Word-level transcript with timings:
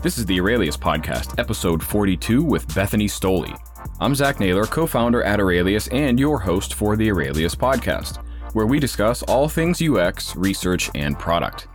This 0.00 0.16
is 0.16 0.26
the 0.26 0.38
Aurelius 0.38 0.76
Podcast, 0.76 1.36
episode 1.40 1.82
42 1.82 2.44
with 2.44 2.72
Bethany 2.72 3.06
Stoley. 3.06 3.58
I'm 3.98 4.14
Zach 4.14 4.38
Naylor, 4.38 4.64
co 4.64 4.86
founder 4.86 5.24
at 5.24 5.40
Aurelius 5.40 5.88
and 5.88 6.20
your 6.20 6.38
host 6.38 6.74
for 6.74 6.94
the 6.94 7.10
Aurelius 7.10 7.56
Podcast, 7.56 8.24
where 8.52 8.66
we 8.66 8.78
discuss 8.78 9.24
all 9.24 9.48
things 9.48 9.82
UX, 9.82 10.36
research, 10.36 10.88
and 10.94 11.18
product. 11.18 11.66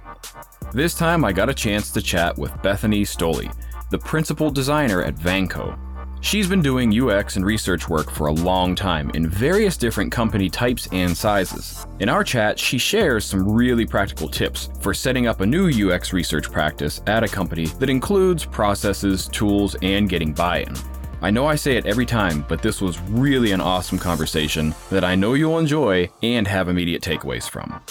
This 0.72 0.96
time 0.96 1.26
I 1.26 1.34
got 1.34 1.50
a 1.50 1.54
chance 1.54 1.92
to 1.92 2.02
chat 2.02 2.38
with 2.38 2.62
Bethany 2.62 3.04
Stoley, 3.04 3.54
the 3.90 4.00
principal 4.00 4.50
designer 4.50 5.04
at 5.04 5.16
Vanco, 5.16 5.78
She's 6.24 6.48
been 6.48 6.62
doing 6.62 6.98
UX 6.98 7.36
and 7.36 7.46
research 7.46 7.90
work 7.90 8.10
for 8.10 8.28
a 8.28 8.32
long 8.32 8.76
time 8.76 9.12
in 9.14 9.30
various 9.30 9.76
different 9.76 10.10
company 10.10 10.50
types 10.50 10.88
and 10.94 11.16
sizes. 11.16 11.86
In 12.00 12.08
our 12.08 12.24
chat, 12.24 12.58
she 12.58 12.78
shares 12.78 13.26
some 13.26 13.48
really 13.48 13.86
practical 13.86 14.30
tips 14.30 14.70
for 14.80 14.94
setting 14.94 15.28
up 15.28 15.42
a 15.42 15.46
new 15.46 15.68
UX 15.68 16.14
research 16.14 16.50
practice 16.50 17.02
at 17.08 17.26
a 17.26 17.28
company 17.28 17.66
that 17.78 17.90
includes 17.90 18.46
processes, 18.46 19.28
tools, 19.28 19.76
and 19.82 20.08
getting 20.08 20.32
buy 20.32 20.60
in. 20.60 20.74
I 21.22 21.30
know 21.30 21.46
I 21.46 21.56
say 21.56 21.76
it 21.76 21.86
every 21.86 22.06
time, 22.06 22.46
but 22.48 22.62
this 22.62 22.80
was 22.80 23.02
really 23.02 23.52
an 23.52 23.62
awesome 23.62 24.00
conversation 24.00 24.74
that 24.92 25.04
I 25.04 25.16
know 25.16 25.34
you'll 25.34 25.60
enjoy 25.60 26.10
and 26.24 26.48
have 26.48 26.70
immediate 26.70 27.02
takeaways 27.02 27.50
from. 27.50 27.82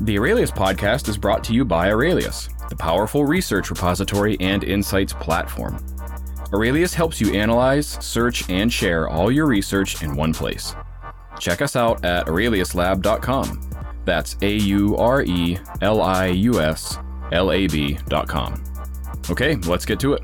The 0.00 0.18
Aurelius 0.18 0.50
podcast 0.50 1.08
is 1.08 1.16
brought 1.16 1.44
to 1.44 1.54
you 1.54 1.64
by 1.64 1.90
Aurelius, 1.90 2.48
the 2.68 2.76
powerful 2.76 3.24
research 3.24 3.70
repository 3.70 4.36
and 4.40 4.64
insights 4.64 5.12
platform. 5.12 5.78
Aurelius 6.52 6.94
helps 6.94 7.20
you 7.20 7.34
analyze, 7.34 7.86
search, 8.04 8.48
and 8.48 8.72
share 8.72 9.08
all 9.08 9.30
your 9.30 9.46
research 9.46 10.02
in 10.02 10.14
one 10.14 10.32
place. 10.32 10.74
Check 11.38 11.60
us 11.60 11.76
out 11.76 12.04
at 12.04 12.26
aureliuslab.com. 12.26 13.70
That's 14.04 14.36
A 14.42 14.56
U 14.56 14.96
R 14.96 15.22
E 15.22 15.58
L 15.82 16.00
I 16.00 16.26
U 16.26 16.60
S 16.60 16.98
L 17.32 17.50
A 17.50 17.66
B.com. 17.66 18.62
Okay, 19.28 19.56
let's 19.56 19.84
get 19.84 19.98
to 20.00 20.12
it. 20.14 20.22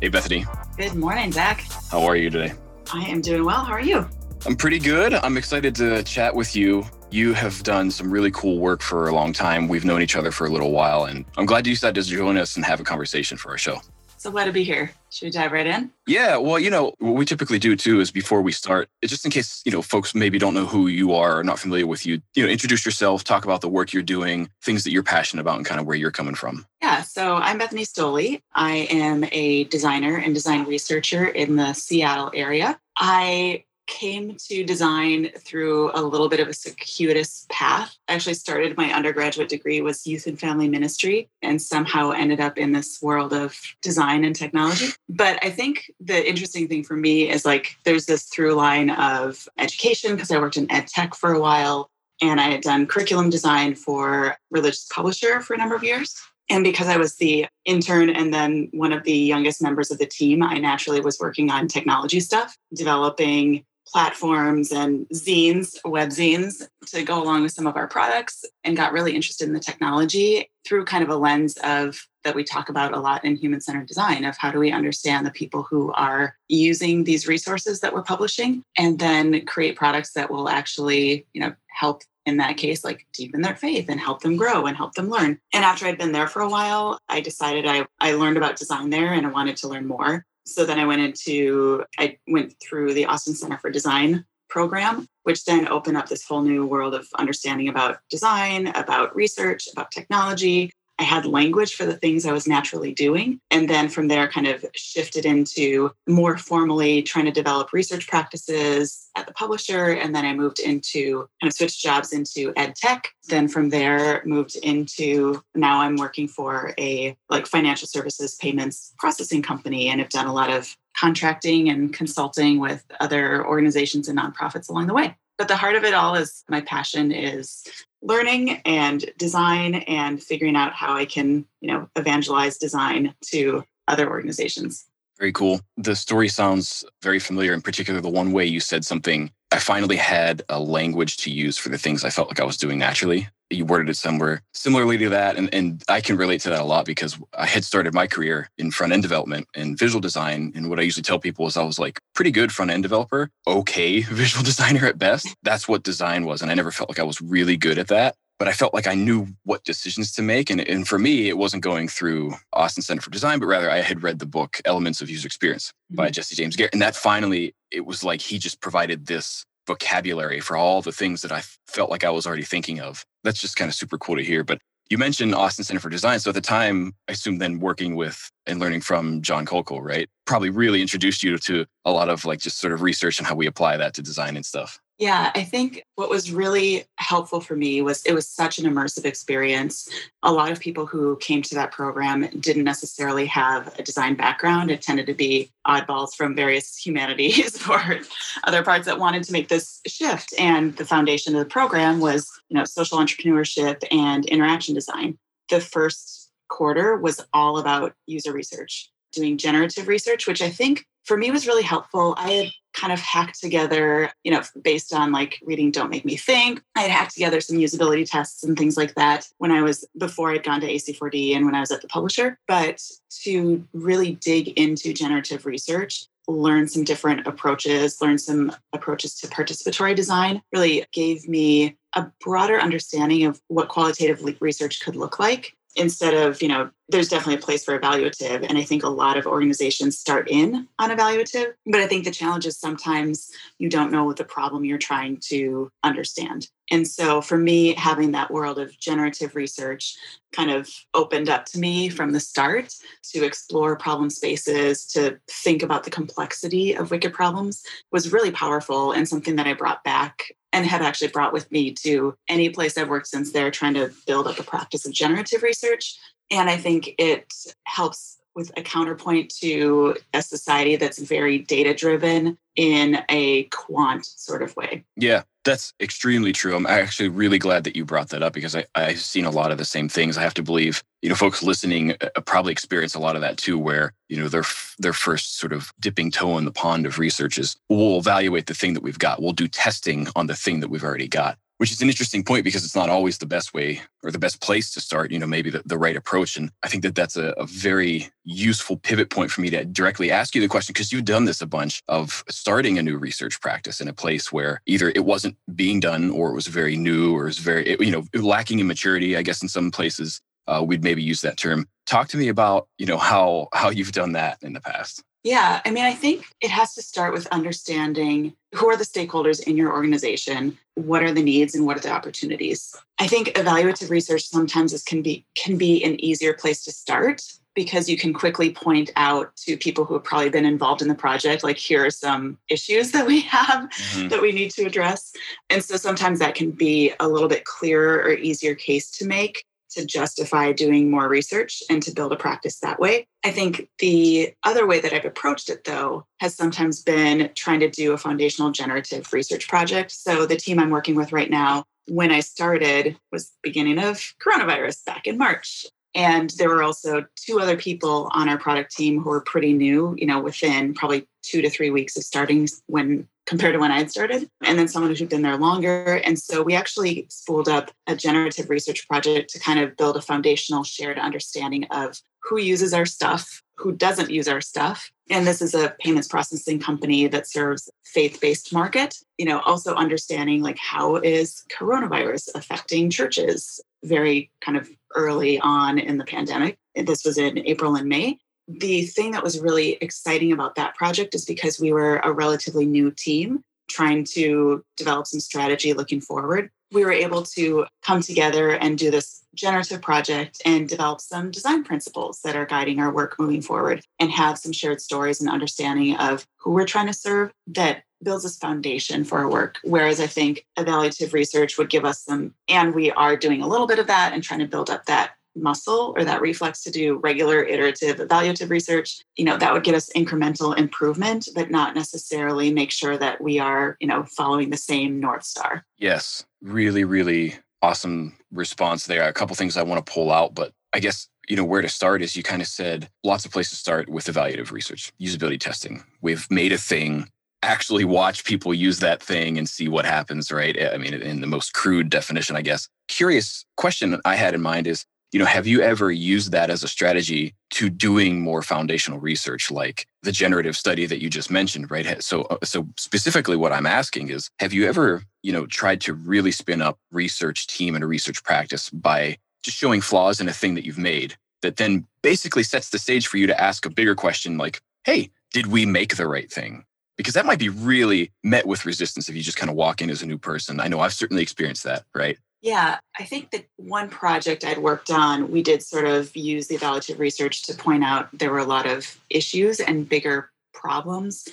Hey, 0.00 0.08
Bethany. 0.08 0.46
Good 0.78 0.94
morning, 0.94 1.30
Zach. 1.30 1.64
How 1.90 2.02
are 2.04 2.16
you 2.16 2.30
today? 2.30 2.54
I 2.92 3.04
am 3.04 3.20
doing 3.20 3.44
well. 3.44 3.64
How 3.64 3.72
are 3.72 3.80
you? 3.80 4.08
I'm 4.46 4.56
pretty 4.56 4.78
good. 4.78 5.14
I'm 5.14 5.36
excited 5.36 5.74
to 5.76 6.02
chat 6.02 6.34
with 6.34 6.56
you. 6.56 6.84
You 7.10 7.32
have 7.34 7.62
done 7.62 7.90
some 7.90 8.10
really 8.10 8.30
cool 8.32 8.58
work 8.58 8.82
for 8.82 9.08
a 9.08 9.14
long 9.14 9.32
time. 9.32 9.68
We've 9.68 9.84
known 9.84 10.02
each 10.02 10.16
other 10.16 10.30
for 10.30 10.46
a 10.46 10.50
little 10.50 10.72
while, 10.72 11.04
and 11.04 11.24
I'm 11.36 11.46
glad 11.46 11.66
you 11.66 11.74
decided 11.74 12.02
to 12.02 12.10
join 12.10 12.36
us 12.36 12.56
and 12.56 12.64
have 12.64 12.80
a 12.80 12.84
conversation 12.84 13.38
for 13.38 13.50
our 13.50 13.58
show. 13.58 13.80
So 14.24 14.30
glad 14.30 14.46
to 14.46 14.52
be 14.52 14.64
here. 14.64 14.90
Should 15.10 15.26
we 15.26 15.30
dive 15.32 15.52
right 15.52 15.66
in? 15.66 15.90
Yeah. 16.06 16.38
Well, 16.38 16.58
you 16.58 16.70
know, 16.70 16.94
what 16.98 17.12
we 17.12 17.26
typically 17.26 17.58
do 17.58 17.76
too 17.76 18.00
is 18.00 18.10
before 18.10 18.40
we 18.40 18.52
start, 18.52 18.88
just 19.04 19.26
in 19.26 19.30
case, 19.30 19.60
you 19.66 19.70
know, 19.70 19.82
folks 19.82 20.14
maybe 20.14 20.38
don't 20.38 20.54
know 20.54 20.64
who 20.64 20.86
you 20.86 21.12
are 21.12 21.38
or 21.38 21.44
not 21.44 21.58
familiar 21.58 21.86
with 21.86 22.06
you, 22.06 22.22
you 22.34 22.42
know, 22.42 22.48
introduce 22.48 22.86
yourself, 22.86 23.22
talk 23.22 23.44
about 23.44 23.60
the 23.60 23.68
work 23.68 23.92
you're 23.92 24.02
doing, 24.02 24.48
things 24.62 24.82
that 24.84 24.92
you're 24.92 25.02
passionate 25.02 25.42
about, 25.42 25.58
and 25.58 25.66
kind 25.66 25.78
of 25.78 25.86
where 25.86 25.94
you're 25.94 26.10
coming 26.10 26.34
from. 26.34 26.64
Yeah. 26.80 27.02
So 27.02 27.34
I'm 27.34 27.58
Bethany 27.58 27.84
Stoley. 27.84 28.40
I 28.54 28.88
am 28.90 29.26
a 29.30 29.64
designer 29.64 30.16
and 30.16 30.32
design 30.32 30.64
researcher 30.64 31.26
in 31.26 31.56
the 31.56 31.74
Seattle 31.74 32.30
area. 32.32 32.80
I 32.96 33.64
came 33.86 34.36
to 34.48 34.64
design 34.64 35.30
through 35.38 35.90
a 35.94 36.02
little 36.02 36.28
bit 36.28 36.40
of 36.40 36.48
a 36.48 36.54
circuitous 36.54 37.46
path. 37.50 37.96
I 38.08 38.14
actually 38.14 38.34
started 38.34 38.76
my 38.76 38.92
undergraduate 38.92 39.48
degree 39.48 39.80
was 39.80 40.06
youth 40.06 40.26
and 40.26 40.38
family 40.38 40.68
ministry 40.68 41.28
and 41.42 41.60
somehow 41.60 42.10
ended 42.10 42.40
up 42.40 42.58
in 42.58 42.72
this 42.72 43.00
world 43.02 43.32
of 43.32 43.58
design 43.82 44.24
and 44.24 44.34
technology. 44.34 44.86
But 45.08 45.38
I 45.42 45.50
think 45.50 45.90
the 46.00 46.28
interesting 46.28 46.68
thing 46.68 46.84
for 46.84 46.96
me 46.96 47.30
is 47.30 47.44
like 47.44 47.76
there's 47.84 48.06
this 48.06 48.24
through 48.24 48.54
line 48.54 48.90
of 48.90 49.48
education 49.58 50.14
because 50.14 50.30
I 50.30 50.38
worked 50.38 50.56
in 50.56 50.70
ed 50.70 50.86
tech 50.86 51.14
for 51.14 51.32
a 51.32 51.40
while 51.40 51.90
and 52.20 52.40
I 52.40 52.50
had 52.50 52.62
done 52.62 52.86
curriculum 52.86 53.30
design 53.30 53.74
for 53.74 54.36
religious 54.50 54.86
publisher 54.92 55.40
for 55.40 55.54
a 55.54 55.58
number 55.58 55.74
of 55.74 55.84
years. 55.84 56.20
And 56.50 56.62
because 56.62 56.88
I 56.88 56.96
was 56.96 57.16
the 57.16 57.46
intern 57.64 58.10
and 58.10 58.32
then 58.32 58.68
one 58.72 58.92
of 58.92 59.04
the 59.04 59.16
youngest 59.16 59.62
members 59.62 59.90
of 59.90 59.98
the 59.98 60.06
team, 60.06 60.42
I 60.42 60.58
naturally 60.58 61.00
was 61.00 61.18
working 61.18 61.50
on 61.50 61.68
technology 61.68 62.20
stuff, 62.20 62.56
developing 62.74 63.64
platforms 63.86 64.72
and 64.72 65.06
zines, 65.10 65.76
web 65.84 66.08
zines 66.08 66.66
to 66.86 67.02
go 67.02 67.22
along 67.22 67.42
with 67.42 67.52
some 67.52 67.66
of 67.66 67.76
our 67.76 67.86
products 67.86 68.44
and 68.64 68.76
got 68.76 68.92
really 68.92 69.14
interested 69.14 69.46
in 69.46 69.54
the 69.54 69.60
technology 69.60 70.50
through 70.66 70.84
kind 70.84 71.04
of 71.04 71.10
a 71.10 71.16
lens 71.16 71.56
of 71.62 72.06
that 72.24 72.34
we 72.34 72.42
talk 72.42 72.68
about 72.70 72.94
a 72.94 73.00
lot 73.00 73.24
in 73.24 73.36
human 73.36 73.60
centered 73.60 73.86
design 73.86 74.24
of 74.24 74.36
how 74.38 74.50
do 74.50 74.58
we 74.58 74.72
understand 74.72 75.26
the 75.26 75.30
people 75.30 75.62
who 75.62 75.92
are 75.92 76.36
using 76.48 77.04
these 77.04 77.28
resources 77.28 77.80
that 77.80 77.92
we're 77.92 78.02
publishing 78.02 78.62
and 78.78 78.98
then 78.98 79.44
create 79.44 79.76
products 79.76 80.12
that 80.12 80.30
will 80.30 80.48
actually, 80.48 81.26
you 81.34 81.40
know, 81.40 81.52
help 81.68 82.02
in 82.26 82.38
that 82.38 82.56
case 82.56 82.84
like 82.84 83.06
deepen 83.12 83.42
their 83.42 83.56
faith 83.56 83.90
and 83.90 84.00
help 84.00 84.22
them 84.22 84.36
grow 84.36 84.66
and 84.66 84.76
help 84.76 84.94
them 84.94 85.10
learn. 85.10 85.38
And 85.52 85.64
after 85.64 85.86
I'd 85.86 85.98
been 85.98 86.12
there 86.12 86.26
for 86.26 86.40
a 86.40 86.48
while, 86.48 86.98
I 87.08 87.20
decided 87.20 87.66
I 87.66 87.86
I 88.00 88.12
learned 88.12 88.38
about 88.38 88.56
design 88.56 88.88
there 88.88 89.12
and 89.12 89.26
I 89.26 89.30
wanted 89.30 89.58
to 89.58 89.68
learn 89.68 89.86
more 89.86 90.24
so 90.46 90.64
then 90.64 90.78
I 90.78 90.84
went 90.84 91.02
into, 91.02 91.84
I 91.98 92.18
went 92.28 92.54
through 92.62 92.94
the 92.94 93.06
Austin 93.06 93.34
Center 93.34 93.58
for 93.58 93.70
Design 93.70 94.24
program, 94.48 95.06
which 95.24 95.44
then 95.44 95.68
opened 95.68 95.96
up 95.96 96.08
this 96.08 96.24
whole 96.24 96.42
new 96.42 96.66
world 96.66 96.94
of 96.94 97.06
understanding 97.18 97.68
about 97.68 97.98
design, 98.10 98.68
about 98.68 99.14
research, 99.16 99.68
about 99.72 99.90
technology, 99.90 100.70
I 100.98 101.02
had 101.02 101.26
language 101.26 101.74
for 101.74 101.84
the 101.84 101.96
things 101.96 102.24
I 102.24 102.32
was 102.32 102.46
naturally 102.46 102.92
doing. 102.92 103.40
And 103.50 103.68
then 103.68 103.88
from 103.88 104.08
there, 104.08 104.28
kind 104.28 104.46
of 104.46 104.64
shifted 104.76 105.26
into 105.26 105.90
more 106.06 106.38
formally 106.38 107.02
trying 107.02 107.24
to 107.24 107.30
develop 107.32 107.72
research 107.72 108.06
practices 108.06 109.10
at 109.16 109.26
the 109.26 109.32
publisher. 109.32 109.90
And 109.90 110.14
then 110.14 110.24
I 110.24 110.34
moved 110.34 110.60
into 110.60 111.28
kind 111.40 111.50
of 111.50 111.52
switched 111.52 111.80
jobs 111.80 112.12
into 112.12 112.52
ed 112.56 112.76
tech. 112.76 113.08
Then 113.28 113.48
from 113.48 113.70
there, 113.70 114.22
moved 114.24 114.56
into 114.56 115.42
now 115.54 115.80
I'm 115.80 115.96
working 115.96 116.28
for 116.28 116.74
a 116.78 117.16
like 117.28 117.46
financial 117.46 117.88
services 117.88 118.36
payments 118.36 118.92
processing 118.98 119.42
company 119.42 119.88
and 119.88 120.00
have 120.00 120.10
done 120.10 120.26
a 120.26 120.32
lot 120.32 120.50
of 120.50 120.76
contracting 120.96 121.68
and 121.68 121.92
consulting 121.92 122.60
with 122.60 122.84
other 123.00 123.44
organizations 123.44 124.08
and 124.08 124.18
nonprofits 124.18 124.68
along 124.68 124.86
the 124.86 124.94
way. 124.94 125.16
But 125.36 125.48
the 125.48 125.56
heart 125.56 125.74
of 125.74 125.84
it 125.84 125.94
all 125.94 126.14
is 126.14 126.44
my 126.48 126.60
passion 126.60 127.10
is 127.10 127.64
learning 128.02 128.60
and 128.64 129.04
design 129.18 129.76
and 129.86 130.22
figuring 130.22 130.56
out 130.56 130.74
how 130.74 130.94
I 130.94 131.04
can, 131.06 131.46
you 131.60 131.72
know, 131.72 131.88
evangelize 131.96 132.58
design 132.58 133.14
to 133.26 133.64
other 133.88 134.08
organizations. 134.08 134.86
Very 135.18 135.32
cool. 135.32 135.60
The 135.76 135.96
story 135.96 136.28
sounds 136.28 136.84
very 137.02 137.18
familiar, 137.18 137.52
in 137.52 137.62
particular, 137.62 138.00
the 138.00 138.08
one 138.08 138.32
way 138.32 138.44
you 138.44 138.60
said 138.60 138.84
something. 138.84 139.30
I 139.54 139.58
finally 139.58 139.96
had 139.96 140.42
a 140.48 140.58
language 140.58 141.16
to 141.18 141.30
use 141.30 141.56
for 141.56 141.68
the 141.68 141.78
things 141.78 142.04
I 142.04 142.10
felt 142.10 142.28
like 142.28 142.40
I 142.40 142.44
was 142.44 142.56
doing 142.56 142.78
naturally 142.78 143.28
you 143.50 143.64
worded 143.64 143.88
it 143.88 143.96
somewhere 143.96 144.42
similarly 144.52 144.98
to 144.98 145.08
that. 145.10 145.36
And, 145.36 145.52
and 145.54 145.82
I 145.88 146.00
can 146.00 146.16
relate 146.16 146.40
to 146.42 146.50
that 146.50 146.60
a 146.60 146.64
lot 146.64 146.86
because 146.86 147.18
I 147.36 147.46
had 147.46 147.64
started 147.64 147.94
my 147.94 148.06
career 148.06 148.50
in 148.58 148.70
front 148.70 148.92
end 148.92 149.02
development 149.02 149.48
and 149.54 149.78
visual 149.78 150.00
design. 150.00 150.52
And 150.54 150.68
what 150.68 150.78
I 150.78 150.82
usually 150.82 151.02
tell 151.02 151.18
people 151.18 151.46
is 151.46 151.56
I 151.56 151.62
was 151.62 151.78
like 151.78 152.00
pretty 152.14 152.30
good 152.30 152.52
front 152.52 152.70
end 152.70 152.82
developer, 152.82 153.30
okay 153.46 154.00
visual 154.02 154.44
designer 154.44 154.86
at 154.86 154.98
best. 154.98 155.34
That's 155.42 155.68
what 155.68 155.82
design 155.82 156.24
was. 156.24 156.42
And 156.42 156.50
I 156.50 156.54
never 156.54 156.70
felt 156.70 156.90
like 156.90 156.98
I 156.98 157.04
was 157.04 157.20
really 157.20 157.56
good 157.56 157.78
at 157.78 157.88
that. 157.88 158.16
But 158.38 158.48
I 158.48 158.52
felt 158.52 158.74
like 158.74 158.86
I 158.86 158.94
knew 158.94 159.28
what 159.44 159.64
decisions 159.64 160.12
to 160.12 160.22
make. 160.22 160.50
And, 160.50 160.60
and 160.60 160.88
for 160.88 160.98
me, 160.98 161.28
it 161.28 161.38
wasn't 161.38 161.62
going 161.62 161.88
through 161.88 162.34
Austin 162.52 162.82
Center 162.82 163.00
for 163.00 163.10
Design, 163.10 163.38
but 163.38 163.46
rather 163.46 163.70
I 163.70 163.80
had 163.80 164.02
read 164.02 164.18
the 164.18 164.26
book 164.26 164.60
Elements 164.64 165.00
of 165.00 165.08
User 165.08 165.26
Experience 165.26 165.72
by 165.90 166.06
mm-hmm. 166.06 166.12
Jesse 166.12 166.34
James 166.34 166.56
Garrett. 166.56 166.72
And 166.72 166.82
that 166.82 166.96
finally, 166.96 167.54
it 167.70 167.86
was 167.86 168.02
like 168.02 168.20
he 168.20 168.38
just 168.38 168.60
provided 168.60 169.06
this 169.06 169.44
vocabulary 169.66 170.40
for 170.40 170.56
all 170.56 170.82
the 170.82 170.92
things 170.92 171.22
that 171.22 171.32
I 171.32 171.42
felt 171.68 171.90
like 171.90 172.04
I 172.04 172.10
was 172.10 172.26
already 172.26 172.42
thinking 172.42 172.80
of. 172.80 173.04
That's 173.22 173.40
just 173.40 173.56
kind 173.56 173.68
of 173.68 173.74
super 173.74 173.98
cool 173.98 174.16
to 174.16 174.24
hear. 174.24 174.44
But 174.44 174.58
you 174.90 174.98
mentioned 174.98 175.34
Austin 175.34 175.64
Center 175.64 175.80
for 175.80 175.88
Design. 175.88 176.20
So 176.20 176.30
at 176.30 176.34
the 176.34 176.40
time, 176.40 176.92
I 177.08 177.12
assume 177.12 177.38
then 177.38 177.58
working 177.58 177.96
with 177.96 178.30
and 178.46 178.60
learning 178.60 178.82
from 178.82 179.22
John 179.22 179.46
Kolko, 179.46 179.80
right? 179.80 180.08
Probably 180.26 180.50
really 180.50 180.82
introduced 180.82 181.22
you 181.22 181.38
to 181.38 181.64
a 181.84 181.90
lot 181.90 182.08
of 182.08 182.24
like 182.24 182.40
just 182.40 182.60
sort 182.60 182.72
of 182.72 182.82
research 182.82 183.18
and 183.18 183.26
how 183.26 183.34
we 183.34 183.46
apply 183.46 183.76
that 183.78 183.94
to 183.94 184.02
design 184.02 184.36
and 184.36 184.44
stuff. 184.44 184.78
Yeah, 184.98 185.32
I 185.34 185.42
think 185.42 185.84
what 185.96 186.08
was 186.08 186.30
really 186.30 186.84
helpful 186.98 187.40
for 187.40 187.56
me 187.56 187.82
was 187.82 188.04
it 188.06 188.12
was 188.12 188.28
such 188.28 188.60
an 188.60 188.72
immersive 188.72 189.04
experience. 189.04 189.88
A 190.22 190.30
lot 190.30 190.52
of 190.52 190.60
people 190.60 190.86
who 190.86 191.16
came 191.16 191.42
to 191.42 191.54
that 191.56 191.72
program 191.72 192.28
didn't 192.38 192.62
necessarily 192.62 193.26
have 193.26 193.76
a 193.76 193.82
design 193.82 194.14
background. 194.14 194.70
It 194.70 194.82
tended 194.82 195.06
to 195.06 195.14
be 195.14 195.50
oddballs 195.66 196.14
from 196.14 196.36
various 196.36 196.76
humanities 196.76 197.68
or 197.68 198.00
other 198.44 198.62
parts 198.62 198.86
that 198.86 199.00
wanted 199.00 199.24
to 199.24 199.32
make 199.32 199.48
this 199.48 199.80
shift. 199.84 200.32
And 200.38 200.76
the 200.76 200.84
foundation 200.84 201.34
of 201.34 201.40
the 201.40 201.50
program 201.50 201.98
was, 201.98 202.30
you 202.48 202.56
know, 202.56 202.64
social 202.64 202.98
entrepreneurship 202.98 203.82
and 203.90 204.24
interaction 204.26 204.76
design. 204.76 205.18
The 205.48 205.60
first 205.60 206.30
quarter 206.48 206.96
was 206.96 207.20
all 207.32 207.58
about 207.58 207.94
user 208.06 208.32
research, 208.32 208.92
doing 209.12 209.38
generative 209.38 209.88
research, 209.88 210.28
which 210.28 210.40
I 210.40 210.50
think 210.50 210.86
for 211.02 211.16
me 211.16 211.32
was 211.32 211.48
really 211.48 211.64
helpful. 211.64 212.14
I 212.16 212.30
had 212.30 212.52
kind 212.74 212.92
of 212.92 213.00
hacked 213.00 213.40
together, 213.40 214.10
you 214.24 214.32
know, 214.32 214.42
based 214.62 214.92
on 214.92 215.12
like 215.12 215.40
reading 215.44 215.70
Don't 215.70 215.90
Make 215.90 216.04
Me 216.04 216.16
Think. 216.16 216.62
I 216.76 216.82
had 216.82 216.90
hacked 216.90 217.14
together 217.14 217.40
some 217.40 217.56
usability 217.56 218.08
tests 218.08 218.42
and 218.44 218.58
things 218.58 218.76
like 218.76 218.94
that 218.94 219.28
when 219.38 219.50
I 219.50 219.62
was 219.62 219.84
before 219.96 220.32
I'd 220.32 220.42
gone 220.42 220.60
to 220.60 220.66
AC4D 220.66 221.34
and 221.34 221.46
when 221.46 221.54
I 221.54 221.60
was 221.60 221.70
at 221.70 221.80
the 221.80 221.88
publisher. 221.88 222.38
But 222.46 222.82
to 223.22 223.66
really 223.72 224.14
dig 224.16 224.48
into 224.58 224.92
generative 224.92 225.46
research, 225.46 226.06
learn 226.26 226.68
some 226.68 226.84
different 226.84 227.26
approaches, 227.26 228.00
learn 228.00 228.18
some 228.18 228.52
approaches 228.72 229.14
to 229.16 229.28
participatory 229.28 229.94
design 229.94 230.42
really 230.52 230.84
gave 230.92 231.28
me 231.28 231.76
a 231.94 232.10
broader 232.20 232.58
understanding 232.58 233.24
of 233.24 233.40
what 233.48 233.68
qualitative 233.68 234.22
research 234.40 234.80
could 234.80 234.96
look 234.96 235.18
like 235.18 235.54
instead 235.76 236.14
of 236.14 236.40
you 236.40 236.48
know 236.48 236.70
there's 236.88 237.08
definitely 237.08 237.36
a 237.36 237.44
place 237.44 237.64
for 237.64 237.78
evaluative. 237.78 238.46
And 238.48 238.58
I 238.58 238.62
think 238.62 238.82
a 238.82 238.88
lot 238.88 239.16
of 239.16 239.26
organizations 239.26 239.98
start 239.98 240.28
in 240.30 240.68
on 240.78 240.90
evaluative. 240.90 241.54
But 241.66 241.80
I 241.80 241.86
think 241.86 242.04
the 242.04 242.10
challenge 242.10 242.46
is 242.46 242.58
sometimes 242.58 243.30
you 243.58 243.68
don't 243.68 243.90
know 243.90 244.12
the 244.12 244.24
problem 244.24 244.64
you're 244.64 244.78
trying 244.78 245.18
to 245.28 245.70
understand. 245.82 246.48
And 246.70 246.86
so 246.88 247.20
for 247.20 247.36
me, 247.36 247.74
having 247.74 248.12
that 248.12 248.30
world 248.30 248.58
of 248.58 248.78
generative 248.78 249.34
research 249.34 249.96
kind 250.32 250.50
of 250.50 250.70
opened 250.94 251.28
up 251.28 251.44
to 251.46 251.58
me 251.58 251.88
from 251.88 252.12
the 252.12 252.20
start 252.20 252.74
to 253.12 253.24
explore 253.24 253.76
problem 253.76 254.10
spaces, 254.10 254.86
to 254.86 255.18
think 255.28 255.62
about 255.62 255.84
the 255.84 255.90
complexity 255.90 256.74
of 256.74 256.90
wicked 256.90 257.12
problems 257.12 257.62
was 257.92 258.12
really 258.12 258.30
powerful 258.30 258.92
and 258.92 259.08
something 259.08 259.36
that 259.36 259.46
I 259.46 259.54
brought 259.54 259.84
back 259.84 260.32
and 260.52 260.64
have 260.66 260.82
actually 260.82 261.08
brought 261.08 261.32
with 261.32 261.50
me 261.50 261.72
to 261.72 262.16
any 262.28 262.48
place 262.48 262.78
I've 262.78 262.88
worked 262.88 263.08
since 263.08 263.32
there, 263.32 263.50
trying 263.50 263.74
to 263.74 263.92
build 264.06 264.26
up 264.26 264.38
a 264.38 264.44
practice 264.44 264.86
of 264.86 264.92
generative 264.92 265.42
research. 265.42 265.98
And 266.30 266.48
I 266.50 266.56
think 266.56 266.94
it 266.98 267.32
helps 267.64 268.18
with 268.34 268.50
a 268.56 268.62
counterpoint 268.62 269.32
to 269.40 269.96
a 270.12 270.20
society 270.20 270.76
that's 270.76 270.98
very 270.98 271.38
data 271.38 271.72
driven 271.72 272.36
in 272.56 272.98
a 273.08 273.44
quant 273.44 274.04
sort 274.04 274.42
of 274.42 274.56
way. 274.56 274.84
Yeah, 274.96 275.22
that's 275.44 275.72
extremely 275.80 276.32
true. 276.32 276.56
I'm 276.56 276.66
actually 276.66 277.08
really 277.08 277.38
glad 277.38 277.64
that 277.64 277.76
you 277.76 277.84
brought 277.84 278.08
that 278.08 278.22
up 278.22 278.32
because 278.32 278.56
I, 278.56 278.64
I've 278.74 279.00
seen 279.00 279.24
a 279.24 279.30
lot 279.30 279.52
of 279.52 279.58
the 279.58 279.64
same 279.64 279.88
things. 279.88 280.16
I 280.16 280.22
have 280.22 280.34
to 280.34 280.42
believe, 280.42 280.82
you 281.02 281.08
know, 281.08 281.14
folks 281.14 281.42
listening 281.42 281.92
uh, 281.92 282.20
probably 282.26 282.52
experience 282.52 282.94
a 282.94 283.00
lot 283.00 283.14
of 283.14 283.22
that 283.22 283.38
too, 283.38 283.58
where, 283.58 283.92
you 284.08 284.16
know, 284.16 284.28
their, 284.28 284.44
their 284.78 284.92
first 284.92 285.38
sort 285.38 285.52
of 285.52 285.72
dipping 285.80 286.10
toe 286.10 286.38
in 286.38 286.44
the 286.44 286.52
pond 286.52 286.86
of 286.86 286.98
research 286.98 287.38
is 287.38 287.56
we'll 287.68 287.98
evaluate 287.98 288.46
the 288.46 288.54
thing 288.54 288.74
that 288.74 288.82
we've 288.82 288.98
got. 288.98 289.22
We'll 289.22 289.32
do 289.32 289.48
testing 289.48 290.08
on 290.16 290.26
the 290.26 290.36
thing 290.36 290.60
that 290.60 290.70
we've 290.70 290.84
already 290.84 291.08
got 291.08 291.38
which 291.58 291.70
is 291.70 291.80
an 291.80 291.88
interesting 291.88 292.24
point 292.24 292.44
because 292.44 292.64
it's 292.64 292.74
not 292.74 292.90
always 292.90 293.18
the 293.18 293.26
best 293.26 293.54
way 293.54 293.80
or 294.02 294.10
the 294.10 294.18
best 294.18 294.40
place 294.40 294.72
to 294.72 294.80
start, 294.80 295.10
you 295.10 295.18
know, 295.18 295.26
maybe 295.26 295.50
the, 295.50 295.62
the 295.64 295.78
right 295.78 295.96
approach. 295.96 296.36
And 296.36 296.50
I 296.62 296.68
think 296.68 296.82
that 296.82 296.94
that's 296.94 297.16
a, 297.16 297.28
a 297.36 297.46
very 297.46 298.08
useful 298.24 298.76
pivot 298.76 299.10
point 299.10 299.30
for 299.30 299.40
me 299.40 299.50
to 299.50 299.64
directly 299.64 300.10
ask 300.10 300.34
you 300.34 300.40
the 300.40 300.48
question 300.48 300.72
because 300.72 300.92
you've 300.92 301.04
done 301.04 301.24
this 301.24 301.40
a 301.40 301.46
bunch 301.46 301.82
of 301.88 302.24
starting 302.28 302.78
a 302.78 302.82
new 302.82 302.96
research 302.98 303.40
practice 303.40 303.80
in 303.80 303.88
a 303.88 303.92
place 303.92 304.32
where 304.32 304.60
either 304.66 304.90
it 304.90 305.04
wasn't 305.04 305.36
being 305.54 305.80
done 305.80 306.10
or 306.10 306.30
it 306.30 306.34
was 306.34 306.46
very 306.46 306.76
new 306.76 307.14
or 307.14 307.22
it 307.22 307.26
was 307.26 307.38
very, 307.38 307.76
you 307.80 307.90
know, 307.90 308.04
lacking 308.14 308.58
in 308.58 308.66
maturity, 308.66 309.16
I 309.16 309.22
guess, 309.22 309.42
in 309.42 309.48
some 309.48 309.70
places. 309.70 310.20
Uh, 310.46 310.62
we'd 310.66 310.84
maybe 310.84 311.02
use 311.02 311.22
that 311.22 311.38
term. 311.38 311.66
Talk 311.86 312.08
to 312.08 312.18
me 312.18 312.28
about, 312.28 312.68
you 312.76 312.84
know, 312.84 312.98
how 312.98 313.48
how 313.54 313.70
you've 313.70 313.92
done 313.92 314.12
that 314.12 314.38
in 314.42 314.52
the 314.52 314.60
past. 314.60 315.02
Yeah, 315.22 315.62
I 315.64 315.70
mean, 315.70 315.84
I 315.84 315.94
think 315.94 316.26
it 316.42 316.50
has 316.50 316.74
to 316.74 316.82
start 316.82 317.14
with 317.14 317.26
understanding 317.28 318.34
who 318.54 318.68
are 318.68 318.76
the 318.76 318.84
stakeholders 318.84 319.42
in 319.42 319.56
your 319.56 319.72
organization, 319.72 320.58
what 320.74 321.02
are 321.02 321.12
the 321.12 321.22
needs 321.22 321.54
and 321.54 321.66
what 321.66 321.76
are 321.76 321.80
the 321.80 321.92
opportunities. 321.92 322.74
I 322.98 323.06
think 323.06 323.28
evaluative 323.28 323.90
research 323.90 324.26
sometimes 324.28 324.72
is, 324.72 324.82
can 324.82 325.02
be 325.02 325.24
can 325.34 325.56
be 325.56 325.82
an 325.84 326.02
easier 326.04 326.34
place 326.34 326.64
to 326.64 326.72
start 326.72 327.22
because 327.54 327.88
you 327.88 327.96
can 327.96 328.12
quickly 328.12 328.50
point 328.50 328.90
out 328.96 329.34
to 329.36 329.56
people 329.56 329.84
who 329.84 329.94
have 329.94 330.02
probably 330.02 330.30
been 330.30 330.44
involved 330.44 330.82
in 330.82 330.88
the 330.88 330.94
project 330.94 331.44
like 331.44 331.56
here 331.56 331.86
are 331.86 331.90
some 331.90 332.36
issues 332.48 332.90
that 332.90 333.06
we 333.06 333.20
have 333.20 333.68
mm-hmm. 333.70 334.08
that 334.08 334.20
we 334.20 334.32
need 334.32 334.50
to 334.50 334.64
address 334.64 335.12
and 335.50 335.62
so 335.62 335.76
sometimes 335.76 336.18
that 336.18 336.34
can 336.34 336.50
be 336.50 336.92
a 336.98 337.08
little 337.08 337.28
bit 337.28 337.44
clearer 337.44 337.98
or 338.02 338.12
easier 338.12 338.56
case 338.56 338.90
to 338.90 339.06
make 339.06 339.44
to 339.74 339.84
justify 339.84 340.52
doing 340.52 340.90
more 340.90 341.08
research 341.08 341.62
and 341.70 341.82
to 341.82 341.92
build 341.92 342.12
a 342.12 342.16
practice 342.16 342.58
that 342.60 342.80
way. 342.80 343.06
I 343.24 343.30
think 343.30 343.68
the 343.78 344.32
other 344.44 344.66
way 344.66 344.80
that 344.80 344.92
I've 344.92 345.04
approached 345.04 345.48
it, 345.48 345.64
though, 345.64 346.06
has 346.20 346.34
sometimes 346.34 346.82
been 346.82 347.30
trying 347.34 347.60
to 347.60 347.70
do 347.70 347.92
a 347.92 347.98
foundational 347.98 348.50
generative 348.50 349.12
research 349.12 349.48
project. 349.48 349.90
So 349.92 350.26
the 350.26 350.36
team 350.36 350.58
I'm 350.58 350.70
working 350.70 350.94
with 350.94 351.12
right 351.12 351.30
now, 351.30 351.64
when 351.86 352.10
I 352.10 352.20
started, 352.20 352.96
was 353.12 353.32
beginning 353.42 353.78
of 353.78 354.14
coronavirus 354.24 354.84
back 354.84 355.06
in 355.06 355.18
March. 355.18 355.66
And 355.94 356.30
there 356.38 356.48
were 356.48 356.62
also 356.62 357.04
two 357.14 357.40
other 357.40 357.56
people 357.56 358.08
on 358.12 358.28
our 358.28 358.38
product 358.38 358.74
team 358.74 359.00
who 359.00 359.10
were 359.10 359.20
pretty 359.20 359.52
new, 359.52 359.94
you 359.96 360.06
know, 360.06 360.20
within 360.20 360.74
probably 360.74 361.06
two 361.22 361.40
to 361.40 361.48
three 361.48 361.70
weeks 361.70 361.96
of 361.96 362.02
starting 362.02 362.48
when 362.66 363.08
compared 363.26 363.54
to 363.54 363.58
when 363.58 363.72
I 363.72 363.78
had 363.78 363.90
started, 363.90 364.28
and 364.42 364.58
then 364.58 364.68
someone 364.68 364.94
who'd 364.94 365.08
been 365.08 365.22
there 365.22 365.36
longer. 365.36 366.00
And 366.04 366.18
so 366.18 366.42
we 366.42 366.54
actually 366.54 367.06
spooled 367.08 367.48
up 367.48 367.70
a 367.86 367.96
generative 367.96 368.50
research 368.50 368.86
project 368.86 369.30
to 369.30 369.40
kind 369.40 369.60
of 369.60 369.76
build 369.76 369.96
a 369.96 370.02
foundational 370.02 370.62
shared 370.64 370.98
understanding 370.98 371.64
of 371.70 372.00
who 372.22 372.38
uses 372.38 372.74
our 372.74 372.86
stuff, 372.86 373.42
who 373.56 373.72
doesn't 373.72 374.10
use 374.10 374.28
our 374.28 374.40
stuff. 374.40 374.90
And 375.10 375.26
this 375.26 375.42
is 375.42 375.54
a 375.54 375.74
payments 375.80 376.08
processing 376.08 376.58
company 376.58 377.06
that 377.08 377.26
serves 377.26 377.70
faith-based 377.84 378.52
market. 378.52 378.96
You 379.18 379.26
know, 379.26 379.40
also 379.40 379.74
understanding 379.74 380.42
like 380.42 380.58
how 380.58 380.96
is 380.96 381.44
coronavirus 381.56 382.28
affecting 382.34 382.90
churches 382.90 383.60
very 383.84 384.30
kind 384.40 384.56
of 384.56 384.68
early 384.94 385.38
on 385.40 385.78
in 385.78 385.98
the 385.98 386.04
pandemic. 386.04 386.56
This 386.74 387.04
was 387.04 387.18
in 387.18 387.38
April 387.46 387.76
and 387.76 387.88
May 387.88 388.18
the 388.48 388.86
thing 388.86 389.12
that 389.12 389.22
was 389.22 389.40
really 389.40 389.78
exciting 389.80 390.32
about 390.32 390.54
that 390.56 390.74
project 390.74 391.14
is 391.14 391.24
because 391.24 391.58
we 391.58 391.72
were 391.72 391.96
a 391.98 392.12
relatively 392.12 392.66
new 392.66 392.90
team 392.90 393.42
trying 393.68 394.04
to 394.04 394.64
develop 394.76 395.06
some 395.06 395.20
strategy 395.20 395.72
looking 395.72 396.00
forward. 396.00 396.50
We 396.72 396.84
were 396.84 396.92
able 396.92 397.22
to 397.22 397.66
come 397.82 398.02
together 398.02 398.50
and 398.50 398.76
do 398.76 398.90
this 398.90 399.24
generative 399.34 399.80
project 399.80 400.42
and 400.44 400.68
develop 400.68 401.00
some 401.00 401.30
design 401.30 401.64
principles 401.64 402.20
that 402.22 402.36
are 402.36 402.46
guiding 402.46 402.80
our 402.80 402.92
work 402.92 403.18
moving 403.18 403.42
forward 403.42 403.82
and 403.98 404.10
have 404.10 404.38
some 404.38 404.52
shared 404.52 404.80
stories 404.80 405.20
and 405.20 405.30
understanding 405.30 405.96
of 405.96 406.26
who 406.36 406.52
we're 406.52 406.66
trying 406.66 406.86
to 406.86 406.92
serve 406.92 407.32
that 407.46 407.84
builds 408.02 408.24
this 408.24 408.36
foundation 408.36 409.02
for 409.02 409.18
our 409.18 409.30
work. 409.30 409.58
Whereas 409.64 410.00
I 410.00 410.06
think 410.06 410.46
evaluative 410.58 411.12
research 411.12 411.56
would 411.56 411.70
give 411.70 411.84
us 411.84 412.02
some, 412.02 412.34
and 412.48 412.74
we 412.74 412.90
are 412.92 413.16
doing 413.16 413.40
a 413.40 413.48
little 413.48 413.66
bit 413.66 413.78
of 413.78 413.86
that 413.86 414.12
and 414.12 414.22
trying 414.22 414.40
to 414.40 414.46
build 414.46 414.68
up 414.68 414.84
that 414.86 415.13
muscle 415.36 415.94
or 415.96 416.04
that 416.04 416.20
reflex 416.20 416.62
to 416.62 416.70
do 416.70 416.98
regular 416.98 417.42
iterative 417.42 417.96
evaluative 417.96 418.50
research 418.50 419.02
you 419.16 419.24
know 419.24 419.36
that 419.36 419.52
would 419.52 419.64
get 419.64 419.74
us 419.74 419.90
incremental 419.94 420.56
improvement 420.56 421.28
but 421.34 421.50
not 421.50 421.74
necessarily 421.74 422.52
make 422.52 422.70
sure 422.70 422.96
that 422.96 423.20
we 423.20 423.38
are 423.38 423.76
you 423.80 423.86
know 423.86 424.04
following 424.04 424.50
the 424.50 424.56
same 424.56 425.00
north 425.00 425.24
star. 425.24 425.64
Yes. 425.78 426.24
Really 426.42 426.84
really 426.84 427.34
awesome 427.62 428.16
response 428.30 428.86
there. 428.86 429.08
A 429.08 429.12
couple 429.12 429.34
things 429.36 429.56
i 429.56 429.62
want 429.62 429.84
to 429.84 429.92
pull 429.92 430.12
out 430.12 430.34
but 430.34 430.52
i 430.72 430.80
guess 430.80 431.08
you 431.28 431.36
know 431.36 431.44
where 431.44 431.62
to 431.62 431.68
start 431.68 432.02
is 432.02 432.16
you 432.16 432.22
kind 432.22 432.42
of 432.42 432.48
said 432.48 432.88
lots 433.02 433.24
of 433.24 433.32
places 433.32 433.52
to 433.52 433.56
start 433.56 433.88
with 433.88 434.06
evaluative 434.06 434.50
research 434.50 434.92
usability 435.00 435.40
testing. 435.40 435.82
We've 436.02 436.30
made 436.30 436.52
a 436.52 436.58
thing. 436.58 437.08
Actually 437.42 437.84
watch 437.84 438.24
people 438.24 438.54
use 438.54 438.78
that 438.80 439.02
thing 439.02 439.36
and 439.36 439.48
see 439.48 439.68
what 439.68 439.84
happens 439.84 440.30
right? 440.30 440.56
I 440.72 440.76
mean 440.76 440.94
in 440.94 441.20
the 441.20 441.26
most 441.26 441.54
crude 441.54 441.90
definition 441.90 442.36
i 442.36 442.42
guess. 442.42 442.68
Curious 442.88 443.44
question 443.56 444.00
i 444.04 444.14
had 444.14 444.34
in 444.34 444.42
mind 444.42 444.66
is 444.66 444.84
you 445.14 445.20
know 445.20 445.26
have 445.26 445.46
you 445.46 445.62
ever 445.62 445.92
used 445.92 446.32
that 446.32 446.50
as 446.50 446.64
a 446.64 446.68
strategy 446.68 447.34
to 447.50 447.70
doing 447.70 448.20
more 448.20 448.42
foundational 448.42 448.98
research 448.98 449.48
like 449.48 449.86
the 450.02 450.10
generative 450.10 450.56
study 450.56 450.86
that 450.86 451.00
you 451.00 451.08
just 451.08 451.30
mentioned 451.30 451.70
right? 451.70 452.02
So 452.02 452.22
uh, 452.22 452.38
so 452.42 452.66
specifically 452.76 453.36
what 453.36 453.52
i'm 453.52 453.64
asking 453.66 454.10
is 454.10 454.28
have 454.40 454.52
you 454.52 454.66
ever 454.66 455.04
you 455.22 455.32
know 455.32 455.46
tried 455.46 455.80
to 455.82 455.94
really 455.94 456.32
spin 456.32 456.60
up 456.60 456.78
research 456.90 457.46
team 457.46 457.76
and 457.76 457.84
a 457.84 457.86
research 457.86 458.24
practice 458.24 458.70
by 458.70 459.16
just 459.44 459.56
showing 459.56 459.80
flaws 459.80 460.20
in 460.20 460.28
a 460.28 460.32
thing 460.32 460.56
that 460.56 460.66
you've 460.66 460.78
made 460.78 461.14
that 461.42 461.56
then 461.58 461.86
basically 462.02 462.42
sets 462.42 462.70
the 462.70 462.78
stage 462.78 463.06
for 463.06 463.18
you 463.18 463.28
to 463.28 463.40
ask 463.40 463.64
a 463.64 463.70
bigger 463.70 463.94
question 463.94 464.36
like 464.36 464.60
hey 464.82 465.10
did 465.34 465.48
we 465.48 465.66
make 465.66 465.96
the 465.96 466.06
right 466.06 466.32
thing? 466.32 466.64
Because 466.96 467.14
that 467.14 467.26
might 467.26 467.40
be 467.40 467.48
really 467.48 468.12
met 468.22 468.46
with 468.46 468.64
resistance 468.64 469.08
if 469.08 469.16
you 469.16 469.22
just 469.22 469.36
kind 469.36 469.50
of 469.50 469.56
walk 469.56 469.82
in 469.82 469.90
as 469.90 470.00
a 470.00 470.06
new 470.06 470.16
person. 470.16 470.60
I 470.60 470.68
know 470.68 470.80
i've 470.80 470.94
certainly 470.94 471.22
experienced 471.22 471.64
that 471.64 471.84
right 471.94 472.18
yeah, 472.44 472.78
I 473.00 473.04
think 473.04 473.30
that 473.30 473.46
one 473.56 473.88
project 473.88 474.44
I'd 474.44 474.58
worked 474.58 474.90
on, 474.90 475.30
we 475.30 475.42
did 475.42 475.62
sort 475.62 475.86
of 475.86 476.14
use 476.14 476.46
the 476.46 476.58
evaluative 476.58 476.98
research 476.98 477.44
to 477.44 477.54
point 477.54 477.82
out 477.82 478.10
there 478.12 478.30
were 478.30 478.38
a 478.38 478.44
lot 478.44 478.66
of 478.66 479.00
issues 479.08 479.60
and 479.60 479.88
bigger 479.88 480.30
problems. 480.52 481.26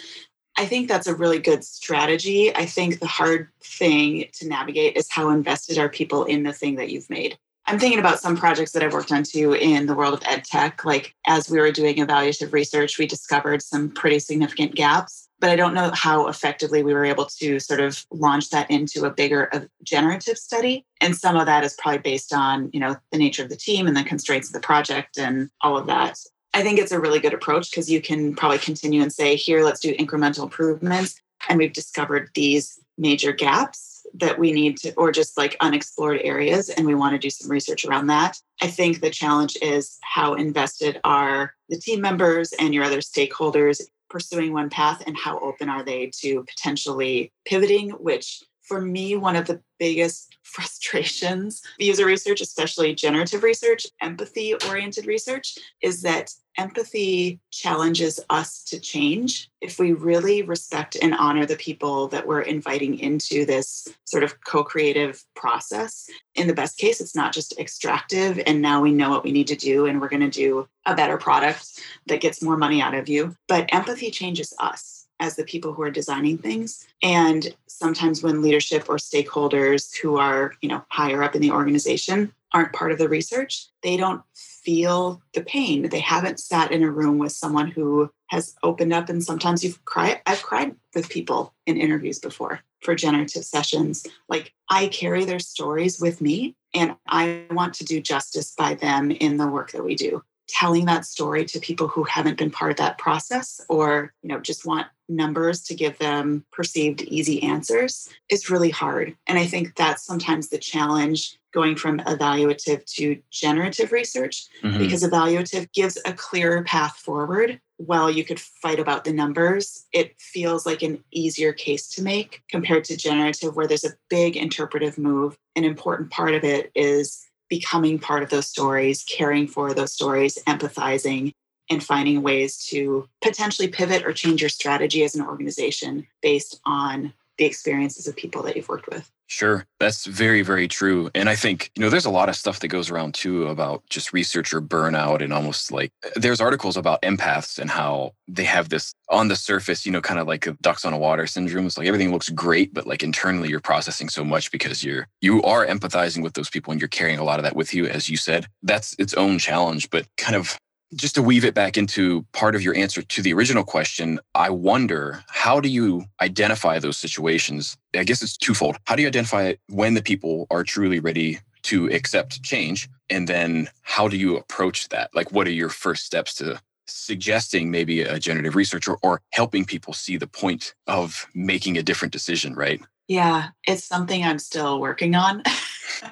I 0.57 0.65
think 0.65 0.87
that's 0.87 1.07
a 1.07 1.13
really 1.13 1.39
good 1.39 1.65
strategy. 1.65 2.55
I 2.55 2.65
think 2.65 3.01
the 3.01 3.07
hard 3.07 3.49
thing 3.61 4.29
to 4.35 4.47
navigate 4.47 4.95
is 4.95 5.11
how 5.11 5.31
invested 5.31 5.77
are 5.77 5.89
people 5.89 6.23
in 6.23 6.43
the 6.43 6.53
thing 6.53 6.75
that 6.75 6.91
you've 6.91 7.09
made. 7.09 7.37
I'm 7.65 7.77
thinking 7.77 7.99
about 7.99 8.21
some 8.21 8.37
projects 8.37 8.71
that 8.71 8.81
I've 8.81 8.93
worked 8.93 9.11
on 9.11 9.23
too 9.23 9.51
in 9.51 9.87
the 9.87 9.93
world 9.93 10.13
of 10.13 10.23
ed 10.25 10.45
tech. 10.45 10.85
Like 10.85 11.13
as 11.27 11.49
we 11.49 11.59
were 11.59 11.73
doing 11.73 11.97
evaluative 11.97 12.53
research, 12.53 12.97
we 12.97 13.05
discovered 13.05 13.61
some 13.61 13.89
pretty 13.89 14.19
significant 14.19 14.75
gaps 14.75 15.27
but 15.41 15.49
I 15.49 15.55
don't 15.55 15.73
know 15.73 15.89
how 15.93 16.27
effectively 16.27 16.83
we 16.83 16.93
were 16.93 17.03
able 17.03 17.25
to 17.25 17.59
sort 17.59 17.79
of 17.81 18.05
launch 18.11 18.51
that 18.51 18.69
into 18.69 19.05
a 19.05 19.09
bigger 19.09 19.49
a 19.51 19.67
generative 19.83 20.37
study. 20.37 20.85
And 21.01 21.17
some 21.17 21.35
of 21.35 21.47
that 21.47 21.63
is 21.63 21.73
probably 21.73 21.97
based 21.97 22.31
on, 22.31 22.69
you 22.71 22.79
know, 22.79 22.95
the 23.11 23.17
nature 23.17 23.41
of 23.41 23.49
the 23.49 23.55
team 23.55 23.87
and 23.87 23.97
the 23.97 24.03
constraints 24.03 24.47
of 24.49 24.53
the 24.53 24.59
project 24.59 25.17
and 25.17 25.49
all 25.61 25.77
of 25.77 25.87
that. 25.87 26.19
I 26.53 26.61
think 26.61 26.77
it's 26.77 26.91
a 26.91 26.99
really 26.99 27.19
good 27.19 27.33
approach 27.33 27.71
because 27.71 27.89
you 27.89 28.01
can 28.01 28.35
probably 28.35 28.59
continue 28.59 29.01
and 29.01 29.11
say, 29.11 29.35
here, 29.35 29.63
let's 29.63 29.79
do 29.79 29.95
incremental 29.95 30.43
improvements. 30.43 31.19
And 31.49 31.57
we've 31.57 31.73
discovered 31.73 32.29
these 32.35 32.79
major 32.99 33.31
gaps 33.31 34.05
that 34.13 34.37
we 34.37 34.51
need 34.51 34.77
to, 34.77 34.93
or 34.93 35.11
just 35.11 35.37
like 35.37 35.55
unexplored 35.59 36.19
areas, 36.23 36.69
and 36.69 36.85
we 36.85 36.93
want 36.93 37.13
to 37.13 37.19
do 37.19 37.29
some 37.29 37.49
research 37.49 37.85
around 37.85 38.07
that. 38.07 38.37
I 38.61 38.67
think 38.67 38.99
the 38.99 39.09
challenge 39.09 39.57
is 39.61 39.97
how 40.03 40.33
invested 40.33 40.99
are 41.03 41.55
the 41.69 41.77
team 41.77 42.01
members 42.01 42.53
and 42.59 42.73
your 42.73 42.83
other 42.83 42.99
stakeholders 42.99 43.81
pursuing 44.11 44.53
one 44.53 44.69
path 44.69 45.01
and 45.07 45.17
how 45.17 45.39
open 45.39 45.69
are 45.69 45.83
they 45.83 46.11
to 46.19 46.43
potentially 46.43 47.31
pivoting, 47.45 47.91
which 47.91 48.43
for 48.61 48.79
me, 48.79 49.15
one 49.15 49.35
of 49.35 49.47
the 49.47 49.61
biggest 49.79 50.37
frustrations, 50.43 51.61
user 51.77 52.05
research, 52.05 52.41
especially 52.41 52.93
generative 52.93 53.43
research, 53.43 53.85
empathy 54.01 54.53
oriented 54.67 55.05
research, 55.05 55.57
is 55.81 56.01
that 56.01 56.29
empathy 56.57 57.39
challenges 57.51 58.19
us 58.29 58.63
to 58.65 58.79
change. 58.79 59.49
If 59.61 59.79
we 59.79 59.93
really 59.93 60.41
respect 60.41 60.97
and 61.01 61.13
honor 61.13 61.45
the 61.45 61.55
people 61.55 62.07
that 62.09 62.27
we're 62.27 62.41
inviting 62.41 62.99
into 62.99 63.45
this 63.45 63.87
sort 64.05 64.23
of 64.23 64.43
co 64.43 64.63
creative 64.63 65.23
process, 65.35 66.09
in 66.35 66.47
the 66.47 66.53
best 66.53 66.77
case, 66.77 67.01
it's 67.01 67.15
not 67.15 67.33
just 67.33 67.57
extractive 67.59 68.41
and 68.45 68.61
now 68.61 68.81
we 68.81 68.91
know 68.91 69.09
what 69.09 69.23
we 69.23 69.31
need 69.31 69.47
to 69.47 69.55
do 69.55 69.85
and 69.85 70.01
we're 70.01 70.09
going 70.09 70.21
to 70.21 70.29
do 70.29 70.67
a 70.85 70.95
better 70.95 71.17
product 71.17 71.79
that 72.07 72.21
gets 72.21 72.41
more 72.41 72.57
money 72.57 72.81
out 72.81 72.93
of 72.93 73.07
you. 73.07 73.35
But 73.47 73.69
empathy 73.73 74.11
changes 74.11 74.53
us 74.59 75.01
as 75.19 75.35
the 75.35 75.43
people 75.43 75.71
who 75.71 75.83
are 75.83 75.91
designing 75.91 76.37
things 76.37 76.87
and 77.03 77.55
sometimes 77.67 78.23
when 78.23 78.41
leadership 78.41 78.89
or 78.89 78.97
stakeholders 78.97 79.95
who 79.95 80.17
are 80.17 80.53
you 80.61 80.67
know 80.67 80.83
higher 80.89 81.21
up 81.21 81.35
in 81.35 81.41
the 81.41 81.51
organization 81.51 82.33
aren't 82.53 82.73
part 82.73 82.91
of 82.91 82.97
the 82.97 83.07
research 83.07 83.67
they 83.83 83.95
don't 83.95 84.23
feel 84.63 85.21
the 85.33 85.43
pain. 85.43 85.89
They 85.89 85.99
haven't 85.99 86.39
sat 86.39 86.71
in 86.71 86.83
a 86.83 86.91
room 86.91 87.17
with 87.17 87.31
someone 87.31 87.71
who 87.71 88.09
has 88.27 88.55
opened 88.63 88.93
up 88.93 89.09
and 89.09 89.23
sometimes 89.23 89.63
you've 89.63 89.83
cried 89.83 90.21
i've 90.25 90.41
cried 90.41 90.73
with 90.95 91.09
people 91.09 91.53
in 91.65 91.77
interviews 91.77 92.17
before 92.17 92.61
for 92.81 92.95
generative 92.95 93.43
sessions. 93.43 94.05
Like 94.29 94.53
i 94.69 94.87
carry 94.87 95.25
their 95.25 95.39
stories 95.39 95.99
with 95.99 96.21
me 96.21 96.55
and 96.73 96.95
i 97.07 97.43
want 97.51 97.73
to 97.75 97.85
do 97.85 98.01
justice 98.01 98.53
by 98.57 98.75
them 98.75 99.11
in 99.11 99.37
the 99.37 99.47
work 99.47 99.71
that 99.71 99.83
we 99.83 99.95
do. 99.95 100.23
Telling 100.47 100.85
that 100.85 101.05
story 101.05 101.45
to 101.45 101.59
people 101.59 101.87
who 101.87 102.03
haven't 102.03 102.37
been 102.37 102.51
part 102.51 102.71
of 102.71 102.77
that 102.77 102.97
process 102.97 103.61
or 103.69 104.13
you 104.21 104.29
know 104.29 104.39
just 104.39 104.65
want 104.65 104.87
numbers 105.09 105.61
to 105.63 105.75
give 105.75 105.97
them 105.97 106.45
perceived 106.53 107.01
easy 107.01 107.43
answers 107.43 108.07
is 108.29 108.49
really 108.49 108.69
hard. 108.69 109.15
And 109.27 109.37
i 109.37 109.45
think 109.45 109.75
that's 109.75 110.05
sometimes 110.05 110.49
the 110.49 110.57
challenge 110.57 111.37
going 111.53 111.75
from 111.75 111.99
evaluative 111.99 112.85
to 112.85 113.21
generative 113.31 113.91
research 113.91 114.47
mm-hmm. 114.63 114.77
because 114.77 115.03
evaluative 115.03 115.71
gives 115.73 115.97
a 116.05 116.13
clearer 116.13 116.63
path 116.63 116.97
forward 116.97 117.59
while 117.77 118.11
you 118.11 118.23
could 118.23 118.39
fight 118.39 118.79
about 118.79 119.03
the 119.03 119.13
numbers 119.13 119.85
it 119.91 120.13
feels 120.19 120.65
like 120.65 120.83
an 120.83 121.03
easier 121.11 121.51
case 121.51 121.87
to 121.87 122.01
make 122.03 122.43
compared 122.49 122.83
to 122.83 122.95
generative 122.95 123.55
where 123.55 123.67
there's 123.67 123.85
a 123.85 123.93
big 124.09 124.37
interpretive 124.37 124.97
move 124.97 125.35
an 125.55 125.63
important 125.63 126.09
part 126.11 126.33
of 126.33 126.43
it 126.43 126.71
is 126.75 127.27
becoming 127.51 127.99
part 127.99 128.23
of 128.23 128.29
those 128.29 128.47
stories, 128.47 129.03
caring 129.03 129.45
for 129.45 129.73
those 129.73 129.91
stories, 129.91 130.39
empathizing, 130.47 131.33
and 131.69 131.83
finding 131.83 132.21
ways 132.21 132.65
to 132.65 133.07
potentially 133.21 133.67
pivot 133.67 134.05
or 134.05 134.13
change 134.13 134.41
your 134.41 134.49
strategy 134.49 135.03
as 135.03 135.15
an 135.15 135.25
organization 135.25 136.07
based 136.21 136.59
on 136.65 137.13
the 137.41 137.47
experiences 137.47 138.07
of 138.07 138.15
people 138.15 138.43
that 138.43 138.55
you've 138.55 138.69
worked 138.69 138.87
with. 138.87 139.11
Sure. 139.25 139.65
That's 139.79 140.05
very, 140.05 140.43
very 140.43 140.67
true. 140.67 141.09
And 141.15 141.27
I 141.27 141.35
think, 141.35 141.71
you 141.75 141.81
know, 141.81 141.89
there's 141.89 142.05
a 142.05 142.11
lot 142.11 142.29
of 142.29 142.35
stuff 142.35 142.59
that 142.59 142.67
goes 142.67 142.91
around 142.91 143.15
too 143.15 143.47
about 143.47 143.81
just 143.89 144.13
researcher 144.13 144.61
burnout 144.61 145.23
and 145.23 145.33
almost 145.33 145.71
like 145.71 145.91
there's 146.15 146.39
articles 146.39 146.77
about 146.77 147.01
empaths 147.01 147.57
and 147.57 147.71
how 147.71 148.13
they 148.27 148.43
have 148.43 148.69
this 148.69 148.93
on 149.09 149.27
the 149.27 149.35
surface, 149.35 149.87
you 149.87 149.91
know, 149.91 150.01
kind 150.01 150.19
of 150.19 150.27
like 150.27 150.47
ducks 150.61 150.85
on 150.85 150.93
a 150.93 150.99
water 150.99 151.25
syndrome. 151.25 151.65
It's 151.65 151.79
like 151.79 151.87
everything 151.87 152.11
looks 152.11 152.29
great, 152.29 152.75
but 152.75 152.85
like 152.85 153.01
internally 153.01 153.49
you're 153.49 153.59
processing 153.59 154.09
so 154.09 154.23
much 154.23 154.51
because 154.51 154.83
you're 154.83 155.07
you 155.21 155.41
are 155.41 155.65
empathizing 155.65 156.21
with 156.21 156.33
those 156.33 156.51
people 156.51 156.71
and 156.71 156.79
you're 156.79 156.89
carrying 156.89 157.17
a 157.17 157.23
lot 157.23 157.39
of 157.39 157.43
that 157.43 157.55
with 157.55 157.73
you, 157.73 157.87
as 157.87 158.07
you 158.07 158.17
said. 158.17 158.45
That's 158.61 158.95
its 158.99 159.15
own 159.15 159.39
challenge. 159.39 159.89
But 159.89 160.05
kind 160.15 160.35
of 160.35 160.59
just 160.95 161.15
to 161.15 161.21
weave 161.21 161.45
it 161.45 161.53
back 161.53 161.77
into 161.77 162.25
part 162.33 162.55
of 162.55 162.61
your 162.61 162.75
answer 162.75 163.01
to 163.01 163.21
the 163.21 163.33
original 163.33 163.63
question, 163.63 164.19
I 164.35 164.49
wonder 164.49 165.23
how 165.29 165.59
do 165.59 165.69
you 165.69 166.03
identify 166.21 166.79
those 166.79 166.97
situations? 166.97 167.77
I 167.95 168.03
guess 168.03 168.21
it's 168.21 168.37
twofold. 168.37 168.77
How 168.85 168.95
do 168.95 169.01
you 169.01 169.07
identify 169.07 169.53
when 169.67 169.93
the 169.93 170.01
people 170.01 170.47
are 170.51 170.63
truly 170.63 170.99
ready 170.99 171.39
to 171.63 171.87
accept 171.91 172.43
change? 172.43 172.89
And 173.09 173.27
then 173.27 173.69
how 173.83 174.07
do 174.07 174.17
you 174.17 174.37
approach 174.37 174.89
that? 174.89 175.09
Like, 175.13 175.31
what 175.31 175.47
are 175.47 175.51
your 175.51 175.69
first 175.69 176.05
steps 176.05 176.33
to 176.35 176.59
suggesting 176.87 177.71
maybe 177.71 178.01
a 178.01 178.19
generative 178.19 178.55
researcher 178.55 178.97
or 179.01 179.21
helping 179.31 179.63
people 179.63 179.93
see 179.93 180.17
the 180.17 180.27
point 180.27 180.73
of 180.87 181.27
making 181.33 181.77
a 181.77 181.83
different 181.83 182.11
decision, 182.11 182.53
right? 182.53 182.81
Yeah, 183.07 183.49
it's 183.65 183.83
something 183.83 184.23
I'm 184.23 184.39
still 184.39 184.79
working 184.79 185.15
on. 185.15 185.43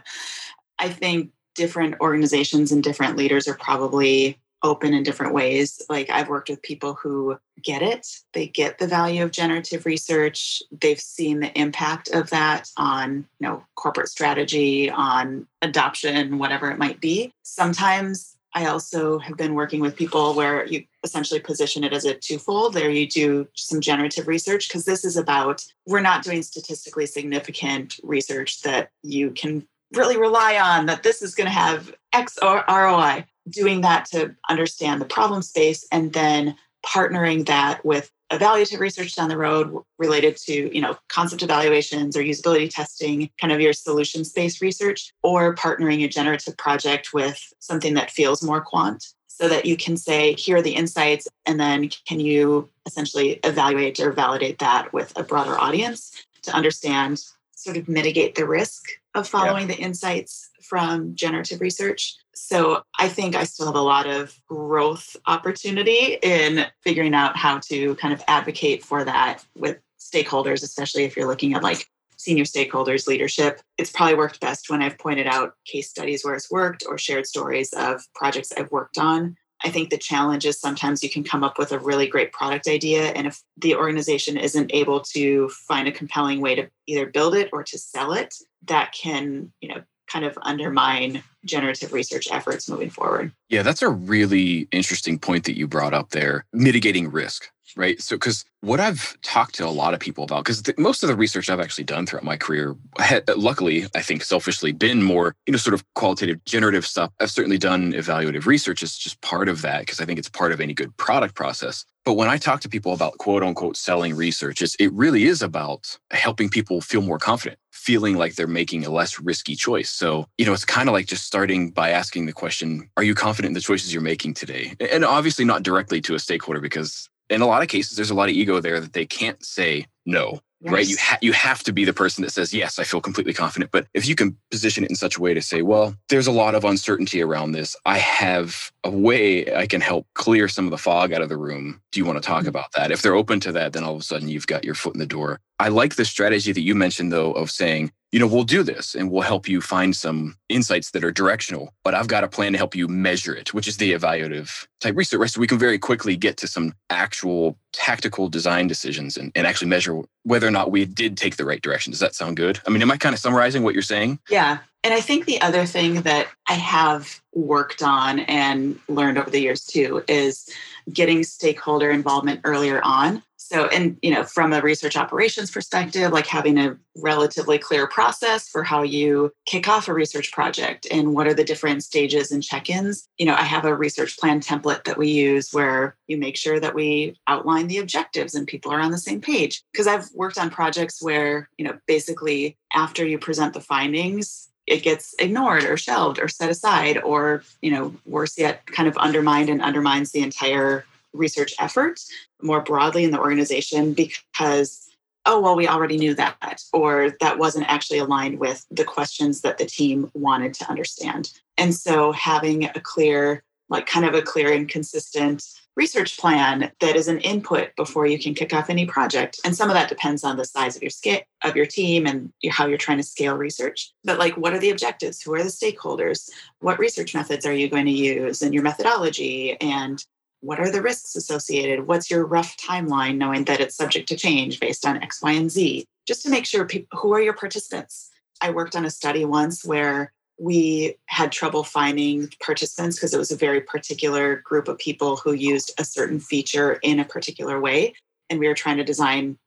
I 0.79 0.89
think 0.89 1.31
different 1.55 1.95
organizations 2.00 2.71
and 2.71 2.81
different 2.81 3.17
leaders 3.17 3.48
are 3.48 3.55
probably 3.55 4.39
open 4.63 4.93
in 4.93 5.03
different 5.03 5.33
ways. 5.33 5.81
Like 5.89 6.09
I've 6.09 6.29
worked 6.29 6.49
with 6.49 6.61
people 6.61 6.93
who 6.93 7.37
get 7.63 7.81
it, 7.81 8.07
they 8.33 8.47
get 8.47 8.77
the 8.77 8.87
value 8.87 9.23
of 9.23 9.31
generative 9.31 9.85
research, 9.85 10.63
they've 10.71 10.99
seen 10.99 11.39
the 11.39 11.57
impact 11.59 12.09
of 12.09 12.29
that 12.29 12.69
on, 12.77 13.25
you 13.39 13.47
know, 13.47 13.63
corporate 13.75 14.09
strategy, 14.09 14.89
on 14.89 15.47
adoption, 15.61 16.37
whatever 16.37 16.71
it 16.71 16.77
might 16.77 17.01
be. 17.01 17.33
Sometimes 17.43 18.35
I 18.55 18.65
also 18.65 19.19
have 19.19 19.37
been 19.37 19.53
working 19.53 19.79
with 19.79 19.95
people 19.95 20.33
where 20.33 20.65
you 20.65 20.83
essentially 21.03 21.39
position 21.39 21.83
it 21.83 21.93
as 21.93 22.05
a 22.05 22.15
twofold. 22.15 22.73
There 22.73 22.89
you 22.89 23.07
do 23.07 23.47
some 23.55 23.79
generative 23.79 24.27
research 24.27 24.67
because 24.67 24.85
this 24.85 25.05
is 25.05 25.17
about 25.17 25.63
we're 25.85 26.01
not 26.01 26.23
doing 26.23 26.41
statistically 26.41 27.05
significant 27.05 27.99
research 28.03 28.61
that 28.61 28.89
you 29.03 29.31
can 29.31 29.67
really 29.93 30.17
rely 30.17 30.57
on 30.57 30.85
that 30.87 31.03
this 31.03 31.21
is 31.21 31.35
going 31.35 31.45
to 31.45 31.51
have 31.51 31.93
X 32.13 32.37
or 32.41 32.63
ROI 32.67 33.25
doing 33.50 33.81
that 33.81 34.05
to 34.05 34.36
understand 34.50 35.01
the 35.01 35.05
problem 35.05 35.41
space 35.41 35.86
and 35.91 36.13
then 36.13 36.55
partnering 36.86 37.46
that 37.46 37.84
with 37.84 38.12
evaluative 38.31 38.79
research 38.79 39.15
down 39.15 39.27
the 39.27 39.38
road 39.38 39.75
related 39.98 40.38
to 40.38 40.74
you 40.74 40.81
know 40.81 40.96
concept 41.08 41.41
evaluations 41.41 42.15
or 42.15 42.22
usability 42.22 42.69
testing 42.69 43.29
kind 43.41 43.51
of 43.51 43.60
your 43.60 43.74
solution 43.74 44.24
based 44.36 44.62
research 44.62 45.12
or 45.24 45.55
partnering 45.55 46.03
a 46.03 46.08
generative 46.08 46.55
project 46.58 47.13
with 47.13 47.41
something 47.60 47.96
that 47.96 48.12
feels 48.12 48.43
more 48.43 48.62
quant 48.62 49.13
so 49.27 49.48
that 49.48 49.65
you 49.65 49.75
can 49.75 49.98
say 49.98 50.34
here 50.34 50.58
are 50.58 50.62
the 50.62 50.75
insights 50.75 51.27
and 51.46 51.60
then 51.60 51.89
can 52.08 52.19
you 52.19 52.69
essentially 52.86 53.39
evaluate 53.43 54.00
or 54.00 54.12
validate 54.12 54.60
that 54.60 54.93
with 54.93 55.12
a 55.17 55.24
broader 55.24 55.60
audience 55.60 56.12
to 56.43 56.51
understand 56.51 57.24
sort 57.55 57.77
of 57.77 57.89
mitigate 57.89 58.36
the 58.36 58.46
risk 58.46 58.99
of 59.15 59.27
following 59.27 59.69
yeah. 59.69 59.75
the 59.75 59.81
insights 59.81 60.49
from 60.61 61.15
generative 61.15 61.61
research 61.61 62.15
so 62.39 62.83
I 62.97 63.09
think 63.09 63.35
I 63.35 63.43
still 63.43 63.65
have 63.65 63.75
a 63.75 63.81
lot 63.81 64.07
of 64.07 64.33
growth 64.47 65.15
opportunity 65.27 66.17
in 66.23 66.65
figuring 66.81 67.13
out 67.13 67.35
how 67.35 67.59
to 67.65 67.95
kind 67.95 68.13
of 68.13 68.23
advocate 68.27 68.83
for 68.83 69.03
that 69.03 69.45
with 69.55 69.77
stakeholders, 69.99 70.63
especially 70.63 71.03
if 71.03 71.17
you're 71.17 71.27
looking 71.27 71.53
at 71.53 71.63
like 71.63 71.85
senior 72.17 72.45
stakeholders 72.45 73.07
leadership. 73.07 73.61
It's 73.77 73.91
probably 73.91 74.15
worked 74.15 74.39
best 74.39 74.69
when 74.69 74.81
I've 74.81 74.97
pointed 74.97 75.27
out 75.27 75.53
case 75.65 75.89
studies 75.89 76.23
where 76.23 76.33
it's 76.33 76.49
worked 76.49 76.83
or 76.87 76.97
shared 76.97 77.27
stories 77.27 77.73
of 77.73 78.01
projects 78.15 78.53
I've 78.55 78.71
worked 78.71 78.97
on. 78.97 79.35
I 79.63 79.69
think 79.69 79.89
the 79.89 79.97
challenge 79.97 80.45
is 80.45 80.59
sometimes 80.59 81.03
you 81.03 81.09
can 81.09 81.23
come 81.23 81.43
up 81.43 81.59
with 81.59 81.71
a 81.71 81.79
really 81.79 82.07
great 82.07 82.31
product 82.31 82.67
idea. 82.67 83.07
And 83.07 83.27
if 83.27 83.41
the 83.57 83.75
organization 83.75 84.37
isn't 84.37 84.73
able 84.73 85.01
to 85.01 85.49
find 85.49 85.87
a 85.87 85.91
compelling 85.91 86.39
way 86.39 86.55
to 86.55 86.69
either 86.87 87.07
build 87.07 87.35
it 87.35 87.49
or 87.51 87.63
to 87.63 87.77
sell 87.77 88.13
it, 88.13 88.33
that 88.65 88.93
can, 88.93 89.51
you 89.59 89.69
know, 89.69 89.81
kind 90.11 90.25
of 90.25 90.37
undermine 90.41 91.23
generative 91.45 91.93
research 91.93 92.27
efforts 92.31 92.67
moving 92.69 92.89
forward. 92.89 93.31
Yeah, 93.49 93.63
that's 93.63 93.81
a 93.81 93.89
really 93.89 94.67
interesting 94.71 95.19
point 95.19 95.45
that 95.45 95.57
you 95.57 95.67
brought 95.67 95.93
up 95.93 96.09
there 96.09 96.45
mitigating 96.51 97.11
risk, 97.11 97.49
right? 97.77 98.01
So, 98.01 98.15
because 98.15 98.43
what 98.61 98.79
I've 98.79 99.19
talked 99.21 99.55
to 99.55 99.65
a 99.65 99.69
lot 99.69 99.93
of 99.93 99.99
people 99.99 100.23
about, 100.25 100.43
because 100.43 100.61
most 100.77 101.03
of 101.03 101.07
the 101.07 101.15
research 101.15 101.49
I've 101.49 101.59
actually 101.61 101.85
done 101.85 102.05
throughout 102.05 102.25
my 102.25 102.35
career, 102.35 102.75
had, 102.97 103.29
luckily, 103.37 103.85
I 103.95 104.01
think 104.01 104.23
selfishly, 104.23 104.71
been 104.73 105.01
more, 105.01 105.35
you 105.45 105.53
know, 105.53 105.57
sort 105.57 105.73
of 105.73 105.83
qualitative, 105.95 106.43
generative 106.45 106.85
stuff. 106.85 107.11
I've 107.19 107.31
certainly 107.31 107.57
done 107.57 107.93
evaluative 107.93 108.45
research 108.45 108.83
as 108.83 108.97
just 108.97 109.21
part 109.21 109.47
of 109.47 109.61
that, 109.61 109.81
because 109.81 110.01
I 110.01 110.05
think 110.05 110.19
it's 110.19 110.29
part 110.29 110.51
of 110.51 110.59
any 110.59 110.73
good 110.73 110.95
product 110.97 111.35
process. 111.35 111.85
But 112.05 112.13
when 112.13 112.27
I 112.27 112.37
talk 112.37 112.61
to 112.61 112.69
people 112.69 112.93
about 112.93 113.17
quote 113.19 113.43
unquote 113.43 113.77
selling 113.77 114.15
research, 114.15 114.61
it's, 114.61 114.75
it 114.75 114.91
really 114.93 115.25
is 115.25 115.41
about 115.41 115.97
helping 116.11 116.49
people 116.49 116.81
feel 116.81 117.01
more 117.01 117.19
confident, 117.19 117.59
feeling 117.79 118.17
like 118.17 118.36
they're 118.36 118.45
making 118.45 118.86
a 118.86 118.89
less 118.89 119.19
risky 119.19 119.55
choice. 119.55 119.89
So, 119.89 120.25
you 120.38 120.45
know, 120.45 120.53
it's 120.53 120.65
kind 120.65 120.89
of 120.89 120.93
like 120.93 121.07
just 121.07 121.25
starting 121.25 121.71
by 121.71 121.91
asking 121.91 122.25
the 122.25 122.33
question, 122.33 122.89
are 122.98 123.03
you 123.03 123.15
confident 123.15 123.51
in 123.51 123.53
the 123.53 123.62
choices 123.62 123.93
you're 123.93 124.01
making 124.03 124.33
today? 124.33 124.74
And 124.91 125.05
obviously 125.05 125.45
not 125.45 125.63
directly 125.63 126.01
to 126.01 126.13
a 126.13 126.19
stakeholder 126.19 126.59
because 126.59 127.09
in 127.29 127.41
a 127.41 127.48
lot 127.48 127.62
of 127.62 127.69
cases, 127.69 127.95
there's 127.95 128.09
a 128.09 128.15
lot 128.15 128.29
of 128.29 128.36
ego 128.36 128.59
there 128.59 128.81
that 128.81 128.93
they 128.93 129.05
can't 129.05 129.43
say 129.43 129.86
no. 130.05 130.41
Yes. 130.61 130.73
Right. 130.73 130.87
You 130.87 130.97
ha- 130.99 131.17
you 131.21 131.31
have 131.31 131.63
to 131.63 131.71
be 131.71 131.85
the 131.85 131.93
person 131.93 132.21
that 132.23 132.31
says, 132.31 132.53
yes, 132.53 132.79
I 132.79 132.83
feel 132.83 132.99
completely 132.99 133.33
confident. 133.33 133.71
But 133.71 133.87
if 133.93 134.07
you 134.07 134.15
can 134.15 134.37
position 134.51 134.83
it 134.83 134.89
in 134.89 134.95
such 134.95 135.15
a 135.15 135.21
way 135.21 135.33
to 135.33 135.41
say, 135.41 135.61
well, 135.61 135.95
there's 136.09 136.27
a 136.27 136.33
lot 136.33 136.53
of 136.53 136.65
uncertainty 136.65 137.21
around 137.21 137.53
this. 137.53 137.77
I 137.85 137.97
have 137.97 138.71
a 138.83 138.89
way 138.89 139.55
I 139.55 139.67
can 139.67 139.79
help 139.79 140.05
clear 140.15 140.49
some 140.49 140.65
of 140.65 140.71
the 140.71 140.77
fog 140.77 141.13
out 141.13 141.21
of 141.21 141.29
the 141.29 141.37
room. 141.37 141.81
Do 141.93 141.99
you 141.99 142.05
want 142.05 142.21
to 142.21 142.27
talk 142.27 142.41
mm-hmm. 142.41 142.49
about 142.49 142.73
that? 142.73 142.91
If 142.91 143.01
they're 143.01 143.15
open 143.15 143.39
to 143.41 143.53
that, 143.53 143.71
then 143.71 143.85
all 143.85 143.95
of 143.95 144.01
a 144.01 144.03
sudden 144.03 144.27
you've 144.27 144.47
got 144.47 144.65
your 144.65 144.75
foot 144.75 144.95
in 144.95 144.99
the 144.99 145.05
door. 145.05 145.39
I 145.59 145.69
like 145.69 145.95
the 145.95 146.05
strategy 146.05 146.51
that 146.51 146.61
you 146.61 146.75
mentioned, 146.75 147.11
though, 147.11 147.31
of 147.31 147.51
saying, 147.51 147.91
you 148.11 148.19
know, 148.19 148.27
we'll 148.27 148.43
do 148.43 148.63
this 148.63 148.95
and 148.95 149.11
we'll 149.11 149.21
help 149.21 149.47
you 149.47 149.61
find 149.61 149.95
some 149.95 150.35
insights 150.49 150.91
that 150.91 151.03
are 151.03 151.11
directional, 151.11 151.73
but 151.83 151.93
I've 151.93 152.07
got 152.07 152.23
a 152.23 152.27
plan 152.27 152.53
to 152.53 152.57
help 152.57 152.75
you 152.75 152.87
measure 152.87 153.35
it, 153.35 153.53
which 153.53 153.67
is 153.67 153.77
the 153.77 153.93
evaluative 153.93 154.67
type 154.79 154.95
research. 154.95 155.19
Right? 155.19 155.29
So 155.29 155.39
we 155.39 155.47
can 155.47 155.59
very 155.59 155.77
quickly 155.77 156.17
get 156.17 156.37
to 156.37 156.47
some 156.47 156.73
actual 156.89 157.57
tactical 157.71 158.27
design 158.27 158.67
decisions 158.67 159.15
and, 159.15 159.31
and 159.35 159.45
actually 159.45 159.67
measure 159.67 160.01
whether 160.23 160.47
or 160.47 160.51
not 160.51 160.71
we 160.71 160.85
did 160.85 161.17
take 161.17 161.37
the 161.37 161.45
right 161.45 161.61
direction. 161.61 161.91
Does 161.91 161.99
that 161.99 162.15
sound 162.15 162.37
good? 162.37 162.59
I 162.65 162.71
mean, 162.71 162.81
am 162.81 162.91
I 162.91 162.97
kind 162.97 163.13
of 163.13 163.19
summarizing 163.19 163.63
what 163.63 163.73
you're 163.73 163.83
saying? 163.83 164.19
Yeah. 164.29 164.59
And 164.83 164.93
I 164.93 165.01
think 165.01 165.25
the 165.25 165.41
other 165.41 165.65
thing 165.65 166.01
that 166.03 166.27
I 166.47 166.53
have 166.53 167.21
worked 167.33 167.83
on 167.83 168.19
and 168.21 168.79
learned 168.87 169.17
over 169.17 169.29
the 169.29 169.41
years 169.41 169.65
too 169.65 170.03
is 170.07 170.49
getting 170.91 171.23
stakeholder 171.23 171.91
involvement 171.91 172.41
earlier 172.43 172.81
on. 172.83 173.21
So, 173.51 173.65
and 173.65 173.98
you 174.03 174.13
know, 174.13 174.24
from 174.24 174.53
a 174.53 174.62
research 174.62 174.96
operations 174.96 175.50
perspective, 175.50 176.12
like 176.12 176.27
having 176.27 176.60
a 176.60 176.77
relatively 176.96 177.58
clear 177.58 177.88
process 177.88 178.48
for 178.48 178.63
how 178.63 178.84
you 178.84 179.32
kick 179.48 179.68
off 179.68 179.88
a 179.88 179.94
research 179.94 180.32
project 180.32 180.86
and 180.91 181.15
what 181.15 181.25
are 181.25 181.34
the 181.34 181.44
different 181.44 181.84
stages 181.84 182.32
and 182.32 182.44
check-ins. 182.44 183.10
You 183.18 183.25
know, 183.25 183.34
I 183.34 183.41
have 183.41 183.65
a 183.65 183.74
research 183.74 184.20
plan 184.20 184.39
template 184.39 184.84
that 184.84 185.00
we 185.00 185.10
use 185.10 185.51
where 185.51 185.98
you 186.06 186.18
make 186.18 186.38
sure 186.38 186.60
that 186.60 186.75
we 186.75 187.15
outline 187.25 187.68
the 187.68 187.79
objectives 187.79 188.36
and 188.36 188.46
people 188.46 188.72
are 188.72 188.82
on 188.82 188.91
the 188.91 189.00
same 189.00 189.20
page. 189.20 189.63
Because 189.72 189.88
I've 189.88 190.12
worked 190.13 190.38
on 190.38 190.51
projects 190.51 191.01
where, 191.01 191.50
you 191.58 191.65
know, 191.65 191.79
basically 191.88 192.56
after 192.75 193.03
you 193.03 193.18
present 193.18 193.56
the 193.56 193.62
findings, 193.62 194.48
it 194.68 194.84
gets 194.84 195.15
ignored 195.18 195.63
or 195.63 195.75
shelved 195.75 196.20
or 196.20 196.27
set 196.27 196.51
aside 196.51 197.00
or 197.00 197.41
you 197.63 197.72
know 197.72 197.96
worse 198.06 198.38
yet 198.38 198.63
kind 198.68 198.88
of 198.88 198.96
undermined 198.98 199.50
and 199.50 199.63
undermines 199.63 200.12
the 200.12 200.20
entire 200.20 200.86
research 201.13 201.53
effort 201.59 201.99
more 202.41 202.61
broadly 202.61 203.03
in 203.03 203.11
the 203.11 203.19
organization 203.19 203.93
because 203.93 204.87
oh 205.25 205.39
well 205.39 205.55
we 205.55 205.67
already 205.67 205.97
knew 205.97 206.13
that 206.13 206.61
or 206.73 207.15
that 207.19 207.37
wasn't 207.37 207.65
actually 207.67 207.99
aligned 207.99 208.39
with 208.39 208.65
the 208.71 208.83
questions 208.83 209.41
that 209.41 209.57
the 209.57 209.65
team 209.65 210.09
wanted 210.13 210.53
to 210.53 210.69
understand 210.69 211.31
and 211.57 211.73
so 211.73 212.11
having 212.11 212.65
a 212.65 212.81
clear 212.81 213.43
like 213.69 213.85
kind 213.85 214.05
of 214.05 214.13
a 214.13 214.21
clear 214.21 214.51
and 214.51 214.67
consistent 214.67 215.43
research 215.75 216.17
plan 216.17 216.69
that 216.81 216.95
is 216.97 217.07
an 217.07 217.19
input 217.19 217.73
before 217.77 218.05
you 218.05 218.19
can 218.19 218.33
kick 218.33 218.53
off 218.53 218.69
any 218.69 218.85
project. 218.85 219.39
And 219.45 219.55
some 219.55 219.69
of 219.69 219.75
that 219.75 219.87
depends 219.87 220.25
on 220.25 220.35
the 220.35 220.43
size 220.43 220.75
of 220.75 220.81
your 220.81 220.89
scale 220.89 221.21
of 221.45 221.55
your 221.55 221.65
team 221.65 222.05
and 222.05 222.33
how 222.49 222.67
you're 222.67 222.77
trying 222.77 222.97
to 222.97 223.03
scale 223.03 223.35
research. 223.35 223.93
But 224.03 224.19
like 224.19 224.35
what 224.35 224.53
are 224.53 224.59
the 224.59 224.71
objectives? 224.71 225.21
Who 225.21 225.33
are 225.35 225.43
the 225.43 225.49
stakeholders? 225.49 226.29
What 226.59 226.79
research 226.79 227.15
methods 227.15 227.45
are 227.45 227.53
you 227.53 227.69
going 227.69 227.85
to 227.85 227.91
use 227.91 228.41
and 228.41 228.53
your 228.53 228.63
methodology? 228.63 229.55
And 229.61 230.03
what 230.41 230.60
are 230.60 230.72
the 230.72 230.81
risks 230.81 231.15
associated? 231.15 231.88
What's 231.88 232.10
your 232.10 232.25
rough 232.25 232.55
timeline, 232.58 233.17
knowing 233.17 233.43
that 233.46 233.60
it's 233.60 233.75
subject 233.75 234.08
to 234.10 234.15
change 234.15 234.60
based 234.60 234.86
on 234.86 235.01
X, 235.01 235.22
Y, 235.22 235.31
and 235.31 235.51
Z? 235.51 235.86
Just 236.08 236.24
to 236.24 236.29
make 236.29 236.46
sure 236.46 236.67
who 236.93 237.13
are 237.13 237.22
your 237.22 237.34
participants? 237.34 238.10
I 238.41 238.51
worked 238.51 238.75
on 238.75 238.86
a 238.86 238.89
study 238.89 239.25
once 239.25 239.65
where 239.65 240.13
we 240.39 240.96
had 241.08 241.31
trouble 241.31 241.63
finding 241.63 242.29
participants 242.43 242.96
because 242.96 243.13
it 243.13 243.17
was 243.17 243.31
a 243.31 243.36
very 243.36 243.62
particular 243.62 244.38
group 244.46 244.67
of 244.67 244.77
people 244.77 245.17
who 245.17 245.34
used 245.34 245.74
a 245.77 245.84
certain 245.84 246.19
feature 246.19 246.74
in 246.81 247.00
a 247.00 247.05
particular 247.05 247.60
way 247.60 247.93
and 248.29 248.39
we 248.39 248.48
were 248.48 248.53
trying 248.53 248.77
to 248.77 248.84
design 248.84 249.38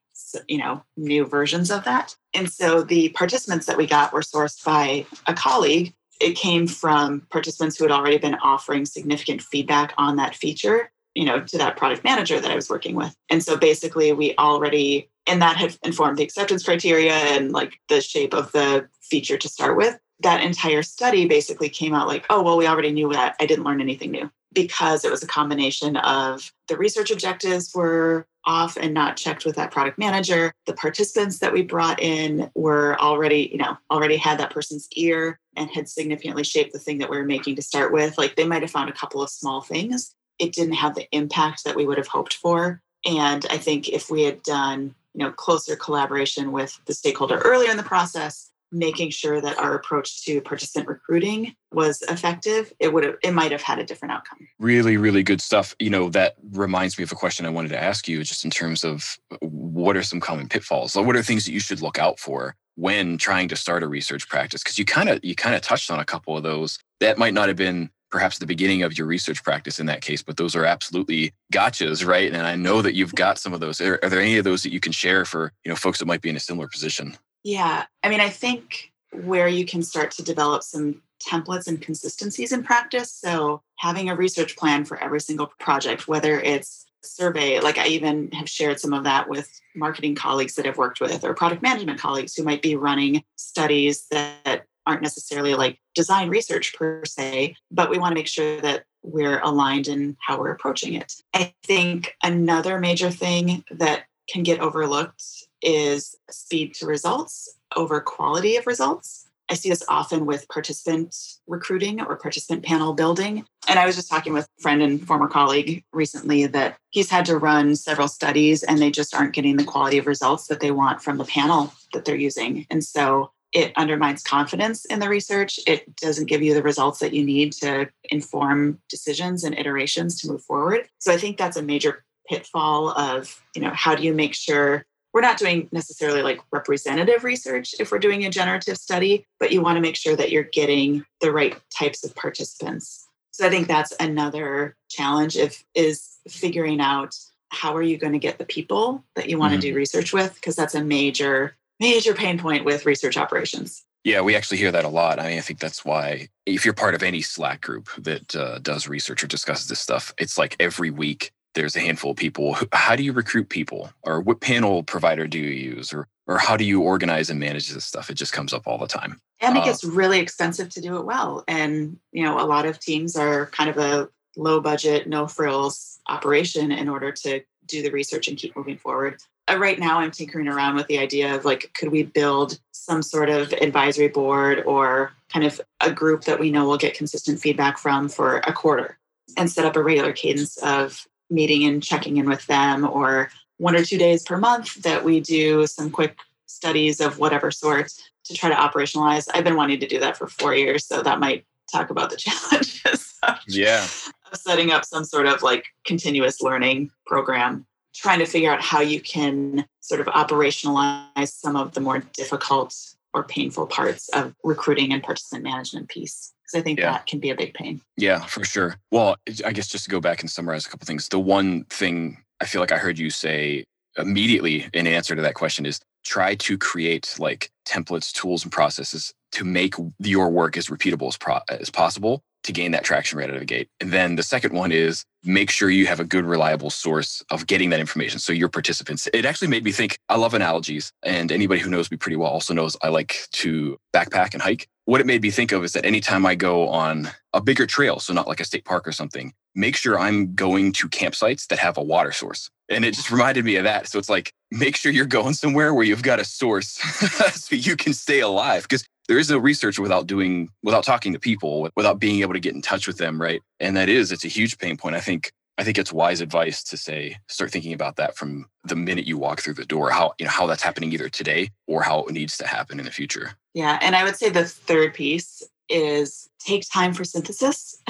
you 0.47 0.59
know 0.59 0.83
new 0.97 1.25
versions 1.25 1.71
of 1.71 1.85
that 1.85 2.15
and 2.35 2.51
so 2.51 2.83
the 2.83 3.09
participants 3.11 3.67
that 3.67 3.79
we 3.79 3.87
got 3.87 4.13
were 4.13 4.21
sourced 4.21 4.63
by 4.65 5.07
a 5.27 5.33
colleague 5.35 5.95
it 6.23 6.37
came 6.37 6.67
from 6.67 7.27
participants 7.31 7.77
who 7.77 7.85
had 7.85 7.91
already 7.91 8.19
been 8.19 8.37
offering 8.37 8.85
significant 8.85 9.43
feedback 9.43 9.93
on 9.99 10.17
that 10.17 10.35
feature 10.35 10.91
you 11.15 11.25
know 11.25 11.41
to 11.41 11.59
that 11.59 11.77
product 11.77 12.05
manager 12.05 12.41
that 12.41 12.51
i 12.51 12.55
was 12.55 12.71
working 12.71 12.95
with. 12.95 13.15
And 13.31 13.43
so 13.43 13.57
basically 13.57 14.13
we 14.13 14.35
already 14.39 15.11
and 15.27 15.41
that 15.43 15.57
had 15.57 15.77
informed 15.83 16.19
the 16.19 16.25
acceptance 16.25 16.65
criteria 16.65 17.13
and 17.13 17.53
like 17.53 17.79
the 17.89 18.01
shape 18.01 18.35
of 18.35 18.51
the 18.53 18.89
feature 19.01 19.39
to 19.39 19.49
start 19.49 19.77
with. 19.77 19.99
That 20.21 20.43
entire 20.43 20.83
study 20.83 21.27
basically 21.27 21.69
came 21.69 21.95
out 21.95 22.09
like, 22.09 22.25
oh, 22.31 22.43
well, 22.43 22.57
we 22.57 22.67
already 22.67 22.93
knew 22.93 23.13
that. 23.13 23.37
I 23.41 23.47
didn't 23.47 23.65
learn 23.65 23.81
anything 23.81 24.11
new. 24.11 24.31
Because 24.53 25.05
it 25.05 25.11
was 25.11 25.23
a 25.23 25.27
combination 25.27 25.97
of 25.97 26.53
the 26.69 26.77
research 26.77 27.11
objectives 27.11 27.73
were 27.75 28.27
off 28.45 28.77
and 28.77 28.93
not 28.95 29.17
checked 29.17 29.45
with 29.45 29.57
that 29.57 29.71
product 29.71 29.99
manager. 29.99 30.53
The 30.67 30.75
participants 30.75 31.39
that 31.39 31.53
we 31.53 31.63
brought 31.63 32.01
in 32.01 32.51
were 32.55 32.99
already, 33.01 33.49
you 33.53 33.59
know, 33.59 33.77
already 33.91 34.17
had 34.17 34.39
that 34.39 34.51
person's 34.51 34.89
ear 34.97 35.39
and 35.57 35.71
had 35.71 35.89
significantly 35.89 36.45
shaped 36.45 36.73
the 36.73 36.79
thing 36.79 36.99
that 36.99 37.11
we 37.11 37.17
were 37.17 37.25
making 37.25 37.57
to 37.57 37.63
start 37.63 37.93
with. 37.93 38.19
Like 38.19 38.37
they 38.37 38.47
might 38.47 38.63
have 38.63 38.71
found 38.71 38.91
a 38.91 38.95
couple 38.95 39.23
of 39.23 39.31
small 39.31 39.61
things. 39.61 40.15
It 40.39 40.53
didn't 40.53 40.75
have 40.75 40.95
the 40.95 41.09
impact 41.13 41.65
that 41.65 41.77
we 41.77 41.87
would 41.87 41.99
have 41.99 42.09
hoped 42.09 42.35
for. 42.35 42.81
And 43.05 43.45
I 43.51 43.59
think 43.59 43.89
if 43.89 44.11
we 44.11 44.23
had 44.23 44.43
done, 44.43 44.95
you 45.15 45.25
know, 45.25 45.33
closer 45.33 45.77
collaboration 45.77 46.53
with 46.53 46.79
the 46.87 46.95
stakeholder 46.95 47.39
earlier 47.39 47.71
in 47.71 47.77
the 47.77 47.83
process, 47.83 48.52
making 48.73 49.11
sure 49.11 49.41
that 49.41 49.59
our 49.59 49.75
approach 49.75 50.25
to 50.25 50.41
participant 50.41 50.89
recruiting 50.89 51.55
was 51.73 52.03
effective 52.09 52.73
it 52.81 52.93
would 52.93 53.05
have 53.05 53.15
it 53.23 53.33
might 53.33 53.53
have 53.53 53.63
had 53.63 53.79
a 53.79 53.85
different 53.85 54.13
outcome. 54.13 54.49
Really 54.59 54.97
really 54.97 55.23
good 55.23 55.41
stuff. 55.41 55.77
You 55.79 55.91
know 55.91 56.09
that 56.11 56.35
reminds 56.53 56.99
me 56.99 57.05
of 57.05 57.13
a 57.13 57.15
question 57.15 57.47
i 57.47 57.51
wanted 57.51 57.69
to 57.69 57.83
ask 57.83 58.09
you 58.09 58.25
just 58.25 58.45
in 58.45 58.51
terms 58.51 58.85
of 58.85 59.19
uh, 59.31 59.37
what 59.41 59.97
are 59.97 60.03
some 60.03 60.21
common 60.21 60.49
pitfalls? 60.49 60.97
What 60.97 61.17
are 61.17 61.23
things 61.23 61.45
that 61.45 61.53
you 61.53 61.61
should 61.61 61.83
look 61.83 61.99
out 61.99 62.19
for 62.19 62.57
when 62.77 63.19
trying 63.19 63.49
to 63.49 63.57
start 63.57 63.83
a 63.83 63.89
research 63.89 64.29
practice? 64.29 64.63
Because 64.63 64.79
you 64.79 64.85
kind 64.85 65.09
of 65.09 65.21
you 65.23 65.35
kind 65.35 65.55
of 65.55 65.61
touched 65.61 65.91
on 65.91 66.01
a 66.01 66.05
couple 66.05 66.37
of 66.37 66.43
those. 66.43 66.79
That 67.01 67.19
might 67.19 67.35
not 67.35 67.49
have 67.49 67.57
been 67.57 67.91
perhaps 68.11 68.39
the 68.39 68.47
beginning 68.47 68.83
of 68.83 68.97
your 68.97 69.07
research 69.07 69.43
practice 69.43 69.81
in 69.81 69.87
that 69.87 70.03
case 70.03 70.23
but 70.23 70.37
those 70.37 70.55
are 70.55 70.67
absolutely 70.67 71.33
gotchas 71.51 72.07
right? 72.07 72.33
And 72.33 72.47
i 72.47 72.57
know 72.57 72.83
that 72.83 72.95
you've 72.95 73.15
got 73.15 73.39
some 73.39 73.53
of 73.53 73.61
those. 73.61 73.81
Are, 73.81 73.99
are 74.03 74.09
there 74.09 74.21
any 74.21 74.39
of 74.39 74.45
those 74.45 74.63
that 74.63 74.73
you 74.73 74.81
can 74.81 74.93
share 74.93 75.25
for 75.25 75.53
you 75.65 75.71
know 75.71 75.77
folks 75.77 75.99
that 75.99 76.07
might 76.07 76.23
be 76.23 76.31
in 76.31 76.37
a 76.37 76.41
similar 76.41 76.69
position 76.69 77.17
yeah. 77.43 77.85
I 78.03 78.09
mean, 78.09 78.21
I 78.21 78.29
think 78.29 78.93
where 79.13 79.49
you 79.49 79.65
can 79.65 79.83
start 79.83 80.11
to 80.13 80.23
develop 80.23 80.63
some 80.63 81.03
templates 81.23 81.69
and 81.69 81.81
consistencies 81.81 82.53
in 82.53 82.63
practice. 82.63 83.13
So, 83.13 83.63
having 83.77 84.09
a 84.09 84.17
research 84.17 84.57
plan 84.57 84.85
for 84.85 84.99
every 84.99 85.21
single 85.21 85.53
project, 85.59 86.09
whether 86.09 86.41
it's 86.41 86.87
survey, 87.03 87.61
like 87.61 87.79
I 87.79 87.89
even 87.89 88.31
have 88.33 88.49
shared 88.49 88.81
some 88.81 88.93
of 88.93 89.05
that 89.05 89.29
with 89.29 89.61
marketing 89.75 90.15
colleagues 90.15 90.55
that 90.55 90.67
I've 90.67 90.79
worked 90.79 91.01
with 91.01 91.25
or 91.25 91.35
product 91.35 91.63
management 91.63 91.99
colleagues 91.99 92.35
who 92.35 92.45
might 92.45 92.63
be 92.63 92.77
running 92.77 93.25
studies 93.37 94.07
that 94.11 94.67
aren't 94.87 95.03
necessarily 95.03 95.55
like 95.55 95.79
design 95.95 96.29
research 96.29 96.75
per 96.75 97.05
se, 97.05 97.57
but 97.71 97.91
we 97.91 97.99
want 97.99 98.13
to 98.13 98.15
make 98.15 98.29
sure 98.29 98.61
that 98.61 98.85
we're 99.03 99.41
aligned 99.41 99.89
in 99.89 100.17
how 100.21 100.39
we're 100.39 100.53
approaching 100.53 100.95
it. 100.95 101.15
I 101.35 101.55
think 101.65 102.17
another 102.23 102.79
major 102.79 103.11
thing 103.11 103.65
that 103.71 104.05
can 104.29 104.43
get 104.43 104.61
overlooked 104.61 105.23
is 105.63 106.15
speed 106.31 106.75
to 106.75 106.87
results 106.87 107.57
over 107.77 108.01
quality 108.01 108.57
of 108.57 108.67
results. 108.67 109.29
I 109.49 109.55
see 109.55 109.69
this 109.69 109.85
often 109.89 110.25
with 110.25 110.49
participant 110.49 111.15
recruiting 111.47 112.01
or 112.01 112.17
participant 112.17 112.65
panel 112.65 112.95
building. 112.95 113.45
And 113.69 113.79
I 113.79 113.87
was 113.87 113.97
just 113.97 114.09
talking 114.09 114.33
with 114.33 114.47
a 114.59 114.63
friend 114.63 114.83
and 114.83 115.07
former 115.07 115.29
colleague 115.29 115.85
recently 115.93 116.47
that 116.47 116.79
he's 116.91 117.11
had 117.11 117.27
to 117.27 117.37
run 117.37 117.77
several 117.77 118.09
studies 118.09 118.63
and 118.63 118.79
they 118.79 118.91
just 118.91 119.15
aren't 119.15 119.35
getting 119.35 119.57
the 119.57 119.65
quality 119.65 119.99
of 119.99 120.07
results 120.07 120.47
that 120.47 120.61
they 120.61 120.71
want 120.71 121.03
from 121.03 121.19
the 121.19 121.25
panel 121.25 121.73
that 121.93 122.05
they're 122.05 122.17
using. 122.17 122.67
And 122.71 122.83
so 122.83 123.31
it 123.53 123.73
undermines 123.77 124.23
confidence 124.23 124.87
in 124.87 125.01
the 125.01 125.09
research. 125.09 125.61
It 125.67 125.97
doesn't 125.97 126.29
give 126.29 126.43
you 126.43 126.55
the 126.55 126.63
results 126.63 127.01
that 127.01 127.13
you 127.13 127.23
need 127.23 127.53
to 127.55 127.91
inform 128.05 128.81
decisions 128.89 129.45
and 129.45 129.57
iterations 129.59 130.21
to 130.21 130.29
move 130.29 130.43
forward. 130.43 130.89
So 130.99 131.13
I 131.13 131.19
think 131.19 131.37
that's 131.37 131.59
a 131.59 131.63
major 131.63 132.05
pitfall 132.27 132.91
of, 132.91 133.39
you 133.55 133.61
know, 133.61 133.73
how 133.75 133.95
do 133.95 134.03
you 134.03 134.15
make 134.15 134.35
sure 134.35 134.87
we're 135.13 135.21
not 135.21 135.39
doing 135.39 135.69
necessarily 135.73 136.23
like 136.23 136.41
representative 136.53 137.25
research 137.25 137.75
if 137.79 137.93
we're 137.93 137.99
doing 137.99 138.25
a 138.25 138.31
generative 138.31 138.79
study, 138.79 139.27
but 139.39 139.53
you 139.53 139.61
want 139.61 139.77
to 139.77 139.83
make 139.83 139.97
sure 139.97 140.17
that 140.17 140.31
you're 140.31 140.43
getting 140.43 141.05
the 141.21 141.33
right 141.33 141.57
types 141.77 142.05
of 142.05 142.15
participants. 142.15 143.07
So 143.31 143.47
I 143.47 143.51
think 143.51 143.69
that's 143.69 143.93
another 143.99 144.77
challenge 144.89 145.37
if 145.37 145.65
is 145.75 146.19
figuring 146.29 146.81
out 146.81 147.17
how 147.49 147.77
are 147.77 147.83
you 147.83 147.99
going 147.99 148.15
to 148.15 148.19
get 148.19 148.39
the 148.39 148.45
people 148.45 149.05
that 149.15 149.29
you 149.29 149.39
want 149.39 149.53
mm-hmm. 149.53 149.61
to 149.61 149.69
do 149.69 149.75
research 149.75 150.13
with 150.13 150.35
because 150.35 150.57
that's 150.57 150.75
a 150.75 150.83
major 150.83 151.57
major 151.81 152.15
pain 152.15 152.39
point 152.39 152.65
with 152.65 152.87
research 152.87 153.17
operations. 153.17 153.85
Yeah, 154.05 154.21
we 154.21 154.35
actually 154.35 154.59
hear 154.59 154.73
that 154.73 154.85
a 154.85 154.89
lot. 154.89 155.21
I 155.21 155.29
mean, 155.29 155.39
I 155.39 155.43
think 155.43 155.61
that's 155.61 155.85
why 155.85 156.29
if 156.45 156.65
you're 156.65 156.75
part 156.75 156.95
of 156.95 157.03
any 157.03 157.23
Slack 157.23 157.61
group 157.61 157.89
that 157.99 158.35
uh, 158.35 158.59
does 158.59 158.89
research 158.89 159.23
or 159.23 159.29
discusses 159.29 159.69
this 159.69 159.79
stuff, 159.79 160.13
it's 160.19 160.37
like 160.37 160.57
every 160.59 160.91
week 160.91 161.33
there's 161.55 161.77
a 161.77 161.81
handful 161.81 162.13
of 162.13 162.17
people. 162.17 162.57
How 162.73 162.97
do 162.97 163.03
you 163.03 163.13
recruit 163.13 163.49
people? 163.49 163.91
Or 164.03 164.21
what 164.21 164.41
panel 164.41 164.83
provider 164.83 165.27
do 165.27 165.39
you 165.39 165.51
use? 165.51 165.93
Or 165.93 166.09
or 166.29 166.39
how 166.39 166.57
do 166.57 166.65
you 166.65 166.81
organize 166.81 167.31
and 167.31 167.41
manage 167.41 167.69
this 167.69 167.85
stuff? 167.85 168.09
It 168.09 168.15
just 168.15 168.33
comes 168.33 168.53
up 168.53 168.67
all 168.67 168.79
the 168.79 168.87
time. 168.87 169.21
And 169.41 169.57
it 169.57 169.61
uh, 169.61 169.65
gets 169.65 169.83
really 169.83 170.21
expensive 170.21 170.69
to 170.71 170.81
do 170.81 170.97
it 170.97 171.05
well. 171.05 171.45
And 171.49 171.99
you 172.13 172.25
know, 172.25 172.41
a 172.41 172.47
lot 172.47 172.65
of 172.65 172.79
teams 172.79 173.17
are 173.17 173.47
kind 173.47 173.69
of 173.69 173.79
a 173.79 174.09
low 174.37 174.61
budget, 174.61 175.09
no 175.09 175.27
frills 175.27 176.01
operation 176.09 176.73
in 176.73 176.89
order 176.89 177.13
to 177.13 177.43
do 177.67 177.83
the 177.83 177.91
research 177.91 178.29
and 178.29 178.37
keep 178.37 178.57
moving 178.57 178.79
forward. 178.79 179.21
Uh, 179.51 179.59
right 179.59 179.79
now, 179.79 179.99
I'm 179.99 180.11
tinkering 180.11 180.49
around 180.49 180.77
with 180.77 180.87
the 180.87 180.99
idea 180.99 181.35
of 181.35 181.45
like, 181.45 181.71
could 181.75 181.91
we 181.91 182.05
build 182.05 182.59
some 182.73 183.03
sort 183.03 183.29
of 183.29 183.53
advisory 183.55 184.09
board 184.09 184.63
or 184.67 185.13
kind 185.33 185.45
of 185.45 185.61
a 185.81 185.91
group 185.91 186.25
that 186.25 186.39
we 186.39 186.51
know 186.51 186.67
will 186.67 186.79
get 186.79 186.95
consistent 186.95 187.41
feedback 187.41 187.79
from 187.79 188.09
for 188.09 188.39
a 188.39 188.53
quarter 188.53 188.99
and 189.37 189.51
set 189.51 189.65
up 189.65 189.77
a 189.77 189.83
regular 189.83 190.13
cadence 190.13 190.57
of 190.59 191.07
meeting 191.33 191.65
and 191.65 191.83
checking 191.83 192.19
in 192.19 192.29
with 192.29 192.47
them 192.47 192.85
or 192.89 193.31
one 193.59 193.77
or 193.77 193.85
two 193.85 193.99
days 193.99 194.23
per 194.23 194.37
month 194.37 194.83
that 194.83 195.05
we 195.05 195.21
do 195.21 195.67
some 195.67 195.91
quick 195.91 196.17
studies 196.47 197.01
of 197.01 197.19
whatever 197.19 197.51
sort 197.51 197.93
to 198.25 198.35
try 198.35 198.49
to 198.49 198.55
operationalize. 198.55 199.29
I've 199.35 199.45
been 199.45 199.57
wanting 199.57 199.81
to 199.81 199.87
do 199.87 199.99
that 200.01 200.17
for 200.17 200.27
four 200.27 200.55
years, 200.55 200.87
so 200.87 201.03
that 201.03 201.21
might 201.21 201.45
talk 201.71 201.91
about 201.91 202.11
the 202.11 202.17
challenges. 202.19 203.19
yeah. 203.49 203.85
Of 204.33 204.39
setting 204.39 204.71
up 204.71 204.85
some 204.85 205.05
sort 205.05 205.27
of 205.27 205.43
like 205.43 205.67
continuous 205.85 206.41
learning 206.41 206.91
program, 207.07 207.67
trying 207.95 208.19
to 208.19 208.27
figure 208.27 208.53
out 208.53 208.63
how 208.63 208.81
you 208.81 209.01
can 209.01 209.67
sort 209.81 210.01
of 210.01 210.07
operationalize 210.09 211.29
some 211.29 211.57
of 211.57 211.73
the 211.73 211.81
more 211.81 211.99
difficult 212.15 212.75
or 213.15 213.25
painful 213.25 213.67
parts 213.67 214.09
of 214.11 214.35
recruiting 214.43 214.93
and 214.93 215.03
participant 215.03 215.45
management 215.45 215.89
piece. 215.89 216.33
Because 216.53 216.63
I 216.63 216.65
think 216.65 216.79
yeah. 216.79 216.93
that 216.93 217.07
can 217.07 217.19
be 217.19 217.31
a 217.31 217.35
big 217.35 217.55
pain. 217.55 217.81
Yeah, 217.97 218.21
for 218.21 218.45
sure. 218.45 218.77
Well, 218.91 219.17
I 219.45 219.53
guess 219.53 219.69
just 219.69 219.85
to 219.85 219.91
go 219.91 220.01
back 220.01 220.21
and 220.21 220.31
summarize 220.31 220.67
a 220.67 220.69
couple 220.69 220.87
things. 220.87 221.09
The 221.09 221.19
one 221.19 221.65
thing 221.65 222.19
I 222.41 222.45
feel 222.45 222.61
like 222.61 222.73
I 222.73 222.79
heard 222.79 222.99
you 222.99 223.11
say 223.11 223.65
immediately 223.97 224.69
in 224.73 224.87
answer 224.87 225.15
to 225.15 225.23
that 225.23 225.35
question 225.35 225.67
is 225.67 225.81
try 226.05 226.35
to 226.35 226.59
create 226.59 227.15
like 227.19 227.51
templates, 227.67 228.13
tools, 228.13 228.43
and 228.43 228.53
processes 228.53 229.13
to 229.33 229.45
make 229.45 229.75
your 229.99 230.29
work 230.29 230.57
as 230.57 230.67
repeatable 230.67 231.09
as, 231.09 231.17
pro- 231.17 231.41
as 231.49 231.71
possible 231.71 232.23
to 232.43 232.53
gain 232.53 232.73
that 232.73 232.85
traction 232.85 233.19
right 233.19 233.29
out 233.29 233.35
of 233.35 233.41
the 233.41 233.47
gate. 233.47 233.69
And 233.81 233.93
then 233.93 234.17
the 234.17 234.23
second 234.23 234.53
one 234.53 234.73
is 234.73 235.05
make 235.23 235.51
sure 235.51 235.71
you 235.71 235.87
have 235.87 236.01
a 236.01 236.05
good, 236.05 236.25
reliable 236.25 236.71
source 236.71 237.23
of 237.31 237.47
getting 237.47 237.71
that 237.71 237.81
information. 237.81 238.19
So 238.19 238.33
your 238.33 238.49
participants, 238.49 239.09
it 239.15 239.25
actually 239.25 239.49
made 239.49 239.63
me 239.63 239.71
think 239.71 239.99
I 240.09 240.17
love 240.17 240.35
analogies. 240.35 240.93
And 241.05 241.31
anybody 241.31 241.61
who 241.61 241.71
knows 241.71 241.91
me 241.91 241.97
pretty 241.97 242.17
well 242.17 242.33
also 242.33 242.53
knows 242.53 242.77
I 242.83 242.89
like 242.89 243.29
to 243.33 243.79
backpack 243.95 244.33
and 244.33 244.43
hike. 244.43 244.69
What 244.85 245.01
it 245.01 245.07
made 245.07 245.23
me 245.23 245.31
think 245.31 245.53
of 245.53 245.65
is 245.65 245.73
that 245.73 245.87
anytime 245.87 246.27
I 246.27 246.35
go 246.35 246.69
on 246.69 247.09
a 247.33 247.41
bigger 247.41 247.67
trail, 247.67 248.01
so 248.01 248.13
not 248.13 248.27
like 248.27 248.41
a 248.41 248.45
state 248.45 248.65
park 248.65 248.87
or 248.87 248.93
something, 248.93 249.33
make 249.55 249.77
sure 249.77 249.99
I'm 249.99 250.35
going 250.35 250.73
to 250.73 250.89
campsites 250.89 251.47
that 251.49 251.59
have 251.59 251.77
a 251.77 251.83
water 251.83 252.13
source. 252.13 252.51
And 252.69 252.85
it 252.85 252.95
just 252.95 253.11
reminded 253.11 253.45
me 253.45 253.57
of 253.57 253.65
that. 253.65 253.87
So 253.87 253.99
it's 253.99 254.09
like, 254.09 254.33
make 254.51 254.77
sure 254.77 254.91
you're 254.91 255.07
going 255.07 255.35
somewhere 255.35 255.73
where 255.73 255.85
you've 255.85 256.03
got 256.03 256.21
a 256.21 256.25
source 256.25 256.69
so 257.35 257.55
you 257.55 257.77
can 257.77 257.93
stay 257.93 258.21
alive. 258.21 258.63
Because 258.63 258.85
there 259.09 259.19
is 259.19 259.31
no 259.31 259.39
research 259.39 259.79
without 259.79 260.07
doing 260.07 260.49
without 260.63 260.85
talking 260.85 261.13
to 261.13 261.19
people 261.19 261.69
without 261.77 261.99
being 261.99 262.21
able 262.21 262.33
to 262.33 262.41
get 262.41 262.55
in 262.55 262.63
touch 262.63 262.87
with 262.87 262.99
them 262.99 263.21
right 263.21 263.43
and 263.61 263.77
that 263.77 263.89
is 263.89 264.13
it's 264.13 264.25
a 264.25 264.29
huge 264.29 264.57
pain 264.59 264.77
point 264.77 264.95
i 264.95 265.01
think 265.01 265.33
i 265.59 265.65
think 265.65 265.79
it's 265.79 265.93
wise 265.93 266.21
advice 266.21 266.63
to 266.63 266.77
say 266.77 267.17
start 267.29 267.51
thinking 267.51 267.73
about 267.73 267.97
that 267.97 268.17
from 268.17 268.47
the 268.65 268.77
minute 268.77 269.07
you 269.07 269.19
walk 269.19 269.41
through 269.41 269.55
the 269.55 269.65
door 269.65 269.91
how 269.91 270.13
you 270.19 270.25
know 270.25 270.31
how 270.31 270.47
that's 270.47 270.63
happening 270.63 270.93
either 270.93 271.09
today 271.09 271.51
or 271.67 271.83
how 271.83 272.01
it 272.05 272.13
needs 272.13 272.37
to 272.37 272.47
happen 272.47 272.79
in 272.79 272.85
the 272.85 272.91
future 272.91 273.33
yeah 273.55 273.79
and 273.83 273.95
i 273.97 274.05
would 274.05 274.17
say 274.17 274.29
the 274.29 274.45
third 274.45 274.95
piece 274.95 275.43
is 275.69 276.29
take 276.39 276.65
time 276.71 276.93
for 276.93 277.05
synthesis 277.05 277.81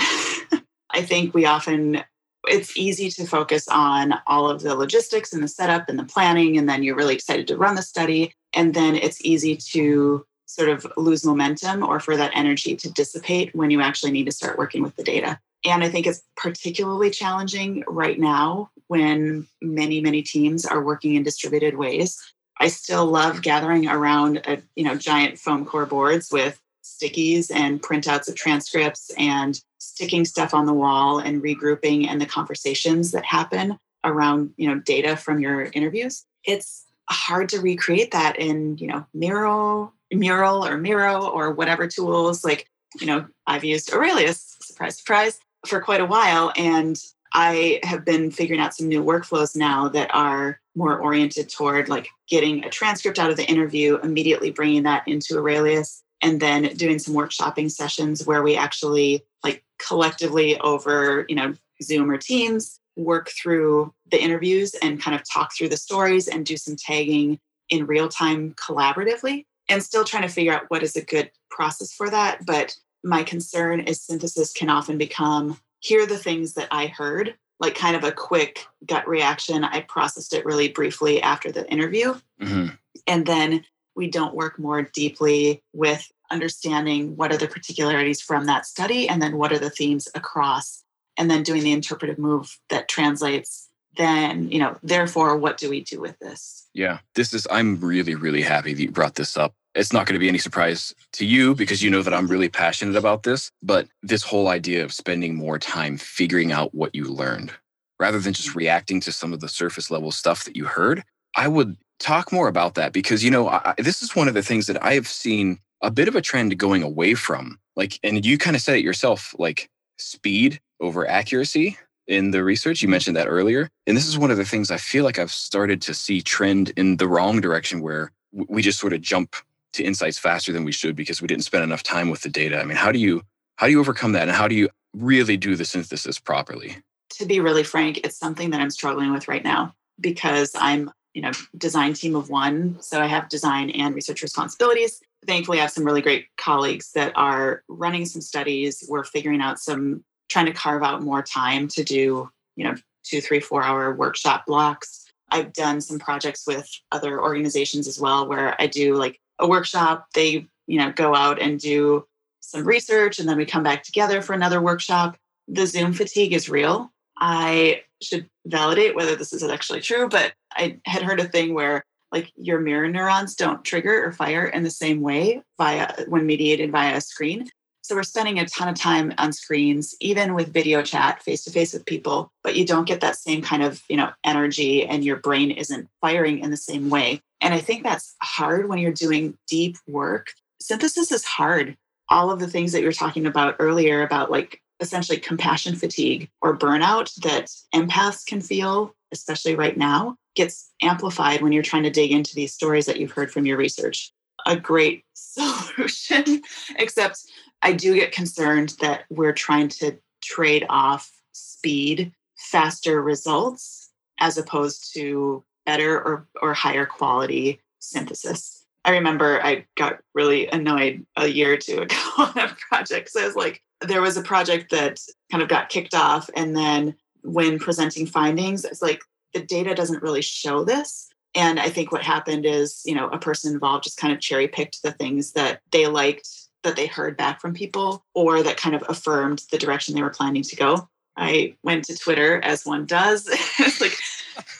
i 0.90 1.02
think 1.02 1.34
we 1.34 1.44
often 1.44 2.02
it's 2.48 2.76
easy 2.76 3.08
to 3.08 3.24
focus 3.24 3.68
on 3.68 4.14
all 4.26 4.50
of 4.50 4.62
the 4.62 4.74
logistics 4.74 5.32
and 5.32 5.42
the 5.42 5.48
setup 5.48 5.88
and 5.88 5.98
the 5.98 6.04
planning 6.04 6.58
and 6.58 6.68
then 6.68 6.82
you're 6.82 6.96
really 6.96 7.14
excited 7.14 7.46
to 7.46 7.56
run 7.56 7.76
the 7.76 7.82
study 7.82 8.32
and 8.52 8.74
then 8.74 8.96
it's 8.96 9.24
easy 9.24 9.56
to 9.56 10.24
sort 10.52 10.68
of 10.68 10.86
lose 10.96 11.24
momentum 11.24 11.82
or 11.82 11.98
for 11.98 12.16
that 12.16 12.32
energy 12.34 12.76
to 12.76 12.90
dissipate 12.92 13.54
when 13.54 13.70
you 13.70 13.80
actually 13.80 14.12
need 14.12 14.26
to 14.26 14.32
start 14.32 14.58
working 14.58 14.82
with 14.82 14.94
the 14.96 15.02
data. 15.02 15.38
And 15.64 15.84
I 15.84 15.88
think 15.88 16.06
it's 16.06 16.22
particularly 16.36 17.10
challenging 17.10 17.84
right 17.86 18.18
now 18.18 18.70
when 18.88 19.46
many, 19.60 20.00
many 20.00 20.22
teams 20.22 20.66
are 20.66 20.82
working 20.82 21.14
in 21.14 21.22
distributed 21.22 21.76
ways. 21.76 22.20
I 22.58 22.68
still 22.68 23.06
love 23.06 23.42
gathering 23.42 23.88
around 23.88 24.38
a 24.46 24.62
you 24.76 24.84
know 24.84 24.96
giant 24.96 25.38
foam 25.38 25.64
core 25.64 25.86
boards 25.86 26.30
with 26.30 26.60
stickies 26.84 27.50
and 27.50 27.82
printouts 27.82 28.28
of 28.28 28.34
transcripts 28.34 29.10
and 29.18 29.60
sticking 29.78 30.24
stuff 30.24 30.52
on 30.54 30.66
the 30.66 30.72
wall 30.72 31.18
and 31.18 31.42
regrouping 31.42 32.06
and 32.08 32.20
the 32.20 32.26
conversations 32.26 33.12
that 33.12 33.24
happen 33.24 33.78
around 34.04 34.52
you 34.56 34.68
know 34.68 34.78
data 34.80 35.16
from 35.16 35.40
your 35.40 35.64
interviews. 35.72 36.24
It's 36.44 36.84
hard 37.08 37.48
to 37.50 37.60
recreate 37.60 38.12
that 38.12 38.38
in 38.38 38.78
you 38.78 38.88
know 38.88 39.06
Miro 39.14 39.92
Mural 40.14 40.64
or 40.64 40.76
Miro 40.76 41.26
or 41.26 41.52
whatever 41.52 41.86
tools. 41.86 42.44
Like, 42.44 42.68
you 43.00 43.06
know, 43.06 43.26
I've 43.46 43.64
used 43.64 43.92
Aurelius, 43.92 44.56
surprise, 44.60 44.98
surprise, 44.98 45.40
for 45.66 45.80
quite 45.80 46.00
a 46.00 46.06
while. 46.06 46.52
And 46.56 47.00
I 47.32 47.80
have 47.82 48.04
been 48.04 48.30
figuring 48.30 48.60
out 48.60 48.74
some 48.74 48.88
new 48.88 49.02
workflows 49.02 49.56
now 49.56 49.88
that 49.88 50.10
are 50.14 50.60
more 50.74 50.98
oriented 50.98 51.48
toward 51.48 51.88
like 51.88 52.08
getting 52.28 52.64
a 52.64 52.70
transcript 52.70 53.18
out 53.18 53.30
of 53.30 53.36
the 53.36 53.48
interview, 53.48 53.98
immediately 54.02 54.50
bringing 54.50 54.82
that 54.84 55.06
into 55.06 55.38
Aurelius, 55.38 56.02
and 56.22 56.40
then 56.40 56.74
doing 56.76 56.98
some 56.98 57.14
workshopping 57.14 57.70
sessions 57.70 58.26
where 58.26 58.42
we 58.42 58.56
actually 58.56 59.24
like 59.42 59.64
collectively 59.78 60.58
over, 60.60 61.26
you 61.28 61.34
know, 61.34 61.54
Zoom 61.82 62.10
or 62.10 62.18
Teams 62.18 62.78
work 62.96 63.30
through 63.30 63.92
the 64.10 64.22
interviews 64.22 64.74
and 64.82 65.02
kind 65.02 65.14
of 65.14 65.22
talk 65.28 65.54
through 65.54 65.68
the 65.68 65.76
stories 65.76 66.28
and 66.28 66.44
do 66.44 66.56
some 66.56 66.76
tagging 66.76 67.40
in 67.70 67.86
real 67.86 68.08
time 68.08 68.54
collaboratively 68.54 69.46
and 69.68 69.82
still 69.82 70.04
trying 70.04 70.22
to 70.22 70.28
figure 70.28 70.52
out 70.52 70.64
what 70.68 70.82
is 70.82 70.96
a 70.96 71.04
good 71.04 71.30
process 71.50 71.92
for 71.92 72.10
that. 72.10 72.44
But 72.44 72.76
my 73.04 73.22
concern 73.22 73.80
is 73.80 74.00
synthesis 74.00 74.52
can 74.52 74.70
often 74.70 74.98
become 74.98 75.58
here 75.80 76.02
are 76.02 76.06
the 76.06 76.18
things 76.18 76.54
that 76.54 76.68
I 76.70 76.86
heard, 76.86 77.34
like 77.58 77.74
kind 77.74 77.96
of 77.96 78.04
a 78.04 78.12
quick 78.12 78.66
gut 78.86 79.06
reaction. 79.08 79.64
I 79.64 79.80
processed 79.80 80.32
it 80.32 80.44
really 80.44 80.68
briefly 80.68 81.20
after 81.20 81.50
the 81.50 81.68
interview. 81.70 82.14
Mm-hmm. 82.40 82.68
And 83.08 83.26
then 83.26 83.64
we 83.96 84.08
don't 84.08 84.34
work 84.34 84.58
more 84.58 84.82
deeply 84.82 85.62
with 85.72 86.10
understanding 86.30 87.16
what 87.16 87.32
are 87.32 87.36
the 87.36 87.48
particularities 87.48 88.22
from 88.22 88.46
that 88.46 88.64
study 88.64 89.08
and 89.08 89.20
then 89.20 89.36
what 89.36 89.52
are 89.52 89.58
the 89.58 89.70
themes 89.70 90.08
across 90.14 90.82
and 91.18 91.30
then 91.30 91.42
doing 91.42 91.62
the 91.62 91.72
interpretive 91.72 92.18
move 92.18 92.58
that 92.70 92.88
translates 92.88 93.68
then 93.98 94.50
you 94.50 94.58
know 94.58 94.74
therefore 94.82 95.36
what 95.36 95.58
do 95.58 95.68
we 95.68 95.82
do 95.82 96.00
with 96.00 96.18
this 96.20 96.66
yeah 96.72 97.00
this 97.14 97.34
is 97.34 97.46
i'm 97.50 97.78
really 97.80 98.14
really 98.14 98.40
happy 98.40 98.72
that 98.72 98.80
you 98.82 98.90
brought 98.90 99.16
this 99.16 99.36
up 99.36 99.54
it's 99.74 99.92
not 99.92 100.06
going 100.06 100.14
to 100.14 100.20
be 100.20 100.28
any 100.28 100.38
surprise 100.38 100.94
to 101.12 101.24
you 101.24 101.54
because 101.54 101.82
you 101.82 101.90
know 101.90 102.02
that 102.02 102.14
I'm 102.14 102.26
really 102.26 102.48
passionate 102.48 102.96
about 102.96 103.22
this. 103.22 103.50
But 103.62 103.88
this 104.02 104.22
whole 104.22 104.48
idea 104.48 104.84
of 104.84 104.92
spending 104.92 105.34
more 105.34 105.58
time 105.58 105.96
figuring 105.96 106.52
out 106.52 106.74
what 106.74 106.94
you 106.94 107.04
learned 107.04 107.52
rather 107.98 108.18
than 108.18 108.32
just 108.32 108.54
reacting 108.54 109.00
to 109.00 109.12
some 109.12 109.32
of 109.32 109.40
the 109.40 109.48
surface 109.48 109.90
level 109.90 110.10
stuff 110.10 110.44
that 110.44 110.56
you 110.56 110.64
heard, 110.64 111.02
I 111.36 111.48
would 111.48 111.76
talk 111.98 112.32
more 112.32 112.48
about 112.48 112.74
that 112.74 112.92
because, 112.92 113.24
you 113.24 113.30
know, 113.30 113.48
I, 113.48 113.74
this 113.78 114.02
is 114.02 114.16
one 114.16 114.28
of 114.28 114.34
the 114.34 114.42
things 114.42 114.66
that 114.66 114.82
I 114.82 114.94
have 114.94 115.08
seen 115.08 115.58
a 115.82 115.90
bit 115.90 116.08
of 116.08 116.16
a 116.16 116.20
trend 116.20 116.58
going 116.58 116.82
away 116.82 117.14
from. 117.14 117.58
Like, 117.76 117.98
and 118.02 118.24
you 118.24 118.38
kind 118.38 118.56
of 118.56 118.62
said 118.62 118.76
it 118.76 118.84
yourself, 118.84 119.34
like 119.38 119.70
speed 119.98 120.60
over 120.80 121.06
accuracy 121.06 121.78
in 122.08 122.32
the 122.32 122.44
research. 122.44 122.82
You 122.82 122.88
mentioned 122.88 123.16
that 123.16 123.28
earlier. 123.28 123.68
And 123.86 123.96
this 123.96 124.06
is 124.06 124.18
one 124.18 124.30
of 124.30 124.36
the 124.36 124.44
things 124.44 124.70
I 124.70 124.76
feel 124.76 125.04
like 125.04 125.18
I've 125.18 125.30
started 125.30 125.80
to 125.82 125.94
see 125.94 126.20
trend 126.20 126.72
in 126.76 126.96
the 126.96 127.08
wrong 127.08 127.40
direction 127.40 127.80
where 127.80 128.12
we 128.32 128.62
just 128.62 128.80
sort 128.80 128.92
of 128.92 129.00
jump 129.00 129.36
to 129.72 129.82
insights 129.82 130.18
faster 130.18 130.52
than 130.52 130.64
we 130.64 130.72
should 130.72 130.96
because 130.96 131.20
we 131.20 131.28
didn't 131.28 131.44
spend 131.44 131.64
enough 131.64 131.82
time 131.82 132.10
with 132.10 132.22
the 132.22 132.28
data. 132.28 132.60
I 132.60 132.64
mean, 132.64 132.76
how 132.76 132.92
do 132.92 132.98
you 132.98 133.22
how 133.56 133.66
do 133.66 133.72
you 133.72 133.80
overcome 133.80 134.12
that 134.12 134.28
and 134.28 134.36
how 134.36 134.48
do 134.48 134.54
you 134.54 134.68
really 134.94 135.36
do 135.36 135.56
the 135.56 135.64
synthesis 135.64 136.18
properly? 136.18 136.76
To 137.18 137.26
be 137.26 137.40
really 137.40 137.62
frank, 137.62 137.98
it's 138.04 138.16
something 138.16 138.50
that 138.50 138.60
I'm 138.60 138.70
struggling 138.70 139.12
with 139.12 139.28
right 139.28 139.44
now 139.44 139.74
because 140.00 140.52
I'm, 140.58 140.90
you 141.14 141.22
know, 141.22 141.32
design 141.56 141.92
team 141.92 142.16
of 142.16 142.30
one, 142.30 142.78
so 142.80 143.00
I 143.00 143.06
have 143.06 143.28
design 143.28 143.70
and 143.70 143.94
research 143.94 144.22
responsibilities. 144.22 145.00
Thankfully, 145.26 145.58
I 145.58 145.62
have 145.62 145.70
some 145.70 145.84
really 145.84 146.02
great 146.02 146.26
colleagues 146.36 146.92
that 146.92 147.12
are 147.14 147.62
running 147.68 148.06
some 148.06 148.22
studies. 148.22 148.84
We're 148.88 149.04
figuring 149.04 149.40
out 149.40 149.58
some 149.58 150.04
trying 150.28 150.46
to 150.46 150.52
carve 150.52 150.82
out 150.82 151.02
more 151.02 151.22
time 151.22 151.68
to 151.68 151.84
do, 151.84 152.30
you 152.56 152.64
know, 152.64 152.74
two, 153.04 153.20
three, 153.20 153.40
four 153.40 153.62
hour 153.62 153.94
workshop 153.94 154.46
blocks. 154.46 155.06
I've 155.30 155.52
done 155.52 155.80
some 155.80 155.98
projects 155.98 156.46
with 156.46 156.68
other 156.90 157.20
organizations 157.20 157.86
as 157.86 158.00
well 158.00 158.28
where 158.28 158.60
I 158.60 158.66
do 158.66 158.94
like 158.94 159.18
a 159.42 159.48
workshop, 159.48 160.06
they, 160.14 160.46
you 160.66 160.78
know, 160.78 160.92
go 160.92 161.14
out 161.14 161.40
and 161.40 161.58
do 161.58 162.06
some 162.40 162.64
research 162.64 163.18
and 163.18 163.28
then 163.28 163.36
we 163.36 163.44
come 163.44 163.62
back 163.62 163.82
together 163.82 164.22
for 164.22 164.32
another 164.32 164.60
workshop. 164.60 165.16
The 165.48 165.66
Zoom 165.66 165.92
fatigue 165.92 166.32
is 166.32 166.48
real. 166.48 166.92
I 167.18 167.82
should 168.00 168.28
validate 168.46 168.96
whether 168.96 169.16
this 169.16 169.32
is 169.32 169.42
actually 169.44 169.80
true, 169.80 170.08
but 170.08 170.32
I 170.52 170.78
had 170.86 171.02
heard 171.02 171.20
a 171.20 171.28
thing 171.28 171.54
where 171.54 171.84
like 172.10 172.30
your 172.36 172.60
mirror 172.60 172.88
neurons 172.88 173.34
don't 173.34 173.64
trigger 173.64 174.04
or 174.04 174.12
fire 174.12 174.46
in 174.46 174.62
the 174.62 174.70
same 174.70 175.00
way 175.00 175.42
via 175.58 176.04
when 176.08 176.26
mediated 176.26 176.70
via 176.70 176.96
a 176.96 177.00
screen. 177.00 177.48
So 177.92 177.96
we're 177.96 178.04
spending 178.04 178.38
a 178.38 178.46
ton 178.46 178.68
of 178.68 178.74
time 178.74 179.12
on 179.18 179.34
screens, 179.34 179.94
even 180.00 180.32
with 180.32 180.50
video 180.50 180.80
chat 180.80 181.22
face 181.22 181.44
to 181.44 181.50
face 181.50 181.74
with 181.74 181.84
people, 181.84 182.32
but 182.42 182.56
you 182.56 182.64
don't 182.64 182.88
get 182.88 183.02
that 183.02 183.16
same 183.16 183.42
kind 183.42 183.62
of, 183.62 183.82
you 183.86 183.98
know, 183.98 184.10
energy 184.24 184.86
and 184.86 185.04
your 185.04 185.16
brain 185.16 185.50
isn't 185.50 185.90
firing 186.00 186.38
in 186.38 186.50
the 186.50 186.56
same 186.56 186.88
way. 186.88 187.20
And 187.42 187.52
I 187.52 187.58
think 187.58 187.82
that's 187.82 188.14
hard 188.22 188.70
when 188.70 188.78
you're 188.78 188.92
doing 188.92 189.36
deep 189.46 189.76
work. 189.86 190.28
Synthesis 190.58 191.12
is 191.12 191.22
hard. 191.26 191.76
All 192.08 192.30
of 192.30 192.40
the 192.40 192.46
things 192.46 192.72
that 192.72 192.80
you 192.80 192.86
were 192.86 192.92
talking 192.92 193.26
about 193.26 193.56
earlier 193.58 194.02
about 194.02 194.30
like 194.30 194.62
essentially 194.80 195.18
compassion 195.18 195.76
fatigue 195.76 196.30
or 196.40 196.56
burnout 196.56 197.14
that 197.16 197.50
empaths 197.74 198.24
can 198.24 198.40
feel, 198.40 198.94
especially 199.12 199.54
right 199.54 199.76
now, 199.76 200.16
gets 200.34 200.70
amplified 200.80 201.42
when 201.42 201.52
you're 201.52 201.62
trying 201.62 201.82
to 201.82 201.90
dig 201.90 202.10
into 202.10 202.34
these 202.34 202.54
stories 202.54 202.86
that 202.86 202.98
you've 202.98 203.12
heard 203.12 203.30
from 203.30 203.44
your 203.44 203.58
research. 203.58 204.14
A 204.46 204.56
great 204.56 205.04
solution, 205.12 206.40
except 206.78 207.26
I 207.62 207.72
do 207.72 207.94
get 207.94 208.12
concerned 208.12 208.74
that 208.80 209.04
we're 209.08 209.32
trying 209.32 209.68
to 209.68 209.96
trade 210.22 210.66
off 210.68 211.10
speed, 211.32 212.12
faster 212.36 213.00
results, 213.02 213.90
as 214.18 214.36
opposed 214.36 214.92
to 214.94 215.44
better 215.64 215.96
or, 215.96 216.26
or 216.40 216.54
higher 216.54 216.86
quality 216.86 217.60
synthesis. 217.78 218.64
I 218.84 218.90
remember 218.92 219.40
I 219.42 219.64
got 219.76 220.00
really 220.14 220.48
annoyed 220.48 221.06
a 221.16 221.28
year 221.28 221.52
or 221.52 221.56
two 221.56 221.78
ago 221.82 221.96
on 222.18 222.36
a 222.36 222.56
project. 222.68 223.10
So 223.10 223.22
I 223.22 223.26
was 223.26 223.36
like, 223.36 223.62
there 223.80 224.02
was 224.02 224.16
a 224.16 224.22
project 224.22 224.70
that 224.70 225.00
kind 225.30 225.42
of 225.42 225.48
got 225.48 225.68
kicked 225.68 225.94
off. 225.94 226.28
And 226.34 226.56
then 226.56 226.94
when 227.22 227.58
presenting 227.58 228.06
findings, 228.06 228.64
it's 228.64 228.82
like 228.82 229.02
the 229.34 229.40
data 229.40 229.74
doesn't 229.74 230.02
really 230.02 230.22
show 230.22 230.64
this. 230.64 231.08
And 231.34 231.58
I 231.58 231.70
think 231.70 231.92
what 231.92 232.02
happened 232.02 232.44
is, 232.44 232.82
you 232.84 232.94
know, 232.94 233.08
a 233.08 233.18
person 233.18 233.52
involved 233.52 233.84
just 233.84 233.96
kind 233.96 234.12
of 234.12 234.20
cherry 234.20 234.48
picked 234.48 234.82
the 234.82 234.92
things 234.92 235.32
that 235.32 235.60
they 235.70 235.86
liked 235.86 236.28
that 236.62 236.76
they 236.76 236.86
heard 236.86 237.16
back 237.16 237.40
from 237.40 237.54
people 237.54 238.04
or 238.14 238.42
that 238.42 238.56
kind 238.56 238.74
of 238.74 238.84
affirmed 238.88 239.44
the 239.50 239.58
direction 239.58 239.94
they 239.94 240.02
were 240.02 240.10
planning 240.10 240.42
to 240.42 240.56
go. 240.56 240.88
I 241.16 241.56
went 241.62 241.84
to 241.84 241.98
Twitter 241.98 242.40
as 242.42 242.64
one 242.64 242.86
does. 242.86 243.28
it's 243.58 243.80
like 243.80 243.96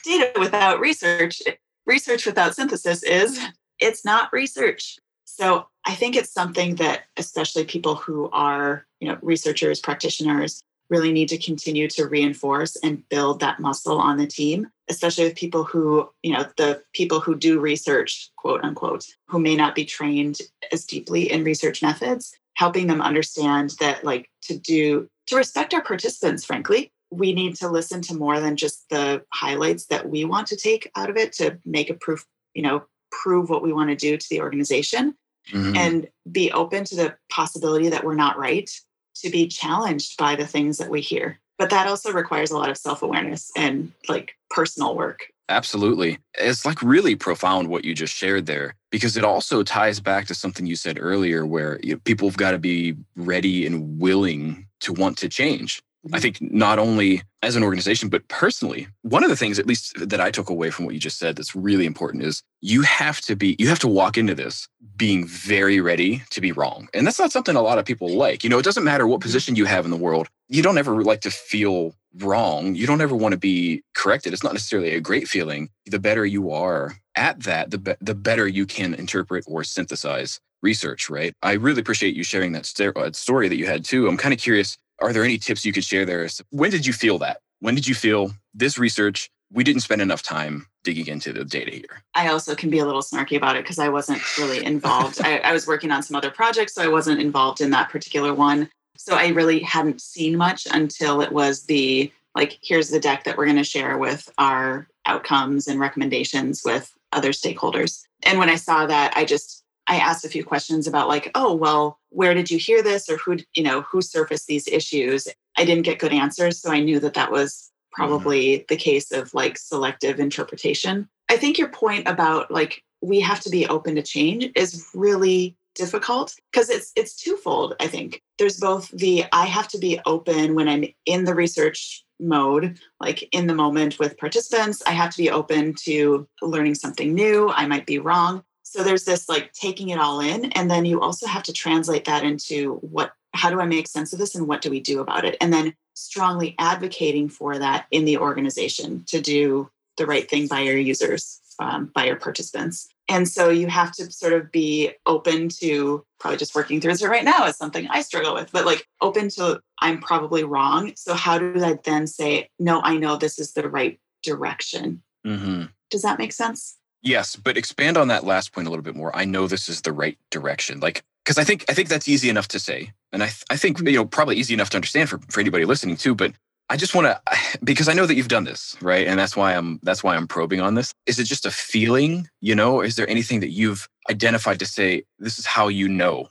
data 0.03 0.31
without 0.39 0.79
research, 0.79 1.41
research 1.85 2.25
without 2.25 2.55
synthesis 2.55 3.03
is 3.03 3.39
it's 3.79 4.05
not 4.05 4.31
research. 4.31 4.97
So 5.25 5.67
I 5.85 5.95
think 5.95 6.15
it's 6.15 6.31
something 6.31 6.75
that 6.75 7.05
especially 7.17 7.65
people 7.65 7.95
who 7.95 8.29
are, 8.31 8.85
you 8.99 9.07
know, 9.07 9.17
researchers, 9.21 9.79
practitioners 9.79 10.61
really 10.93 11.11
need 11.11 11.27
to 11.29 11.39
continue 11.39 11.87
to 11.87 12.05
reinforce 12.05 12.75
and 12.83 13.07
build 13.09 13.39
that 13.39 13.59
muscle 13.59 13.97
on 13.97 14.17
the 14.17 14.27
team, 14.27 14.67
especially 14.89 15.23
with 15.23 15.35
people 15.35 15.63
who, 15.63 16.07
you 16.21 16.31
know, 16.31 16.45
the 16.57 16.83
people 16.93 17.19
who 17.19 17.35
do 17.35 17.59
research, 17.59 18.29
quote 18.37 18.63
unquote, 18.63 19.07
who 19.27 19.39
may 19.39 19.55
not 19.55 19.73
be 19.73 19.85
trained 19.85 20.37
as 20.71 20.85
deeply 20.85 21.31
in 21.31 21.43
research 21.43 21.81
methods, 21.81 22.37
helping 22.53 22.85
them 22.85 23.01
understand 23.01 23.73
that 23.79 24.03
like 24.03 24.29
to 24.43 24.55
do 24.55 25.09
to 25.25 25.35
respect 25.35 25.73
our 25.73 25.81
participants, 25.81 26.45
frankly, 26.45 26.91
we 27.09 27.33
need 27.33 27.55
to 27.55 27.69
listen 27.69 28.01
to 28.03 28.13
more 28.15 28.39
than 28.39 28.55
just 28.55 28.87
the 28.89 29.23
highlights 29.33 29.87
that 29.87 30.07
we 30.07 30.25
want 30.25 30.45
to 30.47 30.55
take 30.55 30.91
out 30.95 31.09
of 31.09 31.17
it 31.17 31.33
to 31.33 31.57
make 31.65 31.89
a 31.89 31.95
proof, 31.95 32.23
you 32.53 32.61
know, 32.61 32.83
prove 33.11 33.49
what 33.49 33.63
we 33.63 33.73
want 33.73 33.89
to 33.89 33.95
do 33.95 34.15
to 34.15 34.27
the 34.29 34.41
organization 34.41 35.15
mm-hmm. 35.51 35.75
and 35.75 36.07
be 36.31 36.51
open 36.51 36.83
to 36.83 36.95
the 36.95 37.15
possibility 37.31 37.89
that 37.89 38.03
we're 38.03 38.15
not 38.15 38.37
right, 38.37 38.69
to 39.15 39.29
be 39.29 39.47
challenged 39.47 40.17
by 40.17 40.35
the 40.35 40.47
things 40.47 40.77
that 40.77 40.89
we 40.89 41.01
hear. 41.01 41.39
But 41.57 41.69
that 41.69 41.87
also 41.87 42.11
requires 42.11 42.51
a 42.51 42.57
lot 42.57 42.69
of 42.69 42.77
self 42.77 43.03
awareness 43.03 43.51
and 43.55 43.91
like 44.09 44.35
personal 44.49 44.95
work. 44.95 45.27
Absolutely. 45.49 46.19
It's 46.35 46.65
like 46.65 46.81
really 46.81 47.15
profound 47.15 47.67
what 47.67 47.83
you 47.83 47.93
just 47.93 48.13
shared 48.13 48.45
there 48.45 48.75
because 48.91 49.17
it 49.17 49.25
also 49.25 49.61
ties 49.61 49.99
back 49.99 50.25
to 50.27 50.35
something 50.35 50.65
you 50.65 50.75
said 50.75 50.97
earlier 50.99 51.45
where 51.45 51.79
you 51.83 51.93
know, 51.93 51.99
people 52.05 52.27
have 52.29 52.37
got 52.37 52.51
to 52.51 52.57
be 52.57 52.95
ready 53.15 53.65
and 53.65 53.99
willing 53.99 54.67
to 54.79 54.93
want 54.93 55.17
to 55.19 55.29
change. 55.29 55.81
I 56.11 56.19
think 56.19 56.41
not 56.41 56.79
only 56.79 57.21
as 57.41 57.55
an 57.55 57.63
organization, 57.63 58.09
but 58.09 58.27
personally, 58.27 58.87
one 59.03 59.23
of 59.23 59.29
the 59.29 59.35
things, 59.35 59.57
at 59.57 59.67
least 59.67 59.93
that 59.97 60.19
I 60.19 60.31
took 60.31 60.49
away 60.49 60.69
from 60.69 60.85
what 60.85 60.93
you 60.93 60.99
just 60.99 61.17
said, 61.17 61.35
that's 61.35 61.55
really 61.55 61.85
important 61.85 62.23
is 62.23 62.43
you 62.61 62.81
have 62.81 63.21
to 63.21 63.35
be, 63.35 63.55
you 63.57 63.69
have 63.69 63.79
to 63.79 63.87
walk 63.87 64.17
into 64.17 64.35
this 64.35 64.67
being 64.97 65.25
very 65.25 65.79
ready 65.79 66.23
to 66.31 66.41
be 66.41 66.51
wrong. 66.51 66.89
And 66.93 67.07
that's 67.07 67.19
not 67.19 67.31
something 67.31 67.55
a 67.55 67.61
lot 67.61 67.79
of 67.79 67.85
people 67.85 68.09
like. 68.09 68.43
You 68.43 68.49
know, 68.49 68.59
it 68.59 68.65
doesn't 68.65 68.83
matter 68.83 69.07
what 69.07 69.21
position 69.21 69.55
you 69.55 69.65
have 69.65 69.85
in 69.85 69.91
the 69.91 69.97
world, 69.97 70.27
you 70.49 70.61
don't 70.61 70.77
ever 70.77 71.03
like 71.03 71.21
to 71.21 71.31
feel 71.31 71.95
wrong. 72.15 72.75
You 72.75 72.85
don't 72.85 73.01
ever 73.01 73.15
want 73.15 73.31
to 73.31 73.39
be 73.39 73.83
corrected. 73.95 74.33
It's 74.33 74.43
not 74.43 74.53
necessarily 74.53 74.93
a 74.93 75.01
great 75.01 75.27
feeling. 75.27 75.69
The 75.85 75.99
better 75.99 76.25
you 76.25 76.51
are 76.51 76.95
at 77.15 77.41
that, 77.43 77.71
the, 77.71 77.77
be- 77.77 77.95
the 78.01 78.15
better 78.15 78.47
you 78.47 78.65
can 78.65 78.93
interpret 78.93 79.45
or 79.47 79.63
synthesize 79.63 80.39
research, 80.61 81.09
right? 81.09 81.33
I 81.43 81.53
really 81.53 81.81
appreciate 81.81 82.15
you 82.15 82.23
sharing 82.23 82.53
that 82.53 82.65
st- 82.65 82.95
uh, 82.95 83.11
story 83.11 83.49
that 83.49 83.57
you 83.57 83.65
had 83.65 83.83
too. 83.83 84.07
I'm 84.07 84.17
kind 84.17 84.33
of 84.33 84.39
curious 84.39 84.77
are 85.03 85.13
there 85.13 85.23
any 85.23 85.37
tips 85.37 85.65
you 85.65 85.73
could 85.73 85.83
share 85.83 86.05
there? 86.05 86.27
When 86.49 86.71
did 86.71 86.85
you 86.85 86.93
feel 86.93 87.17
that? 87.19 87.39
When 87.59 87.75
did 87.75 87.87
you 87.87 87.95
feel 87.95 88.31
this 88.53 88.77
research, 88.77 89.29
we 89.51 89.63
didn't 89.63 89.81
spend 89.81 90.01
enough 90.01 90.23
time 90.23 90.67
digging 90.83 91.07
into 91.07 91.31
the 91.31 91.45
data 91.45 91.71
here? 91.71 92.03
I 92.13 92.27
also 92.27 92.55
can 92.55 92.69
be 92.69 92.79
a 92.79 92.85
little 92.85 93.01
snarky 93.01 93.37
about 93.37 93.55
it 93.55 93.63
because 93.63 93.79
I 93.79 93.89
wasn't 93.89 94.37
really 94.37 94.63
involved. 94.65 95.21
I, 95.21 95.37
I 95.39 95.53
was 95.53 95.67
working 95.67 95.91
on 95.91 96.03
some 96.03 96.15
other 96.15 96.31
projects, 96.31 96.73
so 96.73 96.83
I 96.83 96.87
wasn't 96.87 97.21
involved 97.21 97.61
in 97.61 97.69
that 97.71 97.89
particular 97.89 98.33
one. 98.33 98.69
So 98.97 99.15
I 99.15 99.29
really 99.29 99.59
hadn't 99.59 100.01
seen 100.01 100.37
much 100.37 100.67
until 100.71 101.21
it 101.21 101.31
was 101.31 101.63
the 101.65 102.11
like, 102.35 102.57
here's 102.63 102.89
the 102.89 102.99
deck 102.99 103.25
that 103.25 103.37
we're 103.37 103.45
going 103.45 103.57
to 103.57 103.63
share 103.63 103.97
with 103.97 104.31
our 104.37 104.87
outcomes 105.05 105.67
and 105.67 105.79
recommendations 105.79 106.61
with 106.65 106.91
other 107.11 107.31
stakeholders. 107.31 108.01
And 108.23 108.39
when 108.39 108.49
I 108.49 108.55
saw 108.55 108.87
that, 108.87 109.13
I 109.15 109.25
just 109.25 109.62
I 109.87 109.97
asked 109.97 110.25
a 110.25 110.29
few 110.29 110.43
questions 110.43 110.87
about 110.87 111.07
like, 111.07 111.31
oh, 111.35 111.53
well, 111.53 111.99
where 112.09 112.33
did 112.33 112.49
you 112.49 112.57
hear 112.57 112.81
this 112.81 113.09
or 113.09 113.17
who, 113.17 113.37
you 113.55 113.63
know, 113.63 113.81
who 113.81 114.01
surfaced 114.01 114.47
these 114.47 114.67
issues? 114.67 115.27
I 115.57 115.65
didn't 115.65 115.83
get 115.83 115.99
good 115.99 116.13
answers, 116.13 116.61
so 116.61 116.71
I 116.71 116.79
knew 116.79 116.99
that 116.99 117.15
that 117.15 117.31
was 117.31 117.53
mm-hmm. 117.53 118.01
probably 118.01 118.45
mm-hmm. 118.45 118.63
the 118.69 118.77
case 118.77 119.11
of 119.11 119.33
like 119.33 119.57
selective 119.57 120.19
interpretation. 120.19 121.09
I 121.29 121.37
think 121.37 121.57
your 121.57 121.69
point 121.69 122.07
about 122.07 122.51
like 122.51 122.83
we 123.01 123.19
have 123.19 123.41
to 123.41 123.49
be 123.49 123.67
open 123.67 123.95
to 123.95 124.01
change 124.01 124.49
is 124.55 124.87
really 124.93 125.57
difficult 125.75 126.35
because 126.51 126.69
it's 126.69 126.91
it's 126.95 127.15
twofold 127.15 127.75
i 127.79 127.87
think 127.87 128.21
there's 128.37 128.59
both 128.59 128.89
the 128.91 129.25
i 129.33 129.45
have 129.45 129.67
to 129.67 129.77
be 129.77 129.99
open 130.05 130.53
when 130.53 130.69
i'm 130.69 130.85
in 131.05 131.23
the 131.23 131.33
research 131.33 132.05
mode 132.19 132.77
like 132.99 133.27
in 133.31 133.47
the 133.47 133.55
moment 133.55 133.97
with 133.97 134.17
participants 134.17 134.83
i 134.85 134.91
have 134.91 135.09
to 135.09 135.17
be 135.17 135.31
open 135.31 135.73
to 135.73 136.27
learning 136.41 136.75
something 136.75 137.13
new 137.13 137.49
i 137.49 137.65
might 137.65 137.85
be 137.85 137.97
wrong 137.97 138.43
so 138.73 138.83
there's 138.83 139.03
this 139.03 139.29
like 139.29 139.53
taking 139.53 139.89
it 139.89 139.99
all 139.99 140.19
in 140.19 140.45
and 140.53 140.69
then 140.69 140.83
you 140.83 140.99
also 140.99 141.27
have 141.27 141.43
to 141.43 141.53
translate 141.53 142.05
that 142.05 142.23
into 142.23 142.77
what 142.77 143.11
how 143.35 143.51
do 143.51 143.61
i 143.61 143.65
make 143.67 143.87
sense 143.87 144.13
of 144.13 144.17
this 144.17 144.33
and 144.33 144.47
what 144.47 144.61
do 144.61 144.71
we 144.71 144.79
do 144.79 144.99
about 144.99 145.25
it? 145.25 145.37
And 145.39 145.53
then 145.53 145.75
strongly 145.93 146.55
advocating 146.57 147.29
for 147.29 147.59
that 147.59 147.85
in 147.91 148.05
the 148.05 148.17
organization 148.17 149.03
to 149.05 149.21
do 149.21 149.69
the 149.97 150.07
right 150.07 150.27
thing 150.27 150.47
by 150.47 150.61
your 150.61 150.77
users 150.77 151.39
um, 151.59 151.91
by 151.93 152.07
your 152.07 152.15
participants. 152.15 152.89
And 153.09 153.29
so 153.29 153.49
you 153.49 153.67
have 153.67 153.91
to 153.91 154.11
sort 154.11 154.33
of 154.33 154.51
be 154.51 154.93
open 155.05 155.49
to 155.61 156.03
probably 156.19 156.37
just 156.37 156.55
working 156.55 156.81
through 156.81 156.93
this 156.93 157.03
right 157.03 157.23
now 157.23 157.45
is 157.45 157.57
something 157.57 157.87
i 157.89 158.01
struggle 158.01 158.33
with 158.33 158.51
but 158.51 158.65
like 158.65 158.87
open 159.01 159.29
to 159.29 159.61
i'm 159.81 159.99
probably 160.01 160.43
wrong. 160.43 160.93
So 160.95 161.13
how 161.13 161.37
do 161.37 161.63
i 161.63 161.77
then 161.83 162.07
say 162.07 162.49
no 162.57 162.81
i 162.81 162.97
know 162.97 163.17
this 163.17 163.37
is 163.37 163.53
the 163.53 163.69
right 163.69 163.99
direction? 164.23 165.03
Mm-hmm. 165.25 165.65
does 165.89 166.01
that 166.01 166.17
make 166.19 166.33
sense 166.33 166.75
Yes, 167.03 167.35
but 167.35 167.57
expand 167.57 167.97
on 167.97 168.07
that 168.07 168.23
last 168.23 168.53
point 168.53 168.65
a 168.65 168.69
little 168.69 168.83
bit 168.83 168.95
more. 168.95 169.15
I 169.15 169.25
know 169.25 169.45
this 169.45 169.67
is 169.67 169.81
the 169.81 169.91
right 169.91 170.17
direction. 170.31 170.79
Like 170.79 171.03
because 171.23 171.37
I 171.37 171.43
think 171.43 171.65
I 171.69 171.73
think 171.73 171.89
that's 171.89 172.07
easy 172.07 172.29
enough 172.29 172.47
to 172.49 172.59
say. 172.59 172.91
And 173.11 173.23
I 173.23 173.27
th- 173.27 173.43
I 173.49 173.57
think 173.57 173.77
mm-hmm. 173.77 173.87
you 173.87 173.97
know 173.97 174.05
probably 174.05 174.37
easy 174.37 174.53
enough 174.53 174.69
to 174.71 174.77
understand 174.77 175.09
for, 175.09 175.19
for 175.29 175.39
anybody 175.39 175.65
listening 175.65 175.97
too, 175.97 176.15
but 176.15 176.33
I 176.69 176.77
just 176.77 176.95
want 176.95 177.07
to 177.07 177.21
because 177.63 177.87
I 177.87 177.93
know 177.93 178.05
that 178.05 178.15
you've 178.15 178.27
done 178.27 178.45
this, 178.45 178.75
right? 178.81 179.07
And 179.07 179.19
that's 179.19 179.35
why 179.35 179.53
I'm 179.53 179.79
that's 179.83 180.03
why 180.03 180.15
I'm 180.15 180.27
probing 180.27 180.61
on 180.61 180.75
this. 180.75 180.93
Is 181.05 181.19
it 181.19 181.25
just 181.25 181.45
a 181.45 181.51
feeling, 181.51 182.27
you 182.41 182.55
know? 182.55 182.81
Is 182.81 182.95
there 182.95 183.09
anything 183.09 183.39
that 183.41 183.51
you've 183.51 183.87
identified 184.09 184.59
to 184.59 184.65
say 184.65 185.03
this 185.19 185.39
is 185.39 185.45
how 185.45 185.67
you 185.67 185.87
know? 185.87 186.29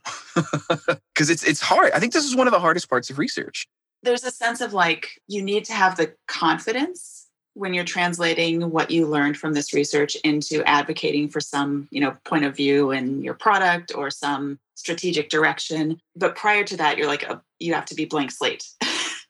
Cuz 1.15 1.31
it's 1.31 1.45
it's 1.45 1.61
hard. 1.61 1.93
I 1.93 2.01
think 2.01 2.13
this 2.13 2.25
is 2.25 2.37
one 2.37 2.47
of 2.47 2.53
the 2.53 2.61
hardest 2.61 2.89
parts 2.89 3.11
of 3.11 3.19
research. 3.19 3.67
There's 4.03 4.25
a 4.25 4.33
sense 4.33 4.61
of 4.61 4.73
like 4.73 5.21
you 5.29 5.43
need 5.43 5.65
to 5.67 5.75
have 5.75 5.97
the 5.97 6.15
confidence 6.27 7.22
when 7.55 7.75
you're 7.75 7.85
translating 7.85 8.71
what 8.71 8.91
you 8.91 9.07
learned 9.07 9.37
from 9.37 9.53
this 9.53 9.75
research 9.75 10.17
into 10.25 10.63
advocating 10.65 11.29
for 11.29 11.41
some 11.41 11.89
you 11.91 12.01
know 12.01 12.17
point 12.25 12.45
of 12.45 12.57
view 12.57 12.91
in 12.91 13.23
your 13.23 13.35
product 13.35 13.93
or 13.95 14.11
some 14.11 14.59
strategic 14.75 15.29
direction. 15.29 16.01
But 16.17 16.37
prior 16.37 16.65
to 16.65 16.77
that 16.79 16.97
you're 16.99 17.07
like 17.07 17.23
a, 17.25 17.43
you 17.59 17.75
have 17.75 17.87
to 17.87 17.95
be 17.95 18.05
blank 18.05 18.31
slate. 18.31 18.65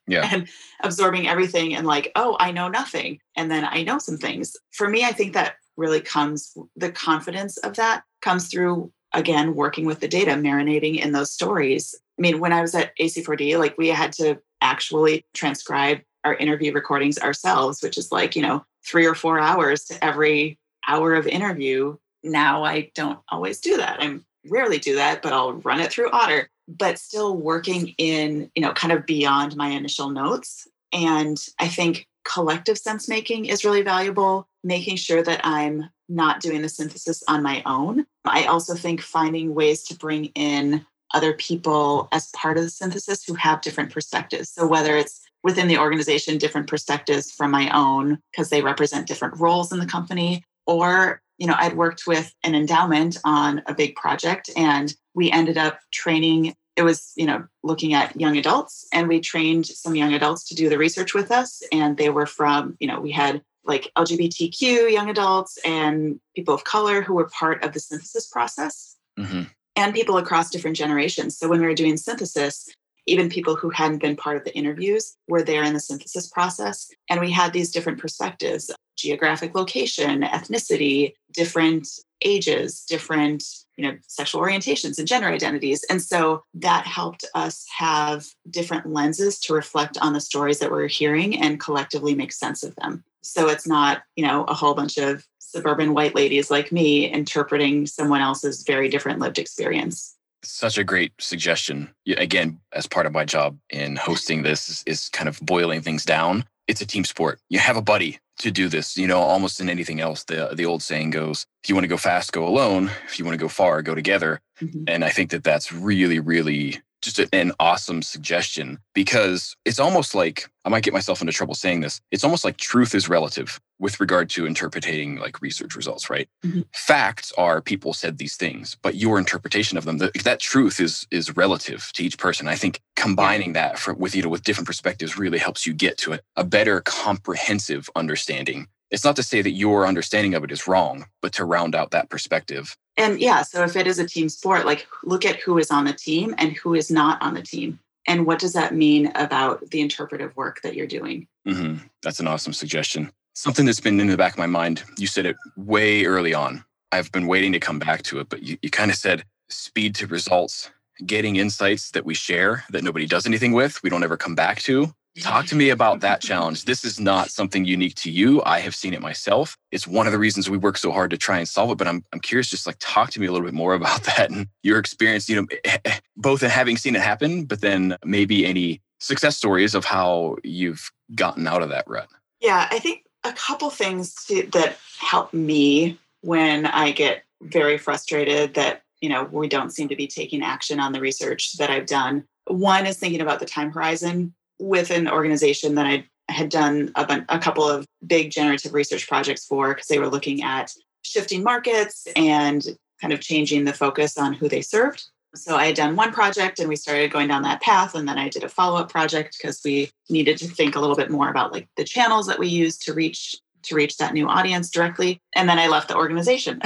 Yeah. 0.08 0.28
And 0.32 0.48
absorbing 0.82 1.28
everything 1.28 1.76
and 1.76 1.86
like 1.86 2.10
oh 2.16 2.36
i 2.40 2.50
know 2.50 2.66
nothing. 2.66 3.20
And 3.36 3.48
then 3.48 3.64
i 3.64 3.84
know 3.84 3.98
some 3.98 4.18
things. 4.18 4.56
For 4.72 4.88
me 4.88 5.04
i 5.04 5.12
think 5.12 5.32
that 5.34 5.54
really 5.76 6.00
comes 6.00 6.56
the 6.74 6.90
confidence 6.90 7.56
of 7.58 7.76
that 7.76 8.02
comes 8.20 8.48
through 8.48 8.92
again 9.14 9.54
working 9.54 9.84
with 9.84 10.00
the 10.00 10.08
data 10.08 10.32
marinating 10.32 11.00
in 11.00 11.12
those 11.12 11.30
stories. 11.30 11.94
I 12.18 12.22
mean 12.22 12.40
when 12.40 12.52
i 12.52 12.60
was 12.60 12.74
at 12.74 12.90
ac4d 12.98 13.60
like 13.60 13.78
we 13.78 13.88
had 13.88 14.12
to 14.14 14.40
actually 14.60 15.24
transcribe 15.34 16.00
our 16.24 16.34
interview 16.34 16.72
recordings 16.72 17.18
ourselves, 17.18 17.82
which 17.82 17.98
is 17.98 18.12
like, 18.12 18.36
you 18.36 18.42
know, 18.42 18.64
three 18.84 19.06
or 19.06 19.14
four 19.14 19.38
hours 19.38 19.84
to 19.84 20.04
every 20.04 20.58
hour 20.88 21.14
of 21.14 21.26
interview. 21.26 21.96
Now 22.22 22.64
I 22.64 22.90
don't 22.94 23.18
always 23.28 23.60
do 23.60 23.76
that. 23.76 24.02
I 24.02 24.18
rarely 24.48 24.78
do 24.78 24.96
that, 24.96 25.22
but 25.22 25.32
I'll 25.32 25.54
run 25.54 25.80
it 25.80 25.92
through 25.92 26.10
Otter, 26.10 26.50
but 26.68 26.98
still 26.98 27.36
working 27.36 27.94
in, 27.98 28.50
you 28.54 28.62
know, 28.62 28.72
kind 28.72 28.92
of 28.92 29.06
beyond 29.06 29.56
my 29.56 29.68
initial 29.68 30.10
notes. 30.10 30.66
And 30.92 31.38
I 31.58 31.68
think 31.68 32.06
collective 32.24 32.78
sense 32.78 33.08
making 33.08 33.46
is 33.46 33.64
really 33.64 33.82
valuable, 33.82 34.48
making 34.62 34.96
sure 34.96 35.22
that 35.22 35.40
I'm 35.44 35.88
not 36.08 36.40
doing 36.40 36.62
the 36.62 36.68
synthesis 36.68 37.22
on 37.28 37.42
my 37.42 37.62
own. 37.66 38.06
I 38.24 38.44
also 38.44 38.74
think 38.74 39.00
finding 39.00 39.54
ways 39.54 39.82
to 39.84 39.96
bring 39.96 40.26
in 40.34 40.84
other 41.14 41.34
people 41.34 42.08
as 42.12 42.30
part 42.30 42.56
of 42.56 42.64
the 42.64 42.70
synthesis 42.70 43.24
who 43.24 43.34
have 43.34 43.60
different 43.60 43.92
perspectives. 43.92 44.50
So 44.50 44.66
whether 44.66 44.96
it's 44.96 45.20
within 45.42 45.68
the 45.68 45.78
organization 45.78 46.38
different 46.38 46.68
perspectives 46.68 47.30
from 47.30 47.50
my 47.50 47.70
own 47.70 48.18
because 48.30 48.50
they 48.50 48.62
represent 48.62 49.06
different 49.06 49.38
roles 49.38 49.72
in 49.72 49.78
the 49.78 49.86
company 49.86 50.44
or 50.66 51.20
you 51.38 51.46
know 51.46 51.54
i'd 51.58 51.76
worked 51.76 52.06
with 52.06 52.34
an 52.44 52.54
endowment 52.54 53.18
on 53.24 53.62
a 53.66 53.74
big 53.74 53.94
project 53.96 54.50
and 54.56 54.94
we 55.14 55.30
ended 55.30 55.58
up 55.58 55.78
training 55.90 56.54
it 56.76 56.82
was 56.82 57.12
you 57.16 57.26
know 57.26 57.44
looking 57.62 57.94
at 57.94 58.18
young 58.18 58.36
adults 58.36 58.86
and 58.92 59.08
we 59.08 59.20
trained 59.20 59.66
some 59.66 59.94
young 59.94 60.14
adults 60.14 60.48
to 60.48 60.54
do 60.54 60.68
the 60.68 60.78
research 60.78 61.14
with 61.14 61.30
us 61.30 61.62
and 61.72 61.96
they 61.96 62.10
were 62.10 62.26
from 62.26 62.76
you 62.80 62.86
know 62.86 63.00
we 63.00 63.10
had 63.10 63.42
like 63.64 63.90
LGBTQ 63.96 64.90
young 64.90 65.08
adults 65.08 65.58
and 65.64 66.20
people 66.34 66.54
of 66.54 66.64
color 66.64 67.02
who 67.02 67.14
were 67.14 67.28
part 67.28 67.62
of 67.62 67.72
the 67.72 67.80
synthesis 67.80 68.26
process 68.26 68.96
mm-hmm. 69.18 69.42
and 69.76 69.94
people 69.94 70.16
across 70.16 70.50
different 70.50 70.76
generations. 70.76 71.38
So 71.38 71.48
when 71.48 71.60
we 71.60 71.66
were 71.66 71.74
doing 71.74 71.96
synthesis, 71.96 72.68
even 73.06 73.28
people 73.28 73.56
who 73.56 73.70
hadn't 73.70 74.00
been 74.00 74.16
part 74.16 74.36
of 74.36 74.44
the 74.44 74.54
interviews 74.56 75.16
were 75.28 75.42
there 75.42 75.62
in 75.62 75.72
the 75.72 75.80
synthesis 75.80 76.28
process. 76.28 76.88
And 77.10 77.20
we 77.20 77.30
had 77.30 77.52
these 77.52 77.70
different 77.70 77.98
perspectives 77.98 78.70
geographic 78.94 79.54
location, 79.54 80.22
ethnicity, 80.22 81.14
different 81.32 81.88
ages, 82.24 82.84
different 82.88 83.44
you 83.76 83.84
know 83.84 83.96
sexual 84.06 84.40
orientations 84.40 84.98
and 84.98 85.08
gender 85.08 85.28
identities. 85.28 85.84
And 85.90 86.00
so 86.00 86.44
that 86.54 86.86
helped 86.86 87.24
us 87.34 87.66
have 87.76 88.26
different 88.50 88.86
lenses 88.86 89.40
to 89.40 89.54
reflect 89.54 89.98
on 90.00 90.12
the 90.12 90.20
stories 90.20 90.58
that 90.58 90.70
we're 90.70 90.88
hearing 90.88 91.40
and 91.40 91.58
collectively 91.58 92.14
make 92.14 92.32
sense 92.32 92.62
of 92.62 92.76
them. 92.76 93.02
So 93.22 93.48
it's 93.48 93.66
not 93.66 94.02
you 94.14 94.24
know 94.24 94.44
a 94.44 94.54
whole 94.54 94.74
bunch 94.74 94.98
of 94.98 95.26
suburban 95.38 95.94
white 95.94 96.14
ladies 96.14 96.50
like 96.50 96.72
me 96.72 97.10
interpreting 97.10 97.86
someone 97.86 98.20
else's 98.20 98.62
very 98.62 98.88
different 98.88 99.18
lived 99.18 99.38
experience 99.38 100.16
such 100.44 100.78
a 100.78 100.84
great 100.84 101.12
suggestion. 101.18 101.94
Again, 102.16 102.60
as 102.72 102.86
part 102.86 103.06
of 103.06 103.12
my 103.12 103.24
job 103.24 103.58
in 103.70 103.96
hosting 103.96 104.42
this 104.42 104.68
is, 104.68 104.82
is, 104.86 105.08
kind 105.10 105.28
of 105.28 105.40
boiling 105.40 105.82
things 105.82 106.04
down. 106.04 106.44
It's 106.68 106.80
a 106.80 106.86
team 106.86 107.04
sport. 107.04 107.40
You 107.48 107.58
have 107.58 107.76
a 107.76 107.82
buddy 107.82 108.18
to 108.38 108.50
do 108.50 108.68
this. 108.68 108.96
You 108.96 109.06
know, 109.06 109.18
almost 109.18 109.60
in 109.60 109.68
anything 109.68 110.00
else, 110.00 110.24
the 110.24 110.50
the 110.54 110.64
old 110.64 110.82
saying 110.82 111.10
goes, 111.10 111.46
if 111.62 111.68
you 111.68 111.74
want 111.74 111.84
to 111.84 111.88
go 111.88 111.96
fast, 111.96 112.32
go 112.32 112.46
alone. 112.46 112.90
If 113.06 113.18
you 113.18 113.24
want 113.24 113.34
to 113.38 113.44
go 113.44 113.48
far, 113.48 113.82
go 113.82 113.94
together. 113.94 114.40
Mm-hmm. 114.60 114.84
And 114.86 115.04
I 115.04 115.10
think 115.10 115.30
that 115.30 115.44
that's 115.44 115.72
really, 115.72 116.20
really 116.20 116.80
just 117.02 117.20
an 117.32 117.52
awesome 117.60 118.02
suggestion 118.02 118.78
because 118.94 119.56
it's 119.64 119.78
almost 119.78 120.14
like 120.14 120.48
I 120.64 120.68
might 120.68 120.84
get 120.84 120.94
myself 120.94 121.20
into 121.20 121.32
trouble 121.32 121.54
saying 121.54 121.80
this. 121.80 122.00
It's 122.10 122.24
almost 122.24 122.44
like 122.44 122.56
truth 122.56 122.94
is 122.94 123.08
relative 123.08 123.60
with 123.80 123.98
regard 123.98 124.30
to 124.30 124.46
interpreting 124.46 125.16
like 125.16 125.42
research 125.42 125.74
results, 125.74 126.08
right? 126.08 126.28
Mm-hmm. 126.44 126.60
Facts 126.72 127.32
are 127.36 127.60
people 127.60 127.92
said 127.92 128.18
these 128.18 128.36
things, 128.36 128.76
but 128.80 128.94
your 128.94 129.18
interpretation 129.18 129.76
of 129.76 129.84
them, 129.84 129.98
that, 129.98 130.14
that 130.22 130.40
truth 130.40 130.78
is 130.80 131.06
is 131.10 131.36
relative 131.36 131.90
to 131.94 132.04
each 132.04 132.16
person. 132.16 132.46
I 132.46 132.54
think 132.54 132.80
combining 132.94 133.54
that 133.54 133.78
for, 133.78 133.92
with 133.94 134.14
you 134.14 134.22
know 134.22 134.28
with 134.28 134.44
different 134.44 134.68
perspectives 134.68 135.18
really 135.18 135.38
helps 135.38 135.66
you 135.66 135.74
get 135.74 135.98
to 135.98 136.14
a, 136.14 136.20
a 136.36 136.44
better 136.44 136.80
comprehensive 136.80 137.90
understanding. 137.96 138.68
It's 138.92 139.04
not 139.04 139.16
to 139.16 139.22
say 139.24 139.42
that 139.42 139.50
your 139.50 139.86
understanding 139.86 140.34
of 140.34 140.44
it 140.44 140.52
is 140.52 140.68
wrong, 140.68 141.06
but 141.20 141.32
to 141.32 141.44
round 141.44 141.74
out 141.74 141.90
that 141.90 142.10
perspective 142.10 142.76
and 142.96 143.20
yeah, 143.20 143.42
so 143.42 143.64
if 143.64 143.76
it 143.76 143.86
is 143.86 143.98
a 143.98 144.06
team 144.06 144.28
sport, 144.28 144.66
like 144.66 144.86
look 145.04 145.24
at 145.24 145.36
who 145.36 145.58
is 145.58 145.70
on 145.70 145.84
the 145.84 145.92
team 145.92 146.34
and 146.38 146.52
who 146.52 146.74
is 146.74 146.90
not 146.90 147.20
on 147.22 147.34
the 147.34 147.42
team. 147.42 147.78
And 148.06 148.26
what 148.26 148.38
does 148.38 148.52
that 148.54 148.74
mean 148.74 149.12
about 149.14 149.70
the 149.70 149.80
interpretive 149.80 150.36
work 150.36 150.60
that 150.62 150.74
you're 150.74 150.86
doing? 150.86 151.26
Mm-hmm. 151.46 151.84
That's 152.02 152.20
an 152.20 152.26
awesome 152.26 152.52
suggestion. 152.52 153.12
Something 153.34 153.64
that's 153.64 153.80
been 153.80 154.00
in 154.00 154.08
the 154.08 154.16
back 154.16 154.32
of 154.32 154.38
my 154.38 154.46
mind. 154.46 154.82
You 154.98 155.06
said 155.06 155.24
it 155.24 155.36
way 155.56 156.04
early 156.04 156.34
on. 156.34 156.64
I've 156.90 157.10
been 157.12 157.26
waiting 157.26 157.52
to 157.52 157.60
come 157.60 157.78
back 157.78 158.02
to 158.04 158.20
it, 158.20 158.28
but 158.28 158.42
you, 158.42 158.58
you 158.60 158.70
kind 158.70 158.90
of 158.90 158.96
said 158.96 159.24
speed 159.48 159.94
to 159.94 160.06
results, 160.06 160.70
getting 161.06 161.36
insights 161.36 161.92
that 161.92 162.04
we 162.04 162.12
share 162.12 162.64
that 162.70 162.84
nobody 162.84 163.06
does 163.06 163.24
anything 163.24 163.52
with, 163.52 163.82
we 163.82 163.88
don't 163.88 164.04
ever 164.04 164.16
come 164.16 164.34
back 164.34 164.60
to. 164.62 164.92
Talk 165.20 165.44
to 165.46 165.56
me 165.56 165.68
about 165.68 166.00
that 166.00 166.22
challenge. 166.22 166.64
This 166.64 166.84
is 166.84 166.98
not 166.98 167.30
something 167.30 167.66
unique 167.66 167.94
to 167.96 168.10
you. 168.10 168.42
I 168.46 168.60
have 168.60 168.74
seen 168.74 168.94
it 168.94 169.02
myself. 169.02 169.58
It's 169.70 169.86
one 169.86 170.06
of 170.06 170.12
the 170.12 170.18
reasons 170.18 170.48
we 170.48 170.56
work 170.56 170.78
so 170.78 170.90
hard 170.90 171.10
to 171.10 171.18
try 171.18 171.38
and 171.38 171.46
solve 171.46 171.70
it. 171.70 171.78
But 171.78 171.86
I'm, 171.86 172.02
I'm 172.14 172.20
curious, 172.20 172.48
just 172.48 172.66
like 172.66 172.76
talk 172.80 173.10
to 173.10 173.20
me 173.20 173.26
a 173.26 173.32
little 173.32 173.46
bit 173.46 173.54
more 173.54 173.74
about 173.82 174.04
that 174.04 174.30
and 174.30 174.48
your 174.62 174.78
experience, 174.78 175.28
you 175.28 175.36
know, 175.36 175.46
eh, 175.64 175.78
eh, 175.84 175.98
both 176.16 176.42
in 176.42 176.48
having 176.48 176.78
seen 176.78 176.96
it 176.96 177.02
happen, 177.02 177.44
but 177.44 177.60
then 177.60 177.96
maybe 178.04 178.46
any 178.46 178.80
success 179.00 179.36
stories 179.36 179.74
of 179.74 179.84
how 179.84 180.36
you've 180.44 180.90
gotten 181.14 181.46
out 181.46 181.62
of 181.62 181.68
that 181.68 181.84
rut. 181.86 182.08
Yeah, 182.40 182.66
I 182.70 182.78
think 182.78 183.04
a 183.24 183.32
couple 183.32 183.68
things 183.68 184.14
to, 184.26 184.46
that 184.52 184.78
help 184.98 185.34
me 185.34 185.98
when 186.22 186.64
I 186.66 186.92
get 186.92 187.24
very 187.42 187.76
frustrated 187.76 188.54
that, 188.54 188.82
you 189.00 189.10
know, 189.10 189.24
we 189.24 189.48
don't 189.48 189.70
seem 189.70 189.88
to 189.88 189.96
be 189.96 190.06
taking 190.06 190.42
action 190.42 190.80
on 190.80 190.92
the 190.92 191.00
research 191.00 191.58
that 191.58 191.68
I've 191.68 191.86
done. 191.86 192.24
One 192.46 192.86
is 192.86 192.98
thinking 192.98 193.20
about 193.20 193.40
the 193.40 193.46
time 193.46 193.72
horizon 193.72 194.32
with 194.62 194.90
an 194.90 195.08
organization 195.08 195.74
that 195.74 195.86
I 195.86 196.06
had 196.28 196.48
done 196.48 196.92
a, 196.94 197.24
a 197.28 197.38
couple 197.38 197.68
of 197.68 197.84
big 198.06 198.30
generative 198.30 198.72
research 198.72 199.08
projects 199.08 199.44
for 199.44 199.74
because 199.74 199.88
they 199.88 199.98
were 199.98 200.08
looking 200.08 200.42
at 200.42 200.72
shifting 201.02 201.42
markets 201.42 202.06
and 202.14 202.64
kind 203.00 203.12
of 203.12 203.20
changing 203.20 203.64
the 203.64 203.72
focus 203.72 204.16
on 204.16 204.32
who 204.32 204.48
they 204.48 204.62
served. 204.62 205.04
So 205.34 205.56
I 205.56 205.66
had 205.66 205.74
done 205.74 205.96
one 205.96 206.12
project 206.12 206.60
and 206.60 206.68
we 206.68 206.76
started 206.76 207.10
going 207.10 207.26
down 207.26 207.42
that 207.42 207.60
path. 207.60 207.94
And 207.94 208.06
then 208.06 208.18
I 208.18 208.28
did 208.28 208.44
a 208.44 208.48
follow 208.48 208.78
up 208.78 208.90
project 208.90 209.36
because 209.36 209.60
we 209.64 209.90
needed 210.08 210.38
to 210.38 210.46
think 210.46 210.76
a 210.76 210.80
little 210.80 210.96
bit 210.96 211.10
more 211.10 211.28
about 211.28 211.52
like 211.52 211.68
the 211.76 211.84
channels 211.84 212.26
that 212.26 212.38
we 212.38 212.48
use 212.48 212.78
to 212.78 212.94
reach 212.94 213.36
to 213.64 213.74
reach 213.76 213.96
that 213.96 214.12
new 214.12 214.28
audience 214.28 214.70
directly. 214.70 215.20
And 215.34 215.48
then 215.48 215.58
I 215.58 215.68
left 215.68 215.88
the 215.88 215.96
organization. 215.96 216.60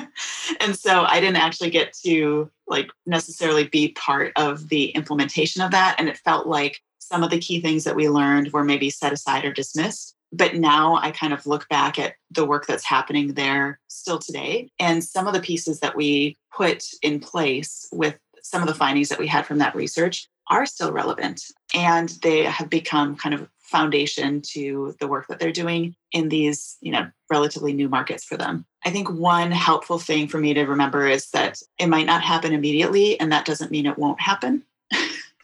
and 0.60 0.74
so 0.74 1.04
I 1.04 1.20
didn't 1.20 1.36
actually 1.36 1.68
get 1.68 1.92
to 2.04 2.50
like 2.66 2.88
necessarily 3.04 3.68
be 3.68 3.92
part 3.92 4.32
of 4.36 4.68
the 4.70 4.86
implementation 4.90 5.60
of 5.60 5.70
that. 5.72 5.96
And 5.98 6.08
it 6.08 6.16
felt 6.18 6.46
like 6.46 6.80
some 7.10 7.22
of 7.24 7.30
the 7.30 7.38
key 7.38 7.60
things 7.60 7.84
that 7.84 7.96
we 7.96 8.08
learned 8.08 8.52
were 8.52 8.64
maybe 8.64 8.88
set 8.88 9.12
aside 9.12 9.44
or 9.44 9.52
dismissed. 9.52 10.14
But 10.32 10.54
now 10.54 10.96
I 10.96 11.10
kind 11.10 11.32
of 11.32 11.46
look 11.46 11.68
back 11.68 11.98
at 11.98 12.14
the 12.30 12.44
work 12.44 12.66
that's 12.66 12.84
happening 12.84 13.34
there 13.34 13.80
still 13.88 14.18
today. 14.18 14.70
And 14.78 15.02
some 15.02 15.26
of 15.26 15.34
the 15.34 15.40
pieces 15.40 15.80
that 15.80 15.96
we 15.96 16.38
put 16.54 16.84
in 17.02 17.18
place 17.18 17.88
with 17.90 18.16
some 18.42 18.62
of 18.62 18.68
the 18.68 18.74
findings 18.74 19.08
that 19.08 19.18
we 19.18 19.26
had 19.26 19.44
from 19.44 19.58
that 19.58 19.74
research 19.74 20.28
are 20.48 20.66
still 20.66 20.92
relevant. 20.92 21.42
And 21.74 22.10
they 22.22 22.44
have 22.44 22.70
become 22.70 23.16
kind 23.16 23.34
of 23.34 23.48
foundation 23.58 24.40
to 24.40 24.94
the 25.00 25.08
work 25.08 25.26
that 25.28 25.40
they're 25.40 25.52
doing 25.52 25.96
in 26.12 26.28
these, 26.28 26.76
you 26.80 26.92
know, 26.92 27.08
relatively 27.28 27.72
new 27.72 27.88
markets 27.88 28.24
for 28.24 28.36
them. 28.36 28.64
I 28.84 28.90
think 28.90 29.10
one 29.10 29.50
helpful 29.50 29.98
thing 29.98 30.28
for 30.28 30.38
me 30.38 30.54
to 30.54 30.64
remember 30.64 31.06
is 31.08 31.30
that 31.30 31.60
it 31.78 31.86
might 31.86 32.06
not 32.06 32.22
happen 32.22 32.52
immediately, 32.52 33.18
and 33.20 33.30
that 33.30 33.44
doesn't 33.44 33.70
mean 33.70 33.86
it 33.86 33.98
won't 33.98 34.20
happen. 34.20 34.62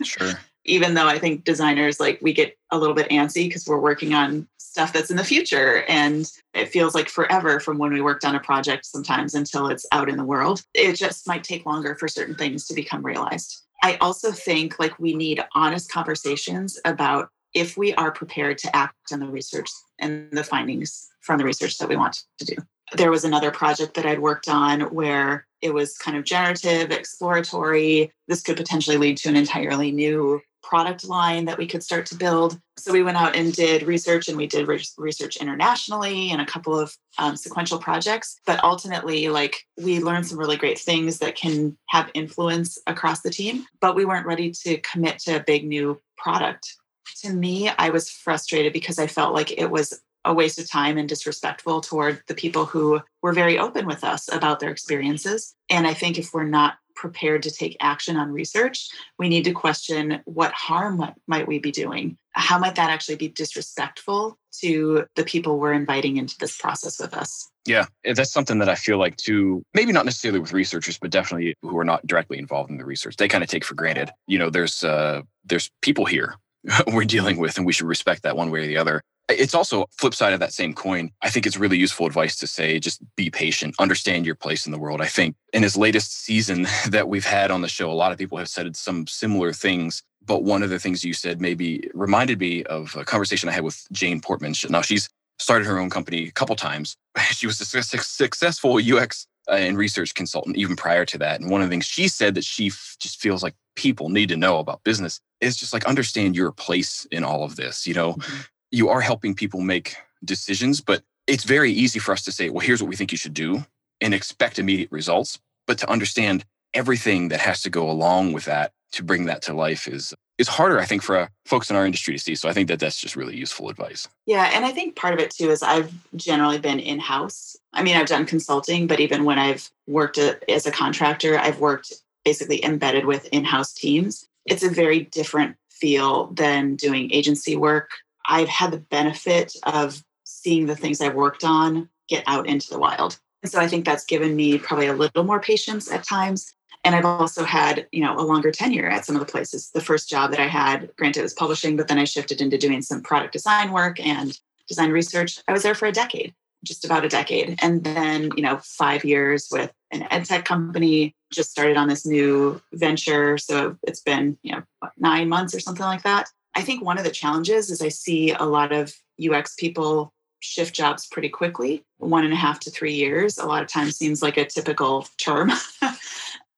Sure 0.02 0.32
even 0.68 0.94
though 0.94 1.06
I 1.06 1.18
think 1.18 1.44
designers 1.44 2.00
like 2.00 2.18
we 2.20 2.32
get 2.32 2.56
a 2.70 2.78
little 2.78 2.94
bit 2.94 3.08
antsy 3.10 3.46
because 3.46 3.66
we're 3.66 3.80
working 3.80 4.14
on 4.14 4.46
stuff 4.58 4.92
that's 4.92 5.10
in 5.10 5.16
the 5.16 5.24
future 5.24 5.84
and 5.88 6.30
it 6.52 6.68
feels 6.68 6.94
like 6.94 7.08
forever 7.08 7.60
from 7.60 7.78
when 7.78 7.92
we 7.92 8.02
worked 8.02 8.26
on 8.26 8.34
a 8.34 8.40
project 8.40 8.84
sometimes 8.84 9.34
until 9.34 9.68
it's 9.68 9.86
out 9.90 10.08
in 10.08 10.18
the 10.18 10.24
world. 10.24 10.62
It 10.74 10.96
just 10.96 11.26
might 11.26 11.44
take 11.44 11.64
longer 11.64 11.94
for 11.94 12.08
certain 12.08 12.34
things 12.34 12.66
to 12.66 12.74
become 12.74 13.02
realized. 13.02 13.62
I 13.82 13.96
also 14.02 14.32
think 14.32 14.78
like 14.78 14.98
we 14.98 15.14
need 15.14 15.42
honest 15.54 15.90
conversations 15.90 16.78
about 16.84 17.30
if 17.54 17.78
we 17.78 17.94
are 17.94 18.12
prepared 18.12 18.58
to 18.58 18.76
act 18.76 18.96
on 19.12 19.20
the 19.20 19.26
research 19.26 19.70
and 19.98 20.28
the 20.30 20.44
findings 20.44 21.08
from 21.22 21.38
the 21.38 21.44
research 21.44 21.78
that 21.78 21.88
we 21.88 21.96
want 21.96 22.24
to 22.38 22.44
do. 22.44 22.56
There 22.92 23.10
was 23.10 23.24
another 23.24 23.50
project 23.50 23.94
that 23.94 24.04
I'd 24.04 24.20
worked 24.20 24.48
on 24.48 24.82
where 24.94 25.46
it 25.62 25.72
was 25.72 25.96
kind 25.96 26.16
of 26.16 26.24
generative, 26.24 26.90
exploratory. 26.90 28.12
This 28.28 28.42
could 28.42 28.58
potentially 28.58 28.98
lead 28.98 29.16
to 29.18 29.30
an 29.30 29.36
entirely 29.36 29.90
new 29.90 30.40
product 30.68 31.06
line 31.06 31.44
that 31.44 31.58
we 31.58 31.66
could 31.66 31.82
start 31.82 32.06
to 32.06 32.16
build. 32.16 32.60
So 32.76 32.92
we 32.92 33.02
went 33.02 33.16
out 33.16 33.36
and 33.36 33.52
did 33.52 33.84
research 33.84 34.28
and 34.28 34.36
we 34.36 34.46
did 34.46 34.66
re- 34.66 34.82
research 34.98 35.36
internationally 35.36 36.30
and 36.32 36.40
a 36.42 36.46
couple 36.46 36.78
of 36.78 36.94
um, 37.18 37.36
sequential 37.36 37.78
projects. 37.78 38.40
But 38.46 38.62
ultimately, 38.64 39.28
like 39.28 39.56
we 39.80 40.00
learned 40.00 40.26
some 40.26 40.38
really 40.38 40.56
great 40.56 40.78
things 40.78 41.18
that 41.20 41.36
can 41.36 41.78
have 41.90 42.10
influence 42.14 42.78
across 42.86 43.20
the 43.20 43.30
team, 43.30 43.64
but 43.80 43.94
we 43.94 44.04
weren't 44.04 44.26
ready 44.26 44.50
to 44.64 44.78
commit 44.78 45.20
to 45.20 45.36
a 45.36 45.44
big 45.44 45.64
new 45.66 46.00
product. 46.18 46.74
To 47.22 47.32
me, 47.32 47.70
I 47.78 47.90
was 47.90 48.10
frustrated 48.10 48.72
because 48.72 48.98
I 48.98 49.06
felt 49.06 49.34
like 49.34 49.52
it 49.52 49.70
was 49.70 50.02
a 50.24 50.34
waste 50.34 50.58
of 50.58 50.68
time 50.68 50.98
and 50.98 51.08
disrespectful 51.08 51.80
toward 51.80 52.20
the 52.26 52.34
people 52.34 52.66
who 52.66 53.00
were 53.22 53.32
very 53.32 53.56
open 53.56 53.86
with 53.86 54.02
us 54.02 54.28
about 54.32 54.58
their 54.58 54.70
experiences. 54.70 55.54
And 55.70 55.86
I 55.86 55.94
think 55.94 56.18
if 56.18 56.34
we're 56.34 56.42
not 56.42 56.74
prepared 56.96 57.42
to 57.44 57.50
take 57.50 57.76
action 57.80 58.16
on 58.16 58.32
research, 58.32 58.88
we 59.18 59.28
need 59.28 59.44
to 59.44 59.52
question 59.52 60.20
what 60.24 60.52
harm 60.52 61.02
might 61.26 61.46
we 61.46 61.58
be 61.58 61.70
doing? 61.70 62.16
How 62.32 62.58
might 62.58 62.74
that 62.74 62.90
actually 62.90 63.16
be 63.16 63.28
disrespectful 63.28 64.38
to 64.60 65.06
the 65.14 65.24
people 65.24 65.58
we're 65.58 65.72
inviting 65.72 66.16
into 66.16 66.36
this 66.38 66.56
process 66.56 66.98
with 66.98 67.14
us? 67.14 67.48
Yeah, 67.66 67.86
that's 68.04 68.32
something 68.32 68.58
that 68.60 68.68
I 68.68 68.74
feel 68.74 68.98
like 68.98 69.16
too, 69.16 69.62
maybe 69.74 69.92
not 69.92 70.04
necessarily 70.04 70.40
with 70.40 70.52
researchers, 70.52 70.98
but 70.98 71.10
definitely 71.10 71.54
who 71.62 71.76
are 71.78 71.84
not 71.84 72.06
directly 72.06 72.38
involved 72.38 72.70
in 72.70 72.78
the 72.78 72.84
research. 72.84 73.16
They 73.16 73.28
kind 73.28 73.44
of 73.44 73.50
take 73.50 73.64
for 73.64 73.74
granted. 73.74 74.10
You 74.26 74.38
know, 74.38 74.50
there's 74.50 74.84
uh 74.84 75.22
there's 75.44 75.70
people 75.82 76.04
here 76.04 76.36
we're 76.92 77.04
dealing 77.04 77.38
with 77.38 77.56
and 77.56 77.66
we 77.66 77.72
should 77.72 77.86
respect 77.86 78.22
that 78.22 78.36
one 78.36 78.50
way 78.50 78.60
or 78.60 78.66
the 78.66 78.76
other. 78.76 79.02
It's 79.28 79.54
also 79.54 79.86
flip 79.90 80.14
side 80.14 80.32
of 80.32 80.40
that 80.40 80.52
same 80.52 80.72
coin. 80.72 81.10
I 81.22 81.30
think 81.30 81.46
it's 81.46 81.56
really 81.56 81.78
useful 81.78 82.06
advice 82.06 82.36
to 82.36 82.46
say 82.46 82.78
just 82.78 83.02
be 83.16 83.28
patient, 83.28 83.74
understand 83.78 84.24
your 84.24 84.36
place 84.36 84.66
in 84.66 84.72
the 84.72 84.78
world. 84.78 85.00
I 85.00 85.06
think 85.06 85.34
in 85.52 85.62
his 85.62 85.76
latest 85.76 86.24
season 86.24 86.66
that 86.90 87.08
we've 87.08 87.24
had 87.24 87.50
on 87.50 87.62
the 87.62 87.68
show, 87.68 87.90
a 87.90 87.94
lot 87.94 88.12
of 88.12 88.18
people 88.18 88.38
have 88.38 88.48
said 88.48 88.76
some 88.76 89.06
similar 89.06 89.52
things. 89.52 90.02
But 90.24 90.42
one 90.42 90.62
of 90.62 90.70
the 90.70 90.78
things 90.78 91.04
you 91.04 91.12
said 91.12 91.40
maybe 91.40 91.88
reminded 91.94 92.40
me 92.40 92.64
of 92.64 92.96
a 92.96 93.04
conversation 93.04 93.48
I 93.48 93.52
had 93.52 93.64
with 93.64 93.86
Jane 93.92 94.20
Portman. 94.20 94.54
Now 94.68 94.82
she's 94.82 95.08
started 95.38 95.66
her 95.66 95.78
own 95.78 95.90
company 95.90 96.26
a 96.26 96.32
couple 96.32 96.56
times. 96.56 96.96
She 97.32 97.46
was 97.46 97.60
a 97.60 97.82
successful 97.82 98.78
UX 98.78 99.26
uh, 99.48 99.54
and 99.54 99.76
research 99.76 100.14
consultant 100.14 100.56
even 100.56 100.76
prior 100.76 101.04
to 101.04 101.18
that. 101.18 101.40
And 101.40 101.50
one 101.50 101.60
of 101.60 101.68
the 101.68 101.70
things 101.70 101.84
she 101.84 102.08
said 102.08 102.34
that 102.34 102.44
she 102.44 102.68
f- 102.68 102.96
just 102.98 103.20
feels 103.20 103.42
like 103.42 103.54
people 103.74 104.08
need 104.08 104.28
to 104.30 104.36
know 104.36 104.58
about 104.58 104.84
business 104.84 105.20
is 105.40 105.56
just 105.56 105.72
like 105.72 105.84
understand 105.84 106.34
your 106.34 106.52
place 106.52 107.06
in 107.10 107.24
all 107.24 107.44
of 107.44 107.56
this. 107.56 107.86
You 107.86 107.94
know, 107.94 108.14
mm-hmm 108.14 108.42
you 108.76 108.90
are 108.90 109.00
helping 109.00 109.34
people 109.34 109.62
make 109.62 109.96
decisions, 110.22 110.82
but 110.82 111.02
it's 111.26 111.44
very 111.44 111.72
easy 111.72 111.98
for 111.98 112.12
us 112.12 112.22
to 112.24 112.30
say, 112.30 112.50
well, 112.50 112.64
here's 112.64 112.82
what 112.82 112.90
we 112.90 112.96
think 112.96 113.10
you 113.10 113.18
should 113.18 113.32
do 113.32 113.64
and 114.02 114.12
expect 114.12 114.58
immediate 114.58 114.92
results. 114.92 115.40
But 115.66 115.78
to 115.78 115.90
understand 115.90 116.44
everything 116.74 117.28
that 117.28 117.40
has 117.40 117.62
to 117.62 117.70
go 117.70 117.90
along 117.90 118.34
with 118.34 118.44
that 118.44 118.72
to 118.92 119.02
bring 119.02 119.24
that 119.24 119.40
to 119.42 119.54
life 119.54 119.88
is 119.88 120.14
is 120.38 120.48
harder, 120.48 120.78
I 120.78 120.84
think, 120.84 121.02
for 121.02 121.16
uh, 121.16 121.28
folks 121.46 121.70
in 121.70 121.76
our 121.76 121.86
industry 121.86 122.12
to 122.12 122.20
see. 122.20 122.34
So 122.34 122.46
I 122.46 122.52
think 122.52 122.68
that 122.68 122.78
that's 122.78 123.00
just 123.00 123.16
really 123.16 123.34
useful 123.34 123.70
advice. 123.70 124.06
Yeah, 124.26 124.50
and 124.52 124.66
I 124.66 124.70
think 124.70 124.94
part 124.94 125.14
of 125.14 125.20
it 125.20 125.30
too 125.30 125.48
is 125.50 125.62
I've 125.62 125.90
generally 126.14 126.58
been 126.58 126.78
in 126.78 126.98
house. 126.98 127.56
I 127.72 127.82
mean, 127.82 127.96
I've 127.96 128.06
done 128.06 128.26
consulting, 128.26 128.86
but 128.86 129.00
even 129.00 129.24
when 129.24 129.38
I've 129.38 129.70
worked 129.86 130.18
as 130.18 130.66
a 130.66 130.70
contractor, 130.70 131.38
I've 131.38 131.58
worked 131.58 131.94
basically 132.26 132.62
embedded 132.62 133.06
with 133.06 133.26
in 133.32 133.44
house 133.44 133.72
teams. 133.72 134.28
It's 134.44 134.62
a 134.62 134.68
very 134.68 135.00
different 135.00 135.56
feel 135.70 136.26
than 136.26 136.76
doing 136.76 137.10
agency 137.12 137.56
work. 137.56 137.88
I've 138.28 138.48
had 138.48 138.70
the 138.70 138.78
benefit 138.78 139.54
of 139.62 140.02
seeing 140.24 140.66
the 140.66 140.76
things 140.76 141.00
I've 141.00 141.14
worked 141.14 141.44
on 141.44 141.88
get 142.08 142.24
out 142.26 142.46
into 142.46 142.68
the 142.70 142.78
wild. 142.78 143.18
And 143.42 143.50
so 143.50 143.60
I 143.60 143.68
think 143.68 143.84
that's 143.84 144.04
given 144.04 144.34
me 144.34 144.58
probably 144.58 144.86
a 144.86 144.92
little 144.92 145.24
more 145.24 145.40
patience 145.40 145.90
at 145.90 146.04
times 146.04 146.52
and 146.86 146.94
I've 146.94 147.04
also 147.04 147.42
had, 147.42 147.88
you 147.90 148.00
know, 148.00 148.16
a 148.16 148.22
longer 148.22 148.52
tenure 148.52 148.88
at 148.88 149.04
some 149.04 149.16
of 149.16 149.20
the 149.20 149.30
places. 149.30 149.70
The 149.70 149.80
first 149.80 150.08
job 150.08 150.30
that 150.30 150.38
I 150.38 150.46
had, 150.46 150.88
granted, 150.96 151.22
was 151.22 151.34
publishing, 151.34 151.76
but 151.76 151.88
then 151.88 151.98
I 151.98 152.04
shifted 152.04 152.40
into 152.40 152.58
doing 152.58 152.80
some 152.80 153.02
product 153.02 153.32
design 153.32 153.72
work 153.72 153.98
and 153.98 154.38
design 154.68 154.92
research. 154.92 155.40
I 155.48 155.52
was 155.52 155.64
there 155.64 155.74
for 155.74 155.86
a 155.86 155.92
decade, 155.92 156.32
just 156.64 156.84
about 156.84 157.04
a 157.04 157.08
decade. 157.08 157.58
And 157.60 157.82
then, 157.82 158.30
you 158.36 158.42
know, 158.44 158.60
five 158.62 159.04
years 159.04 159.48
with 159.50 159.72
an 159.90 160.06
ed 160.12 160.26
tech 160.26 160.44
company, 160.44 161.16
just 161.32 161.50
started 161.50 161.76
on 161.76 161.88
this 161.88 162.06
new 162.06 162.62
venture. 162.72 163.36
So 163.36 163.76
it's 163.82 164.02
been, 164.02 164.38
you 164.44 164.52
know, 164.52 164.62
nine 164.96 165.28
months 165.28 165.56
or 165.56 165.60
something 165.60 165.84
like 165.84 166.04
that. 166.04 166.28
I 166.56 166.62
think 166.62 166.82
one 166.82 166.98
of 166.98 167.04
the 167.04 167.10
challenges 167.10 167.70
is 167.70 167.80
I 167.80 167.88
see 167.88 168.32
a 168.32 168.44
lot 168.44 168.72
of 168.72 168.94
UX 169.22 169.54
people 169.54 170.12
shift 170.40 170.74
jobs 170.74 171.06
pretty 171.06 171.28
quickly. 171.28 171.84
One 171.98 172.24
and 172.24 172.32
a 172.32 172.36
half 172.36 172.60
to 172.60 172.70
three 172.70 172.94
years, 172.94 173.38
a 173.38 173.46
lot 173.46 173.62
of 173.62 173.68
times 173.68 173.96
seems 173.96 174.22
like 174.22 174.36
a 174.36 174.46
typical 174.46 175.06
term. 175.18 175.52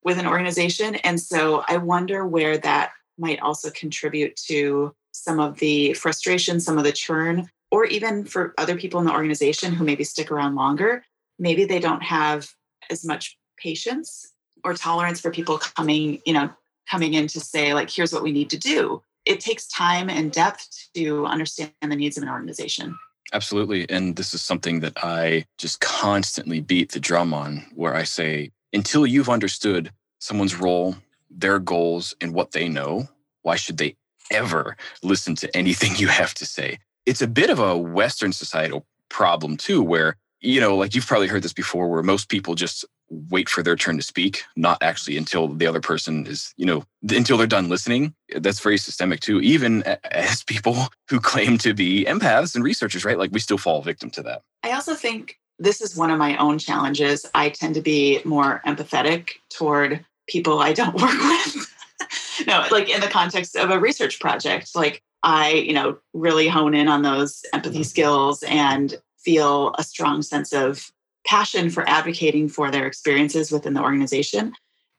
with 0.08 0.18
an 0.18 0.26
organization. 0.26 0.94
And 0.96 1.20
so 1.20 1.64
I 1.68 1.76
wonder 1.76 2.26
where 2.26 2.56
that 2.58 2.92
might 3.18 3.40
also 3.40 3.70
contribute 3.70 4.36
to 4.46 4.94
some 5.12 5.40
of 5.40 5.58
the 5.58 5.92
frustration, 5.94 6.60
some 6.60 6.78
of 6.78 6.84
the 6.84 6.92
churn, 6.92 7.48
or 7.70 7.84
even 7.84 8.24
for 8.24 8.54
other 8.56 8.76
people 8.76 9.00
in 9.00 9.06
the 9.06 9.12
organization 9.12 9.72
who 9.72 9.84
maybe 9.84 10.04
stick 10.04 10.30
around 10.30 10.54
longer. 10.54 11.04
Maybe 11.38 11.66
they 11.66 11.80
don't 11.80 12.02
have 12.02 12.48
as 12.90 13.04
much 13.04 13.36
patience 13.58 14.32
or 14.64 14.72
tolerance 14.72 15.20
for 15.20 15.30
people 15.30 15.58
coming, 15.58 16.22
you 16.24 16.32
know, 16.32 16.48
coming 16.90 17.14
in 17.14 17.26
to 17.28 17.40
say, 17.40 17.74
like, 17.74 17.90
here's 17.90 18.12
what 18.12 18.22
we 18.22 18.32
need 18.32 18.48
to 18.50 18.56
do. 18.56 19.02
It 19.28 19.40
takes 19.40 19.68
time 19.68 20.08
and 20.08 20.32
depth 20.32 20.88
to 20.94 21.26
understand 21.26 21.70
the 21.82 21.94
needs 21.94 22.16
of 22.16 22.22
an 22.22 22.30
organization. 22.30 22.98
Absolutely. 23.34 23.88
And 23.90 24.16
this 24.16 24.32
is 24.32 24.40
something 24.40 24.80
that 24.80 24.94
I 25.04 25.44
just 25.58 25.80
constantly 25.80 26.62
beat 26.62 26.92
the 26.92 26.98
drum 26.98 27.34
on, 27.34 27.66
where 27.74 27.94
I 27.94 28.04
say, 28.04 28.50
until 28.72 29.06
you've 29.06 29.28
understood 29.28 29.92
someone's 30.18 30.58
role, 30.58 30.96
their 31.30 31.58
goals, 31.58 32.14
and 32.22 32.32
what 32.32 32.52
they 32.52 32.70
know, 32.70 33.06
why 33.42 33.56
should 33.56 33.76
they 33.76 33.96
ever 34.30 34.78
listen 35.02 35.34
to 35.36 35.56
anything 35.56 35.94
you 35.96 36.08
have 36.08 36.32
to 36.34 36.46
say? 36.46 36.78
It's 37.04 37.20
a 37.20 37.28
bit 37.28 37.50
of 37.50 37.58
a 37.58 37.76
Western 37.76 38.32
societal 38.32 38.86
problem, 39.10 39.58
too, 39.58 39.82
where, 39.82 40.16
you 40.40 40.58
know, 40.58 40.74
like 40.74 40.94
you've 40.94 41.06
probably 41.06 41.28
heard 41.28 41.42
this 41.42 41.52
before, 41.52 41.90
where 41.90 42.02
most 42.02 42.30
people 42.30 42.54
just 42.54 42.86
wait 43.10 43.48
for 43.48 43.62
their 43.62 43.76
turn 43.76 43.96
to 43.96 44.02
speak, 44.02 44.42
not 44.56 44.82
actually 44.82 45.16
until 45.16 45.48
the 45.48 45.66
other 45.66 45.80
person 45.80 46.26
is, 46.26 46.52
you 46.56 46.66
know, 46.66 46.84
until 47.08 47.36
they're 47.36 47.46
done 47.46 47.68
listening. 47.68 48.14
That's 48.36 48.60
very 48.60 48.78
systemic 48.78 49.20
too, 49.20 49.40
even 49.40 49.82
as 50.12 50.42
people 50.44 50.88
who 51.08 51.20
claim 51.20 51.58
to 51.58 51.74
be 51.74 52.04
empaths 52.04 52.54
and 52.54 52.64
researchers, 52.64 53.04
right? 53.04 53.18
Like 53.18 53.32
we 53.32 53.40
still 53.40 53.58
fall 53.58 53.82
victim 53.82 54.10
to 54.10 54.22
that. 54.24 54.42
I 54.62 54.72
also 54.72 54.94
think 54.94 55.38
this 55.58 55.80
is 55.80 55.96
one 55.96 56.10
of 56.10 56.18
my 56.18 56.36
own 56.36 56.58
challenges. 56.58 57.26
I 57.34 57.50
tend 57.50 57.74
to 57.74 57.80
be 57.80 58.20
more 58.24 58.62
empathetic 58.66 59.30
toward 59.50 60.04
people 60.28 60.60
I 60.60 60.72
don't 60.72 60.94
work 61.00 61.12
with. 61.12 61.74
no, 62.46 62.66
like 62.70 62.88
in 62.88 63.00
the 63.00 63.08
context 63.08 63.56
of 63.56 63.70
a 63.70 63.78
research 63.78 64.20
project, 64.20 64.74
like 64.74 65.02
I, 65.22 65.52
you 65.52 65.72
know, 65.72 65.98
really 66.14 66.48
hone 66.48 66.74
in 66.74 66.88
on 66.88 67.02
those 67.02 67.44
empathy 67.52 67.78
mm-hmm. 67.78 67.84
skills 67.84 68.42
and 68.44 68.94
feel 69.18 69.74
a 69.78 69.82
strong 69.82 70.22
sense 70.22 70.52
of 70.52 70.92
passion 71.28 71.68
for 71.68 71.86
advocating 71.88 72.48
for 72.48 72.70
their 72.70 72.86
experiences 72.86 73.52
within 73.52 73.74
the 73.74 73.82
organization. 73.82 74.54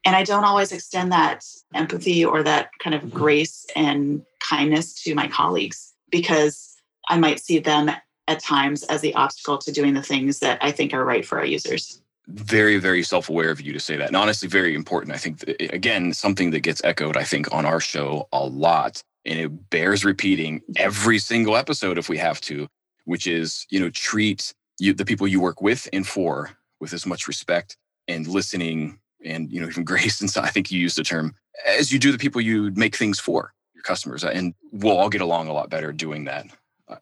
And 0.05 0.15
I 0.15 0.23
don't 0.23 0.43
always 0.43 0.71
extend 0.71 1.11
that 1.11 1.43
empathy 1.73 2.23
or 2.23 2.43
that 2.43 2.69
kind 2.81 2.95
of 2.95 3.01
mm-hmm. 3.01 3.17
grace 3.17 3.65
and 3.75 4.23
kindness 4.39 4.93
to 5.03 5.15
my 5.15 5.27
colleagues 5.27 5.93
because 6.11 6.75
I 7.09 7.17
might 7.17 7.39
see 7.39 7.57
them 7.57 7.89
at 8.27 8.39
times 8.39 8.83
as 8.83 9.01
the 9.01 9.15
obstacle 9.15 9.57
to 9.57 9.71
doing 9.71 9.95
the 9.95 10.03
things 10.03 10.39
that 10.39 10.59
I 10.61 10.71
think 10.71 10.93
are 10.93 11.03
right 11.03 11.25
for 11.25 11.39
our 11.39 11.45
users. 11.45 12.01
Very, 12.27 12.77
very 12.77 13.01
self 13.01 13.27
aware 13.27 13.49
of 13.49 13.59
you 13.59 13.73
to 13.73 13.79
say 13.79 13.97
that. 13.97 14.07
And 14.07 14.15
honestly, 14.15 14.47
very 14.47 14.75
important. 14.75 15.15
I 15.15 15.17
think, 15.17 15.39
that, 15.39 15.59
again, 15.73 16.13
something 16.13 16.51
that 16.51 16.59
gets 16.59 16.79
echoed, 16.83 17.17
I 17.17 17.23
think, 17.23 17.51
on 17.51 17.65
our 17.65 17.79
show 17.79 18.27
a 18.31 18.45
lot, 18.45 19.01
and 19.25 19.39
it 19.39 19.69
bears 19.71 20.05
repeating 20.05 20.59
mm-hmm. 20.59 20.73
every 20.77 21.17
single 21.17 21.57
episode 21.57 21.97
if 21.97 22.07
we 22.07 22.19
have 22.19 22.39
to, 22.41 22.67
which 23.05 23.25
is, 23.25 23.65
you 23.71 23.79
know, 23.79 23.89
treat 23.89 24.53
you, 24.79 24.93
the 24.93 25.05
people 25.05 25.27
you 25.27 25.39
work 25.39 25.61
with 25.61 25.87
and 25.93 26.07
for 26.07 26.51
with 26.79 26.93
as 26.93 27.05
much 27.05 27.27
respect 27.27 27.77
and 28.07 28.27
listening 28.27 28.99
and, 29.23 29.51
you 29.51 29.59
know, 29.59 29.67
even 29.67 29.83
grace. 29.85 30.21
And 30.21 30.29
so 30.29 30.41
I 30.41 30.49
think 30.49 30.71
you 30.71 30.79
used 30.79 30.97
the 30.97 31.03
term 31.03 31.35
as 31.67 31.91
you 31.91 31.99
do 31.99 32.11
the 32.11 32.17
people 32.17 32.41
you 32.41 32.71
make 32.71 32.95
things 32.95 33.19
for 33.19 33.53
your 33.75 33.83
customers. 33.83 34.23
And 34.23 34.53
we'll 34.71 34.97
all 34.97 35.09
get 35.09 35.21
along 35.21 35.47
a 35.47 35.53
lot 35.53 35.69
better 35.69 35.91
doing 35.91 36.25
that. 36.25 36.47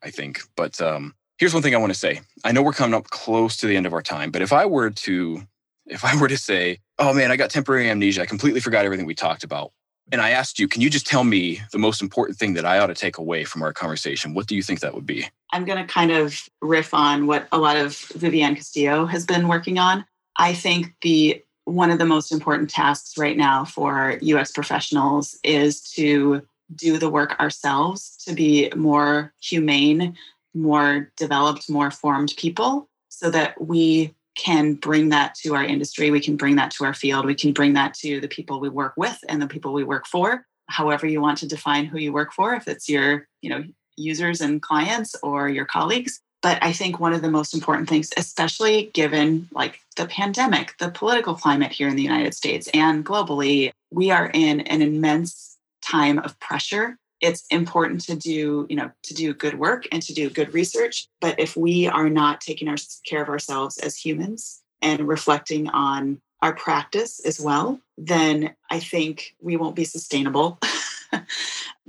I 0.02 0.10
think. 0.10 0.42
But 0.56 0.80
um, 0.82 1.16
here's 1.38 1.54
one 1.54 1.64
thing 1.64 1.76
I 1.76 1.80
want 1.80 1.94
to 1.94 2.00
say. 2.00 2.22
I 2.44 2.52
know 2.52 2.62
we're 2.62 2.74
coming 2.74 2.94
up 2.94 3.10
close 3.10 3.58
to 3.58 3.68
the 3.68 3.76
end 3.76 3.86
of 3.86 3.94
our 3.94 4.02
time, 4.02 4.32
but 4.32 4.42
if 4.42 4.52
I 4.52 4.66
were 4.66 4.90
to, 4.90 5.44
if 5.86 6.04
I 6.04 6.20
were 6.20 6.28
to 6.28 6.38
say, 6.38 6.80
oh 7.00 7.14
man, 7.14 7.32
I 7.32 7.36
got 7.36 7.50
temporary 7.50 7.90
amnesia, 7.90 8.22
I 8.22 8.26
completely 8.26 8.60
forgot 8.60 8.86
everything 8.86 9.06
we 9.06 9.16
talked 9.16 9.44
about. 9.44 9.72
And 10.12 10.22
I 10.22 10.30
asked 10.30 10.58
you, 10.58 10.68
can 10.68 10.82
you 10.82 10.90
just 10.90 11.06
tell 11.06 11.24
me 11.24 11.62
the 11.72 11.78
most 11.78 12.02
important 12.02 12.38
thing 12.38 12.54
that 12.54 12.66
I 12.66 12.80
ought 12.80 12.88
to 12.88 12.94
take 12.94 13.18
away 13.18 13.44
from 13.44 13.62
our 13.62 13.74
conversation? 13.74 14.34
What 14.34 14.48
do 14.48 14.56
you 14.56 14.64
think 14.64 14.80
that 14.80 14.94
would 14.94 15.06
be? 15.06 15.28
I'm 15.52 15.66
going 15.66 15.86
to 15.86 15.92
kind 15.92 16.12
of 16.12 16.48
riff 16.62 16.94
on 16.94 17.28
what 17.28 17.48
a 17.52 17.58
lot 17.58 17.78
of 17.78 17.92
Vivianne 17.92 18.56
Castillo 18.56 19.06
has 19.06 19.26
been 19.26 19.48
working 19.48 19.80
on. 19.80 20.06
I 20.38 20.54
think 20.54 20.94
the 21.02 21.44
one 21.66 21.92
of 21.92 22.00
the 22.00 22.06
most 22.06 22.32
important 22.32 22.70
tasks 22.70 23.18
right 23.18 23.36
now 23.36 23.66
for 23.66 24.18
UX 24.24 24.52
professionals 24.52 25.38
is 25.44 25.82
to 25.82 26.42
do 26.76 26.98
the 26.98 27.10
work 27.10 27.38
ourselves 27.40 28.16
to 28.26 28.34
be 28.34 28.72
more 28.76 29.34
humane, 29.42 30.16
more 30.54 31.12
developed, 31.18 31.70
more 31.70 31.92
formed 31.92 32.34
people 32.38 32.90
so 33.10 33.30
that 33.32 33.60
we 33.62 34.14
can 34.38 34.76
bring 34.76 35.10
that 35.10 35.36
to 35.36 35.56
our 35.56 35.64
industry, 35.64 36.12
we 36.12 36.22
can 36.22 36.38
bring 36.38 36.56
that 36.56 36.72
to 36.72 36.86
our 36.86 36.94
field, 36.94 37.26
we 37.26 37.36
can 37.36 37.52
bring 37.52 37.74
that 37.74 37.94
to 37.96 38.22
the 38.22 38.28
people 38.28 38.60
we 38.60 38.70
work 38.70 38.94
with 38.96 39.18
and 39.28 39.42
the 39.42 39.48
people 39.48 39.74
we 39.74 39.84
work 39.84 40.06
for, 40.06 40.46
however 40.68 41.08
you 41.08 41.20
want 41.20 41.38
to 41.40 41.48
define 41.48 41.86
who 41.86 41.98
you 41.98 42.14
work 42.14 42.32
for, 42.32 42.54
if 42.54 42.68
it's 42.68 42.88
your, 42.88 43.28
you 43.42 43.50
know, 43.50 43.64
users 43.98 44.42
and 44.42 44.62
clients 44.62 45.16
or 45.24 45.50
your 45.50 45.66
colleagues. 45.66 46.22
But 46.44 46.60
I 46.62 46.72
think 46.72 47.00
one 47.00 47.14
of 47.14 47.24
the 47.24 47.32
most 47.32 47.56
important 47.56 47.90
things, 47.90 48.12
especially 48.16 48.92
given 48.94 49.48
like 49.52 49.80
the 49.96 50.06
pandemic, 50.06 50.76
the 50.78 50.92
political 50.92 51.34
climate 51.34 51.72
here 51.72 51.88
in 51.88 51.96
the 51.96 52.04
United 52.04 52.36
States 52.36 52.70
and 52.74 53.04
globally, 53.04 53.72
we 53.92 54.12
are 54.12 54.30
in 54.34 54.62
an 54.62 54.84
immense 54.84 55.58
time 55.82 56.20
of 56.20 56.40
pressure 56.40 56.98
it's 57.22 57.46
important 57.50 58.02
to 58.02 58.16
do 58.16 58.66
you 58.70 58.76
know 58.76 58.92
to 59.04 59.14
do 59.14 59.34
good 59.34 59.58
work 59.58 59.88
and 59.92 60.02
to 60.04 60.14
do 60.14 60.30
good 60.30 60.54
research. 60.54 61.08
But 61.22 61.40
if 61.40 61.56
we 61.56 61.88
are 61.88 62.10
not 62.10 62.42
taking 62.42 62.68
our, 62.68 62.78
care 63.06 63.22
of 63.22 63.30
ourselves 63.30 63.78
as 63.78 63.98
humans 63.98 64.62
and 64.82 65.08
reflecting 65.08 65.70
on 65.70 66.22
our 66.42 66.54
practice 66.54 67.20
as 67.26 67.42
well 67.42 67.80
then 67.98 68.54
i 68.70 68.80
think 68.80 69.36
we 69.42 69.58
won't 69.58 69.76
be 69.76 69.86
sustainable. 69.86 70.60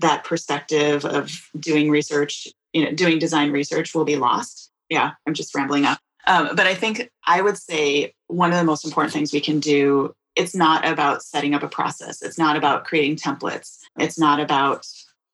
That 0.01 0.23
perspective 0.23 1.05
of 1.05 1.29
doing 1.59 1.91
research 1.91 2.47
you 2.73 2.85
know 2.85 2.93
doing 2.93 3.19
design 3.19 3.51
research 3.51 3.93
will 3.95 4.05
be 4.05 4.17
lost. 4.17 4.71
Yeah 4.89 5.13
i'm 5.27 5.35
just 5.35 5.55
rambling 5.55 5.85
up. 5.85 5.99
Um, 6.27 6.55
but 6.55 6.67
i 6.67 6.75
think 6.75 7.11
i 7.27 7.43
would 7.43 7.59
say 7.59 8.15
one 8.29 8.53
of 8.53 8.59
the 8.59 8.65
most 8.65 8.85
important 8.85 9.13
things 9.13 9.33
we 9.33 9.41
can 9.41 9.59
do 9.59 10.15
it's 10.39 10.55
not 10.55 10.87
about 10.87 11.25
setting 11.25 11.53
up 11.53 11.65
a 11.65 11.69
process. 11.69 12.23
It's 12.23 12.39
not 12.39 12.57
about 12.57 12.85
creating 12.85 13.17
templates. 13.17 13.79
It's 13.99 14.21
not 14.21 14.39
about 14.39 14.87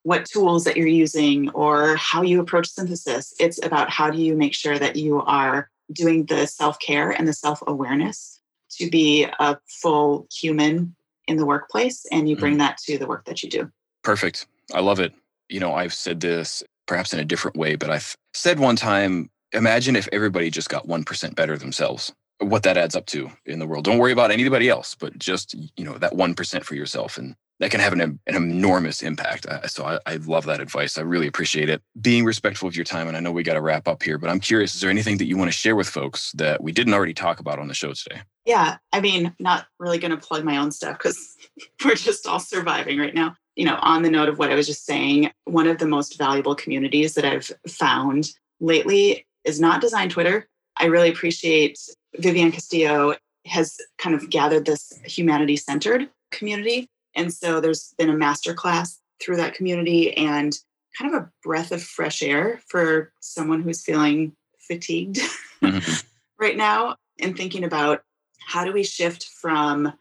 what 0.05 0.27
tools 0.27 0.65
that 0.65 0.77
you're 0.77 0.87
using 0.87 1.51
or 1.51 1.97
how 1.97 2.23
you 2.23 2.41
approach 2.41 2.69
synthesis. 2.69 3.35
It's 3.41 3.63
about 3.65 3.91
how 3.91 4.11
do 4.11 4.23
you 4.23 4.37
make 4.37 4.55
sure 4.55 4.79
that 4.79 4.97
you 4.97 5.21
are 5.23 5.71
doing 5.93 6.27
the 6.27 6.47
self 6.47 6.79
care 6.79 7.11
and 7.11 7.27
the 7.27 7.33
self 7.33 7.63
awareness 7.67 8.41
to 8.73 8.89
be 8.89 9.27
a 9.41 9.59
full 9.67 10.29
human 10.33 10.95
in 11.27 11.37
the 11.39 11.47
workplace 11.47 12.07
and 12.13 12.29
you 12.29 12.37
bring 12.37 12.57
mm. 12.57 12.59
that 12.59 12.79
to 12.79 12.99
the 12.99 13.07
work 13.07 13.25
that 13.25 13.43
you 13.43 13.49
do. 13.49 13.71
Perfect. 14.03 14.47
I 14.73 14.81
love 14.81 15.01
it. 15.01 15.15
You 15.49 15.61
know, 15.61 15.75
I've 15.75 15.95
said 15.95 16.21
this 16.21 16.63
perhaps 16.87 17.15
in 17.15 17.21
a 17.21 17.25
different 17.25 17.57
way, 17.57 17.77
but 17.77 17.91
I've 17.91 18.17
said 18.35 18.59
one 18.59 18.77
time 18.77 19.31
imagine 19.53 19.97
if 19.97 20.09
everybody 20.13 20.51
just 20.51 20.69
got 20.69 20.87
1% 20.87 21.35
better 21.35 21.57
themselves. 21.57 22.13
What 22.39 22.63
that 22.65 22.77
adds 22.77 22.97
up 22.97 23.07
to 23.07 23.31
in 23.47 23.59
the 23.59 23.67
world. 23.67 23.85
Don't 23.85 23.99
worry 23.99 24.13
about 24.13 24.31
anybody 24.31 24.69
else, 24.69 24.95
but 24.95 25.19
just, 25.19 25.55
you 25.77 25.85
know, 25.85 25.99
that 25.99 26.13
1% 26.13 26.65
for 26.65 26.75
yourself. 26.75 27.17
And 27.17 27.37
that 27.61 27.71
can 27.71 27.81
have 27.81 27.93
an, 27.93 28.01
an 28.01 28.35
enormous 28.35 29.03
impact. 29.03 29.47
So 29.71 29.85
I, 29.85 29.99
I, 30.07 30.17
love 30.17 30.45
that 30.47 30.61
advice. 30.61 30.99
I 30.99 31.03
really 31.03 31.29
appreciate 31.29 31.69
it. 31.69 31.83
Being 32.01 32.25
respectful 32.25 32.69
of 32.69 32.75
your 32.75 32.85
time. 32.85 33.07
And 33.07 33.17
I 33.17 33.21
know 33.21 33.31
we 33.31 33.45
got 33.45 33.55
to 33.55 33.61
wrap 33.61 33.87
up 33.87 34.03
here, 34.03 34.19
but 34.19 34.29
I'm 34.29 34.41
curious, 34.41 34.75
is 34.75 34.81
there 34.81 34.91
anything 34.91 35.19
that 35.19 35.27
you 35.27 35.37
want 35.37 35.51
to 35.51 35.57
share 35.57 35.77
with 35.77 35.89
folks 35.89 36.33
that 36.33 36.63
we 36.63 36.73
didn't 36.73 36.95
already 36.95 37.15
talk 37.15 37.39
about 37.39 37.61
on 37.61 37.69
the 37.69 37.75
show 37.75 37.93
today? 37.93 38.23
Yeah. 38.45 38.79
I 38.93 39.01
mean, 39.01 39.35
not 39.39 39.67
really 39.79 39.99
going 39.99 40.11
to 40.11 40.17
plug 40.17 40.45
my 40.45 40.57
own 40.57 40.73
stuff 40.73 40.99
because 40.99 41.37
we're 41.85 41.95
just 41.95 42.27
all 42.27 42.41
surviving 42.41 42.99
right 42.99 43.15
now. 43.15 43.37
You 43.55 43.67
know, 43.67 43.79
on 43.81 44.03
the 44.03 44.11
note 44.11 44.29
of 44.29 44.39
what 44.39 44.51
I 44.51 44.57
was 44.57 44.67
just 44.67 44.85
saying, 44.85 45.31
one 45.45 45.69
of 45.69 45.79
the 45.79 45.87
most 45.87 46.19
valuable 46.19 46.57
communities 46.57 47.15
that 47.15 47.25
I've 47.25 47.53
found 47.69 48.31
lately 48.59 49.27
is 49.45 49.61
not 49.61 49.81
Design 49.81 50.09
Twitter. 50.09 50.49
I 50.77 50.87
really 50.87 51.09
appreciate 51.09 51.79
Vivianne 52.21 52.53
Castillo 52.53 53.15
has 53.47 53.77
kind 53.99 54.15
of 54.15 54.31
gathered 54.31 54.65
this 54.65 54.99
humanity 55.05 55.57
centered 55.57 56.09
community 56.31 56.89
and 57.15 57.33
so 57.33 57.61
there's 57.61 57.95
been 57.99 58.11
a 58.11 58.17
master 58.17 58.55
class 58.55 59.01
through 59.23 59.37
that 59.37 59.55
community 59.55 60.17
and 60.17 60.59
kind 60.99 61.15
of 61.15 61.23
a 61.23 61.31
breath 61.43 61.73
of 61.73 61.83
fresh 61.83 62.23
air 62.23 62.61
for 62.69 63.13
someone 63.21 63.63
who's 63.63 63.83
feeling 63.83 64.33
fatigued 64.59 65.19
mm-hmm. 65.63 66.07
right 66.41 66.57
now 66.57 66.97
and 67.21 67.37
thinking 67.37 67.65
about 67.65 68.03
how 68.47 68.65
do 68.65 68.73
we 68.73 68.83
shift 68.83 69.25
from 69.41 69.93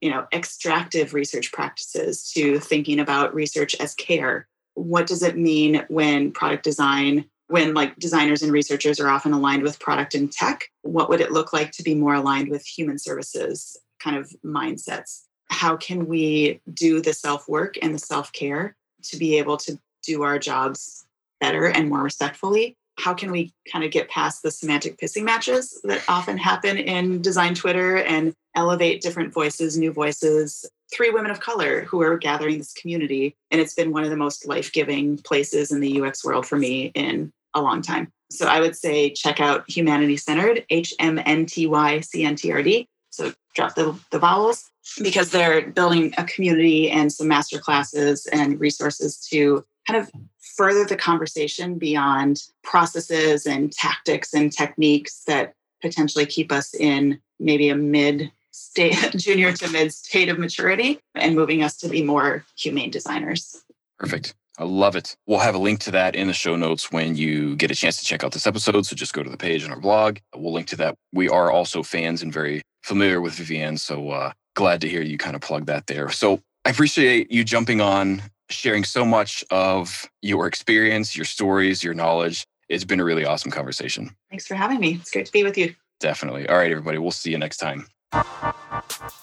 you 0.00 0.10
know 0.10 0.26
extractive 0.32 1.14
research 1.14 1.52
practices 1.52 2.30
to 2.32 2.58
thinking 2.58 3.00
about 3.00 3.34
research 3.34 3.74
as 3.76 3.94
care 3.94 4.48
what 4.74 5.06
does 5.06 5.22
it 5.22 5.36
mean 5.36 5.84
when 5.88 6.32
product 6.32 6.64
design 6.64 7.24
when 7.52 7.74
like 7.74 7.96
designers 7.96 8.42
and 8.42 8.50
researchers 8.50 8.98
are 8.98 9.08
often 9.08 9.32
aligned 9.32 9.62
with 9.62 9.78
product 9.78 10.14
and 10.14 10.32
tech 10.32 10.64
what 10.82 11.08
would 11.08 11.20
it 11.20 11.32
look 11.32 11.52
like 11.52 11.70
to 11.70 11.82
be 11.82 11.94
more 11.94 12.14
aligned 12.14 12.48
with 12.48 12.64
human 12.66 12.98
services 12.98 13.76
kind 14.00 14.16
of 14.16 14.30
mindsets 14.44 15.22
how 15.52 15.76
can 15.76 16.06
we 16.06 16.60
do 16.72 17.00
the 17.00 17.12
self 17.12 17.48
work 17.48 17.76
and 17.82 17.94
the 17.94 17.98
self 17.98 18.32
care 18.32 18.74
to 19.04 19.16
be 19.16 19.38
able 19.38 19.56
to 19.58 19.78
do 20.02 20.22
our 20.22 20.38
jobs 20.38 21.06
better 21.40 21.66
and 21.66 21.88
more 21.88 22.02
respectfully? 22.02 22.76
How 22.98 23.14
can 23.14 23.30
we 23.30 23.52
kind 23.70 23.84
of 23.84 23.90
get 23.90 24.08
past 24.08 24.42
the 24.42 24.50
semantic 24.50 24.98
pissing 24.98 25.24
matches 25.24 25.80
that 25.84 26.02
often 26.08 26.36
happen 26.36 26.76
in 26.76 27.22
design 27.22 27.54
Twitter 27.54 27.98
and 27.98 28.34
elevate 28.54 29.00
different 29.02 29.32
voices, 29.32 29.78
new 29.78 29.92
voices? 29.92 30.68
Three 30.92 31.10
women 31.10 31.30
of 31.30 31.40
color 31.40 31.82
who 31.82 32.02
are 32.02 32.18
gathering 32.18 32.58
this 32.58 32.74
community. 32.74 33.34
And 33.50 33.60
it's 33.60 33.74
been 33.74 33.92
one 33.92 34.04
of 34.04 34.10
the 34.10 34.16
most 34.16 34.46
life 34.46 34.72
giving 34.72 35.18
places 35.18 35.72
in 35.72 35.80
the 35.80 36.02
UX 36.02 36.24
world 36.24 36.46
for 36.46 36.58
me 36.58 36.92
in 36.94 37.32
a 37.54 37.62
long 37.62 37.82
time. 37.82 38.12
So 38.30 38.46
I 38.46 38.60
would 38.60 38.76
say 38.76 39.10
check 39.10 39.40
out 39.40 39.68
Humanity 39.70 40.16
Centered, 40.16 40.64
H 40.70 40.94
M 40.98 41.20
N 41.24 41.46
T 41.46 41.66
Y 41.66 42.00
C 42.00 42.24
N 42.24 42.34
T 42.34 42.50
R 42.52 42.62
D. 42.62 42.88
So 43.10 43.32
drop 43.54 43.74
the, 43.74 43.98
the 44.10 44.18
vowels 44.18 44.70
because 45.02 45.30
they're 45.30 45.70
building 45.70 46.14
a 46.16 46.24
community 46.24 46.90
and 46.90 47.12
some 47.12 47.28
master 47.28 47.58
classes 47.58 48.26
and 48.32 48.58
resources 48.58 49.18
to 49.28 49.64
kind 49.86 50.00
of 50.00 50.10
further 50.56 50.84
the 50.84 50.96
conversation 50.96 51.78
beyond 51.78 52.42
processes 52.62 53.46
and 53.46 53.72
tactics 53.72 54.32
and 54.32 54.52
techniques 54.52 55.24
that 55.26 55.54
potentially 55.80 56.26
keep 56.26 56.52
us 56.52 56.74
in 56.74 57.20
maybe 57.38 57.68
a 57.68 57.76
mid 57.76 58.30
state 58.52 58.96
junior 59.16 59.52
to 59.52 59.68
mid 59.68 59.92
state 59.92 60.28
of 60.28 60.38
maturity 60.38 61.00
and 61.14 61.34
moving 61.34 61.62
us 61.62 61.76
to 61.76 61.88
be 61.88 62.02
more 62.02 62.44
humane 62.56 62.90
designers 62.90 63.62
perfect 63.98 64.34
I 64.58 64.64
love 64.64 64.96
it. 64.96 65.16
We'll 65.26 65.38
have 65.38 65.54
a 65.54 65.58
link 65.58 65.80
to 65.80 65.90
that 65.92 66.14
in 66.14 66.26
the 66.26 66.34
show 66.34 66.56
notes 66.56 66.92
when 66.92 67.16
you 67.16 67.56
get 67.56 67.70
a 67.70 67.74
chance 67.74 67.96
to 67.98 68.04
check 68.04 68.22
out 68.22 68.32
this 68.32 68.46
episode. 68.46 68.84
So 68.86 68.94
just 68.94 69.14
go 69.14 69.22
to 69.22 69.30
the 69.30 69.36
page 69.36 69.64
on 69.64 69.70
our 69.70 69.80
blog. 69.80 70.18
We'll 70.34 70.52
link 70.52 70.66
to 70.68 70.76
that. 70.76 70.94
We 71.12 71.28
are 71.28 71.50
also 71.50 71.82
fans 71.82 72.22
and 72.22 72.32
very 72.32 72.62
familiar 72.82 73.20
with 73.20 73.34
Vivianne. 73.34 73.78
So 73.78 74.10
uh, 74.10 74.32
glad 74.54 74.80
to 74.82 74.88
hear 74.88 75.02
you 75.02 75.18
kind 75.18 75.34
of 75.34 75.42
plug 75.42 75.66
that 75.66 75.86
there. 75.86 76.10
So 76.10 76.40
I 76.64 76.70
appreciate 76.70 77.30
you 77.30 77.44
jumping 77.44 77.80
on, 77.80 78.22
sharing 78.50 78.84
so 78.84 79.04
much 79.04 79.44
of 79.50 80.08
your 80.20 80.46
experience, 80.46 81.16
your 81.16 81.24
stories, 81.24 81.82
your 81.82 81.94
knowledge. 81.94 82.44
It's 82.68 82.84
been 82.84 83.00
a 83.00 83.04
really 83.04 83.24
awesome 83.24 83.50
conversation. 83.50 84.14
Thanks 84.30 84.46
for 84.46 84.54
having 84.54 84.80
me. 84.80 84.94
It's 84.94 85.10
great 85.10 85.26
to 85.26 85.32
be 85.32 85.42
with 85.42 85.58
you. 85.58 85.74
Definitely. 86.00 86.48
All 86.48 86.56
right, 86.56 86.70
everybody. 86.70 86.98
We'll 86.98 87.10
see 87.10 87.30
you 87.30 87.38
next 87.38 87.58
time. 87.58 87.86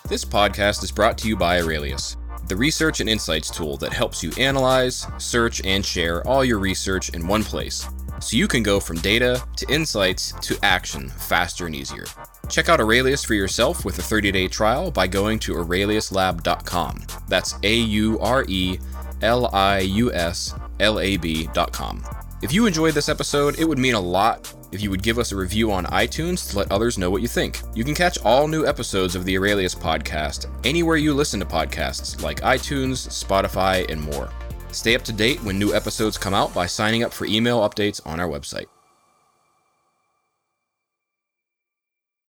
This 0.08 0.26
podcast 0.26 0.84
is 0.84 0.92
brought 0.92 1.18
to 1.20 1.28
you 1.28 1.36
by 1.36 1.60
Aurelius, 1.62 2.18
the 2.50 2.56
research 2.56 3.00
and 3.00 3.10
insights 3.10 3.50
tool 3.50 3.78
that 3.78 3.94
helps 3.94 4.24
you 4.24 4.32
analyze, 4.38 5.08
search, 5.20 5.62
and 5.64 5.86
share 5.86 6.28
all 6.28 6.44
your 6.44 6.60
research 6.60 7.10
in 7.10 7.28
one 7.28 7.44
place 7.44 7.88
so 8.20 8.36
you 8.36 8.48
can 8.48 8.64
go 8.64 8.80
from 8.80 8.98
data 8.98 9.42
to 9.56 9.72
insights 9.72 10.34
to 10.42 10.58
action 10.64 11.10
faster 11.10 11.68
and 11.68 11.76
easier. 11.76 12.06
Check 12.50 12.68
out 12.68 12.80
Aurelius 12.82 13.24
for 13.24 13.36
yourself 13.36 13.86
with 13.86 14.00
a 14.00 14.02
30 14.02 14.32
day 14.32 14.48
trial 14.48 14.92
by 14.92 15.08
going 15.08 15.40
to 15.40 15.54
aureliuslab.com. 15.54 17.06
That's 17.28 17.56
A 17.64 17.76
U 17.76 18.20
R 18.20 18.44
E 18.48 18.80
L 19.22 19.54
I 19.54 19.80
U 19.80 20.12
S 20.12 20.56
L 20.80 21.00
A 21.00 21.18
B.com. 21.18 22.04
If 22.42 22.54
you 22.54 22.66
enjoyed 22.66 22.94
this 22.94 23.10
episode, 23.10 23.60
it 23.60 23.68
would 23.68 23.78
mean 23.78 23.96
a 23.96 24.00
lot 24.00 24.54
if 24.72 24.82
you 24.82 24.90
would 24.92 25.04
give 25.04 25.20
us 25.20 25.34
a 25.34 25.36
review 25.36 25.74
on 25.74 25.86
iTunes 25.88 26.50
to 26.50 26.58
let 26.58 26.72
others 26.72 26.98
know 26.98 27.10
what 27.12 27.22
you 27.22 27.28
think. 27.28 27.60
You 27.76 27.84
can 27.84 27.94
catch 27.94 28.18
all 28.24 28.48
new 28.48 28.66
episodes 28.66 29.14
of 29.14 29.26
the 29.26 29.38
Aurelius 29.38 29.76
podcast 29.76 30.50
anywhere 30.64 30.96
you 30.96 31.14
listen 31.14 31.42
to 31.42 31.46
podcasts 31.46 32.22
like 32.22 32.40
iTunes, 32.40 33.10
Spotify, 33.10 33.90
and 33.92 34.02
more. 34.02 34.30
Stay 34.72 34.96
up 34.96 35.04
to 35.04 35.12
date 35.12 35.44
when 35.44 35.60
new 35.60 35.74
episodes 35.74 36.18
come 36.18 36.34
out 36.34 36.54
by 36.54 36.66
signing 36.66 37.04
up 37.04 37.12
for 37.12 37.26
email 37.26 37.60
updates 37.68 38.00
on 38.06 38.22
our 38.22 38.30
website. 38.30 38.68